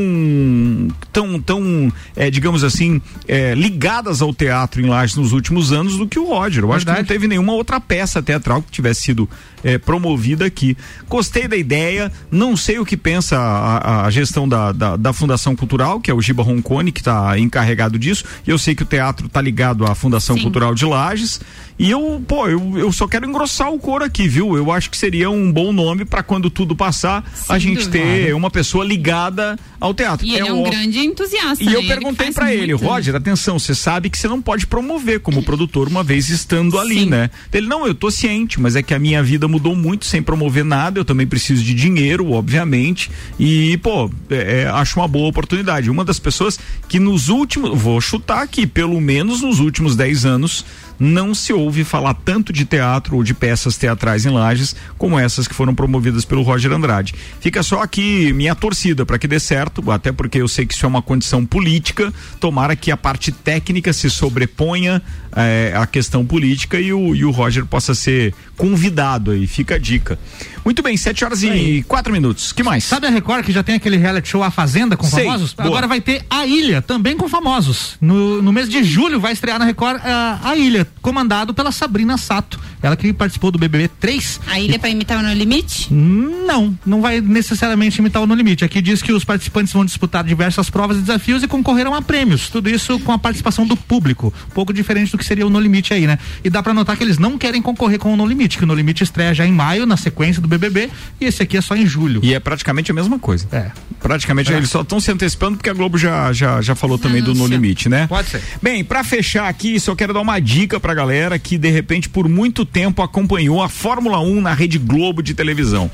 tão, 1.12 1.38
tão, 1.38 1.92
é, 2.16 2.30
digamos 2.30 2.64
assim, 2.64 3.02
é, 3.28 3.54
ligadas 3.54 4.22
ao 4.22 4.34
teatro 4.34 4.80
em 4.80 4.86
Lages 4.86 5.16
nos 5.16 5.32
últimos 5.32 5.72
anos 5.72 5.98
do 5.98 6.08
que 6.08 6.18
o 6.18 6.24
Roger. 6.24 6.64
Eu 6.64 6.72
acho 6.72 6.86
que 6.86 6.90
não 6.90 6.96
Verdade. 6.96 7.08
teve 7.08 7.28
nenhuma 7.28 7.52
outra 7.52 7.78
peça 7.78 8.22
teatral 8.22 8.62
que 8.62 8.70
tivesse 8.70 9.02
sido 9.02 9.28
é, 9.64 9.78
promovida 9.78 10.44
aqui. 10.44 10.76
Gostei 11.08 11.48
da 11.48 11.56
ideia, 11.56 12.12
não 12.30 12.56
sei 12.56 12.78
o 12.78 12.84
que 12.84 12.96
pensa 12.96 13.36
a, 13.38 14.04
a 14.06 14.10
gestão 14.10 14.48
da, 14.48 14.70
da, 14.70 14.96
da 14.96 15.12
Fundação 15.12 15.56
Cultural, 15.56 16.00
que 16.00 16.10
é 16.10 16.14
o 16.14 16.20
Giba 16.20 16.42
Roncone, 16.42 16.92
que 16.92 17.00
está 17.00 17.36
encarregado 17.38 17.98
disso, 17.98 18.24
e 18.46 18.50
eu 18.50 18.58
sei 18.58 18.74
que 18.74 18.82
o 18.82 18.86
teatro 18.86 19.26
está 19.26 19.40
ligado 19.40 19.84
à 19.86 19.94
Fundação 19.94 20.36
Sim. 20.36 20.42
Cultural 20.42 20.74
de 20.74 20.84
Lages, 20.84 21.40
e 21.78 21.90
eu, 21.90 22.22
pô, 22.28 22.46
eu, 22.46 22.78
eu 22.78 22.92
só 22.92 23.08
quero 23.08 23.26
engrossar 23.26 23.72
o 23.72 23.78
couro 23.78 24.04
aqui, 24.04 24.28
viu? 24.28 24.56
Eu 24.56 24.70
acho 24.70 24.88
que 24.90 24.96
seria 24.96 25.28
um 25.30 25.50
bom 25.50 25.72
nome 25.72 26.04
para 26.04 26.22
quando 26.22 26.48
tudo 26.50 26.76
passar, 26.76 27.24
a 27.48 27.54
Sem 27.54 27.60
gente 27.60 27.88
ter 27.88 28.32
uma 28.34 28.50
pessoa 28.50 28.84
ligada 28.84 29.58
ao 29.80 29.92
teatro. 29.92 30.24
E 30.26 30.34
ele 30.36 30.48
é 30.48 30.52
um 30.52 30.62
ó- 30.62 30.70
grande 30.70 30.98
entusiasta. 31.00 31.62
e 31.62 31.66
né? 31.66 31.74
eu 31.74 31.78
Ele 31.80 31.88
perguntei 31.88 32.26
faz 32.26 32.34
pra 32.36 32.54
ele, 32.54 32.74
muito. 32.74 32.84
Roger, 32.86 33.14
atenção, 33.16 33.58
você 33.58 33.74
sabe 33.74 34.08
que 34.08 34.16
você 34.18 34.28
não 34.28 34.40
pode 34.40 34.66
promover 34.66 35.20
como 35.20 35.42
produtor 35.42 35.88
uma 35.88 36.02
vez 36.04 36.28
estando 36.28 36.78
ali, 36.78 37.00
Sim. 37.00 37.06
né? 37.06 37.30
Ele, 37.52 37.66
não, 37.66 37.86
eu 37.86 37.94
tô 37.94 38.10
ciente, 38.10 38.60
mas 38.60 38.76
é 38.76 38.82
que 38.82 38.94
a 38.94 38.98
minha 38.98 39.22
vida 39.22 39.48
mudou 39.54 39.76
muito 39.76 40.04
sem 40.04 40.20
promover 40.20 40.64
nada, 40.64 40.98
eu 40.98 41.04
também 41.04 41.26
preciso 41.26 41.62
de 41.62 41.74
dinheiro, 41.74 42.32
obviamente, 42.32 43.08
e, 43.38 43.76
pô, 43.78 44.10
é, 44.28 44.62
é, 44.62 44.66
acho 44.66 44.98
uma 44.98 45.06
boa 45.06 45.28
oportunidade. 45.28 45.88
Uma 45.88 46.04
das 46.04 46.18
pessoas 46.18 46.58
que 46.88 46.98
nos 46.98 47.28
últimos, 47.28 47.78
vou 47.80 48.00
chutar 48.00 48.42
aqui, 48.42 48.66
pelo 48.66 49.00
menos 49.00 49.42
nos 49.42 49.60
últimos 49.60 49.94
10 49.94 50.26
anos, 50.26 50.64
não 50.98 51.34
se 51.34 51.52
ouve 51.52 51.84
falar 51.84 52.14
tanto 52.14 52.52
de 52.52 52.64
teatro 52.64 53.16
ou 53.16 53.22
de 53.24 53.34
peças 53.34 53.76
teatrais 53.76 54.24
em 54.26 54.30
Lages 54.30 54.74
como 54.96 55.18
essas 55.18 55.48
que 55.48 55.54
foram 55.54 55.74
promovidas 55.74 56.24
pelo 56.24 56.42
Roger 56.42 56.72
Andrade. 56.72 57.14
Fica 57.40 57.62
só 57.62 57.82
aqui 57.82 58.32
minha 58.32 58.54
torcida 58.54 59.04
para 59.04 59.18
que 59.18 59.26
dê 59.28 59.40
certo, 59.40 59.90
até 59.90 60.12
porque 60.12 60.38
eu 60.38 60.48
sei 60.48 60.66
que 60.66 60.74
isso 60.74 60.84
é 60.84 60.88
uma 60.88 61.02
condição 61.02 61.44
política. 61.44 62.12
Tomara 62.40 62.76
que 62.76 62.90
a 62.90 62.96
parte 62.96 63.32
técnica 63.32 63.92
se 63.92 64.08
sobreponha 64.10 65.02
eh, 65.36 65.72
à 65.76 65.86
questão 65.86 66.24
política 66.24 66.78
e 66.80 66.92
o, 66.92 67.14
e 67.14 67.24
o 67.24 67.30
Roger 67.30 67.66
possa 67.66 67.94
ser 67.94 68.34
convidado 68.56 69.30
aí. 69.32 69.46
Fica 69.46 69.74
a 69.74 69.78
dica. 69.78 70.18
Muito 70.64 70.82
bem, 70.82 70.96
7 70.96 71.24
horas 71.24 71.42
e 71.42 71.84
4 71.86 72.12
minutos. 72.12 72.52
que 72.52 72.62
mais? 72.62 72.84
Sabe 72.84 73.06
a 73.06 73.10
Record 73.10 73.44
que 73.44 73.52
já 73.52 73.62
tem 73.62 73.74
aquele 73.74 73.96
reality 73.96 74.28
show 74.28 74.42
A 74.42 74.50
Fazenda 74.50 74.96
com 74.96 75.06
Sei, 75.06 75.24
famosos? 75.24 75.52
boa. 75.52 75.68
Agora 75.68 75.86
vai 75.86 76.00
ter 76.00 76.24
A 76.30 76.46
Ilha, 76.46 76.80
também 76.80 77.16
com 77.16 77.28
famosos. 77.28 77.96
No, 78.00 78.40
no 78.40 78.52
mês 78.52 78.68
de 78.68 78.82
julho 78.82 79.20
vai 79.20 79.32
estrear 79.32 79.58
na 79.58 79.64
Record 79.64 80.00
ah, 80.02 80.40
A 80.42 80.56
Ilha, 80.56 80.83
comandado 81.00 81.54
pela 81.54 81.72
Sabrina 81.72 82.16
Sato. 82.16 82.58
Ela 82.84 82.96
que 82.96 83.10
participou 83.14 83.50
do 83.50 83.58
BBB 83.58 83.88
3. 83.98 84.40
A 84.46 84.60
ilha 84.60 84.78
pra 84.78 84.90
imitar 84.90 85.18
o 85.18 85.22
No 85.26 85.32
Limite? 85.32 85.88
Não, 85.90 86.78
não 86.84 87.00
vai 87.00 87.18
necessariamente 87.18 87.98
imitar 87.98 88.22
o 88.22 88.26
No 88.26 88.34
Limite. 88.34 88.62
Aqui 88.62 88.82
diz 88.82 89.00
que 89.00 89.10
os 89.10 89.24
participantes 89.24 89.72
vão 89.72 89.86
disputar 89.86 90.22
diversas 90.22 90.68
provas 90.68 90.98
e 90.98 91.00
desafios 91.00 91.42
e 91.42 91.48
concorrerão 91.48 91.94
a 91.94 92.02
prêmios. 92.02 92.50
Tudo 92.50 92.68
isso 92.68 92.98
com 93.00 93.10
a 93.12 93.18
participação 93.18 93.66
do 93.66 93.74
público. 93.74 94.32
Um 94.50 94.54
pouco 94.54 94.70
diferente 94.70 95.10
do 95.12 95.16
que 95.16 95.24
seria 95.24 95.46
o 95.46 95.50
No 95.50 95.58
Limite 95.58 95.94
aí, 95.94 96.06
né? 96.06 96.18
E 96.44 96.50
dá 96.50 96.62
pra 96.62 96.74
notar 96.74 96.94
que 96.96 97.02
eles 97.02 97.18
não 97.18 97.38
querem 97.38 97.62
concorrer 97.62 97.98
com 97.98 98.12
o 98.12 98.16
No 98.16 98.26
Limite, 98.26 98.58
que 98.58 98.64
o 98.64 98.66
No 98.66 98.74
Limite 98.74 99.02
estreia 99.02 99.32
já 99.32 99.46
em 99.46 99.52
maio, 99.52 99.86
na 99.86 99.96
sequência 99.96 100.42
do 100.42 100.46
BBB, 100.48 100.90
e 101.18 101.24
esse 101.24 101.42
aqui 101.42 101.56
é 101.56 101.62
só 101.62 101.74
em 101.74 101.86
julho. 101.86 102.20
E 102.22 102.34
é 102.34 102.38
praticamente 102.40 102.90
a 102.90 102.94
mesma 102.94 103.18
coisa. 103.18 103.48
É. 103.50 103.70
Praticamente 103.98 104.52
É. 104.52 104.56
eles 104.58 104.68
só 104.68 104.82
estão 104.82 105.00
se 105.00 105.10
antecipando 105.10 105.56
porque 105.56 105.70
a 105.70 105.72
Globo 105.72 105.96
já, 105.96 106.30
já, 106.34 106.60
já 106.60 106.74
falou 106.74 106.98
também 106.98 107.22
do 107.22 107.34
No 107.34 107.46
Limite, 107.46 107.88
né? 107.88 108.06
Pode 108.06 108.28
ser. 108.28 108.42
Bem, 108.62 108.84
pra 108.84 109.02
fechar 109.02 109.48
aqui, 109.48 109.80
só 109.80 109.94
quero 109.94 110.12
dar 110.12 110.20
uma 110.20 110.38
dica 110.38 110.78
pra 110.78 110.92
galera 110.92 111.38
que 111.38 111.56
de 111.56 111.70
repente 111.70 112.10
por 112.10 112.28
muito 112.28 112.66
tempo 112.74 113.02
acompanhou 113.02 113.62
a 113.62 113.68
Fórmula 113.68 114.18
1 114.18 114.40
na 114.40 114.52
Rede 114.52 114.80
Globo 114.80 115.22
de 115.22 115.32
televisão. 115.32 115.88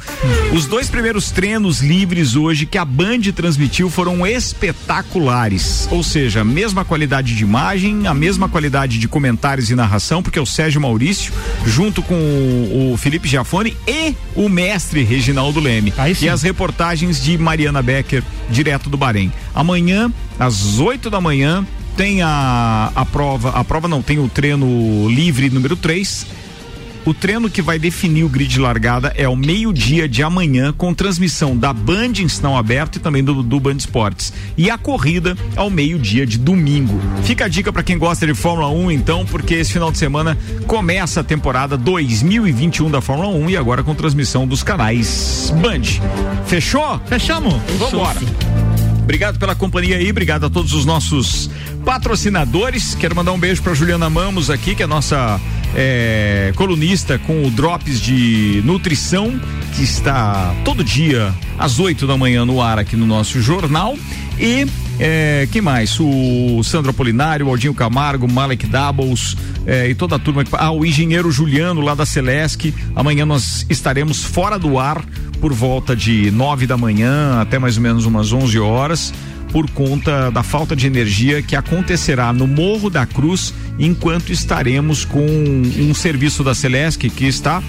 Os 0.50 0.64
dois 0.64 0.88
primeiros 0.88 1.30
treinos 1.30 1.82
livres 1.82 2.36
hoje 2.36 2.64
que 2.64 2.78
a 2.78 2.86
Band 2.86 3.20
transmitiu 3.36 3.90
foram 3.90 4.26
espetaculares. 4.26 5.86
Ou 5.90 6.02
seja, 6.02 6.40
a 6.40 6.44
mesma 6.44 6.82
qualidade 6.82 7.36
de 7.36 7.44
imagem, 7.44 8.06
a 8.06 8.14
mesma 8.14 8.48
qualidade 8.48 8.98
de 8.98 9.06
comentários 9.06 9.68
e 9.68 9.74
narração, 9.74 10.22
porque 10.22 10.38
é 10.38 10.42
o 10.42 10.46
Sérgio 10.46 10.80
Maurício, 10.80 11.34
junto 11.66 12.02
com 12.02 12.14
o, 12.14 12.92
o 12.94 12.96
Felipe 12.96 13.28
Giafone 13.28 13.76
e 13.86 14.14
o 14.34 14.48
mestre 14.48 15.02
Reginaldo 15.02 15.60
Leme. 15.60 15.92
E 16.24 16.30
as 16.30 16.42
reportagens 16.42 17.22
de 17.22 17.36
Mariana 17.36 17.82
Becker, 17.82 18.22
direto 18.48 18.88
do 18.88 18.96
Bahrein. 18.96 19.30
Amanhã, 19.54 20.10
às 20.38 20.78
8 20.78 21.10
da 21.10 21.20
manhã, 21.20 21.66
tem 21.94 22.22
a, 22.22 22.90
a 22.94 23.04
prova, 23.04 23.50
a 23.50 23.62
prova 23.62 23.86
não, 23.86 24.00
tem 24.00 24.18
o 24.18 24.30
treino 24.30 25.10
livre 25.10 25.50
número 25.50 25.76
3. 25.76 26.40
O 27.04 27.14
treino 27.14 27.48
que 27.48 27.62
vai 27.62 27.78
definir 27.78 28.24
o 28.24 28.28
grid 28.28 28.50
de 28.50 28.60
largada 28.60 29.12
é 29.16 29.24
ao 29.24 29.34
meio-dia 29.34 30.08
de 30.08 30.22
amanhã, 30.22 30.72
com 30.72 30.92
transmissão 30.92 31.56
da 31.56 31.72
Band 31.72 32.12
em 32.20 32.28
sinal 32.28 32.56
aberto 32.56 32.96
e 32.96 32.98
também 32.98 33.24
do, 33.24 33.42
do 33.42 33.58
Band 33.58 33.76
Esportes. 33.76 34.32
E 34.56 34.70
a 34.70 34.76
corrida 34.76 35.36
ao 35.56 35.70
meio-dia 35.70 36.26
de 36.26 36.36
domingo. 36.38 37.00
Fica 37.22 37.46
a 37.46 37.48
dica 37.48 37.72
para 37.72 37.82
quem 37.82 37.96
gosta 37.96 38.26
de 38.26 38.34
Fórmula 38.34 38.68
1, 38.68 38.90
então, 38.90 39.24
porque 39.24 39.54
esse 39.54 39.72
final 39.72 39.90
de 39.90 39.98
semana 39.98 40.36
começa 40.66 41.20
a 41.20 41.24
temporada 41.24 41.76
2021 41.76 42.90
da 42.90 43.00
Fórmula 43.00 43.28
1 43.28 43.50
e 43.50 43.56
agora 43.56 43.82
com 43.82 43.94
transmissão 43.94 44.46
dos 44.46 44.62
canais 44.62 45.52
Band. 45.60 45.82
Fechou? 46.46 47.00
Fechamos. 47.06 47.54
Vambora. 47.78 48.69
Obrigado 49.02 49.38
pela 49.38 49.54
companhia 49.54 49.96
aí, 49.96 50.10
obrigado 50.10 50.46
a 50.46 50.50
todos 50.50 50.72
os 50.72 50.84
nossos 50.84 51.50
patrocinadores. 51.84 52.94
Quero 52.94 53.14
mandar 53.16 53.32
um 53.32 53.38
beijo 53.38 53.62
para 53.62 53.74
Juliana 53.74 54.08
Mamos 54.08 54.50
aqui, 54.50 54.74
que 54.74 54.82
é 54.82 54.86
nossa 54.86 55.40
é, 55.74 56.52
colunista 56.56 57.18
com 57.18 57.44
o 57.44 57.50
Drops 57.50 58.00
de 58.00 58.62
Nutrição, 58.64 59.40
que 59.74 59.82
está 59.82 60.54
todo 60.64 60.84
dia 60.84 61.34
às 61.58 61.78
8 61.78 62.06
da 62.06 62.16
manhã 62.16 62.44
no 62.44 62.60
ar 62.60 62.78
aqui 62.78 62.96
no 62.96 63.06
nosso 63.06 63.40
jornal. 63.40 63.96
E 64.38 64.66
é, 64.98 65.48
quem 65.50 65.60
mais? 65.60 65.98
O 65.98 66.62
Sandro 66.62 66.90
Apolinário, 66.90 67.46
o 67.46 67.50
Aldinho 67.50 67.74
Camargo, 67.74 68.30
Malek 68.30 68.66
Doubles 68.66 69.36
é, 69.66 69.88
e 69.88 69.94
toda 69.94 70.16
a 70.16 70.18
turma. 70.18 70.44
Ah, 70.52 70.70
o 70.70 70.84
engenheiro 70.84 71.30
Juliano 71.30 71.80
lá 71.80 71.94
da 71.94 72.06
Celesc. 72.06 72.72
Amanhã 72.94 73.24
nós 73.26 73.66
estaremos 73.68 74.22
fora 74.22 74.58
do 74.58 74.78
ar 74.78 75.04
por 75.40 75.52
volta 75.52 75.96
de 75.96 76.30
nove 76.30 76.66
da 76.66 76.76
manhã 76.76 77.40
até 77.40 77.58
mais 77.58 77.76
ou 77.76 77.82
menos 77.82 78.04
umas 78.04 78.32
11 78.32 78.58
horas 78.58 79.12
por 79.50 79.68
conta 79.70 80.30
da 80.30 80.42
falta 80.42 80.76
de 80.76 80.86
energia 80.86 81.42
que 81.42 81.56
acontecerá 81.56 82.32
no 82.32 82.46
Morro 82.46 82.88
da 82.88 83.04
Cruz 83.06 83.52
enquanto 83.78 84.30
estaremos 84.30 85.04
com 85.04 85.26
um 85.26 85.94
serviço 85.94 86.44
da 86.44 86.54
Celesc 86.54 87.08
que 87.08 87.26
está 87.26 87.62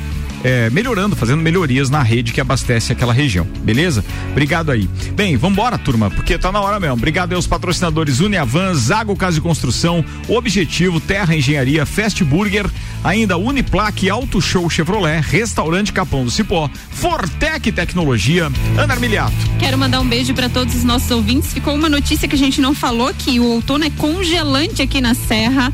é, 0.44 0.70
melhorando, 0.70 1.16
fazendo 1.16 1.42
melhorias 1.42 1.90
na 1.90 2.02
rede 2.02 2.34
que 2.34 2.42
abastece 2.42 2.92
aquela 2.92 3.14
região, 3.14 3.48
beleza? 3.64 4.04
Obrigado 4.32 4.72
aí. 4.72 4.90
Bem, 5.14 5.38
vambora, 5.38 5.78
turma, 5.78 6.10
porque 6.10 6.38
tá 6.38 6.52
na 6.52 6.62
hora 6.62 6.80
mesmo. 6.80 6.96
Obrigado 6.96 7.34
aos 7.34 7.48
patrocinadores 7.48 8.20
Uniavan, 8.20 8.74
Zago 8.74 9.16
Casa 9.16 9.36
de 9.36 9.42
Construção, 9.42 10.04
Objetivo, 10.28 11.00
Terra 11.00 11.36
Engenharia, 11.36 11.86
Fast 11.86 12.24
Burger, 12.24 12.66
ainda 13.04 13.38
Uniplaque, 13.38 14.10
Auto 14.10 14.42
Show 14.42 14.70
Chevrolet, 14.70 15.22
Restaurante 15.22 15.94
Capão 15.94 16.24
do 16.24 16.32
Cipó, 16.32 16.70
Fortec 16.92 17.72
Tecnologia, 17.72 18.52
Ana 18.78 18.94
Armiliato. 18.94 19.34
Quero 19.60 19.78
mandar 19.78 20.00
um 20.00 20.08
beijo 20.08 20.34
para 20.34 20.50
todos 20.50 20.76
os 20.76 20.84
nossos 20.84 21.10
ouvintes. 21.12 21.54
Ficou 21.54 21.74
uma 21.74 21.90
notícia 21.90 22.28
que 22.28 22.36
a 22.36 22.40
gente 22.40 22.62
não 22.62 22.74
falou 22.74 23.14
que 23.14 23.40
o 23.40 23.46
outono 23.46 23.86
é 23.86 23.90
congelante 23.90 24.82
aqui 24.82 25.02
na 25.02 25.14
Serra. 25.14 25.72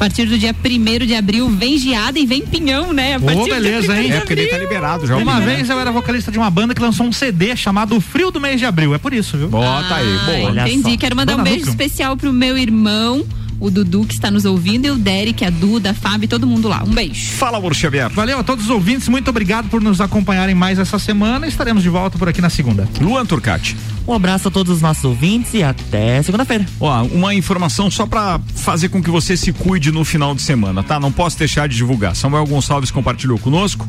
A 0.00 0.04
partir 0.04 0.24
do 0.24 0.38
dia 0.38 0.56
1 0.64 1.04
de 1.04 1.14
abril 1.14 1.46
vem 1.50 1.76
geada 1.76 2.18
e 2.18 2.24
vem 2.24 2.40
pinhão, 2.40 2.90
né? 2.90 3.16
A 3.16 3.20
partir 3.20 3.50
beleza, 3.50 4.00
hein? 4.00 4.10
É 4.10 4.20
porque 4.20 4.32
ele 4.32 4.46
tá 4.46 4.56
liberado 4.56 5.06
já. 5.06 5.14
Uma 5.14 5.38
vez 5.42 5.68
eu 5.68 5.78
era 5.78 5.92
vocalista 5.92 6.32
de 6.32 6.38
uma 6.38 6.48
banda 6.48 6.74
que 6.74 6.80
lançou 6.80 7.04
um 7.04 7.12
CD 7.12 7.54
chamado 7.54 8.00
Frio 8.00 8.30
do 8.30 8.40
Mês 8.40 8.58
de 8.58 8.64
Abril. 8.64 8.94
É 8.94 8.98
por 8.98 9.12
isso, 9.12 9.36
viu? 9.36 9.48
Bota 9.50 9.94
aí, 9.94 10.18
boa. 10.24 10.62
Ah, 10.62 10.66
Entendi. 10.70 10.96
Quero 10.96 11.14
mandar 11.14 11.36
um 11.36 11.42
beijo 11.42 11.68
especial 11.68 12.16
pro 12.16 12.32
meu 12.32 12.56
irmão, 12.56 13.26
o 13.60 13.70
Dudu, 13.70 14.06
que 14.06 14.14
está 14.14 14.30
nos 14.30 14.46
ouvindo, 14.46 14.86
e 14.86 14.90
o 14.90 14.96
Derek, 14.96 15.44
a 15.44 15.50
Duda, 15.50 15.90
a 15.90 15.94
Fábio, 15.94 16.26
todo 16.26 16.46
mundo 16.46 16.66
lá. 16.66 16.82
Um 16.82 16.94
beijo. 16.94 17.32
Fala, 17.32 17.60
Xavier. 17.74 18.08
Valeu 18.08 18.38
a 18.38 18.42
todos 18.42 18.64
os 18.64 18.70
ouvintes, 18.70 19.06
muito 19.06 19.28
obrigado 19.28 19.68
por 19.68 19.82
nos 19.82 20.00
acompanharem 20.00 20.54
mais 20.54 20.78
essa 20.78 20.98
semana. 20.98 21.46
Estaremos 21.46 21.82
de 21.82 21.90
volta 21.90 22.16
por 22.16 22.26
aqui 22.26 22.40
na 22.40 22.48
segunda. 22.48 22.88
Luan 23.02 23.26
Turcati. 23.26 23.76
Um 24.06 24.14
abraço 24.14 24.48
a 24.48 24.50
todos 24.50 24.76
os 24.76 24.82
nossos 24.82 25.04
ouvintes 25.04 25.54
e 25.54 25.62
até 25.62 26.22
segunda-feira. 26.22 26.66
Ó, 26.80 27.02
uma 27.04 27.34
informação 27.34 27.90
só 27.90 28.06
para 28.06 28.40
fazer 28.54 28.88
com 28.88 29.02
que 29.02 29.10
você 29.10 29.36
se 29.36 29.52
cuide 29.52 29.92
no 29.92 30.04
final 30.04 30.34
de 30.34 30.42
semana, 30.42 30.82
tá? 30.82 30.98
Não 30.98 31.12
posso 31.12 31.38
deixar 31.38 31.68
de 31.68 31.76
divulgar. 31.76 32.16
Samuel 32.16 32.46
Gonçalves 32.46 32.90
compartilhou 32.90 33.38
conosco. 33.38 33.86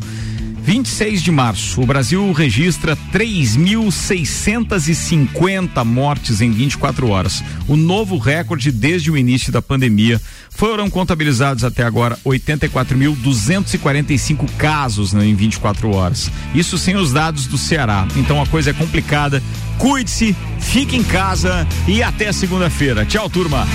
26 0.63 1.23
de 1.23 1.31
março, 1.31 1.81
o 1.81 1.85
Brasil 1.85 2.31
registra 2.31 2.95
3.650 3.11 5.83
mortes 5.83 6.39
em 6.39 6.51
24 6.51 7.09
horas. 7.09 7.43
O 7.67 7.75
novo 7.75 8.17
recorde 8.17 8.71
desde 8.71 9.09
o 9.09 9.17
início 9.17 9.51
da 9.51 9.59
pandemia. 9.61 10.21
Foram 10.49 10.89
contabilizados 10.89 11.63
até 11.63 11.83
agora 11.83 12.17
84.245 12.25 14.45
casos 14.57 15.13
né, 15.13 15.25
em 15.25 15.33
24 15.33 15.95
horas. 15.95 16.29
Isso 16.53 16.77
sem 16.77 16.95
os 16.95 17.11
dados 17.11 17.47
do 17.47 17.57
Ceará. 17.57 18.07
Então 18.15 18.39
a 18.41 18.45
coisa 18.45 18.69
é 18.69 18.73
complicada. 18.73 19.41
Cuide-se, 19.79 20.35
fique 20.59 20.95
em 20.95 21.03
casa 21.03 21.67
e 21.87 22.03
até 22.03 22.31
segunda-feira. 22.31 23.03
Tchau, 23.05 23.27
turma. 23.29 23.65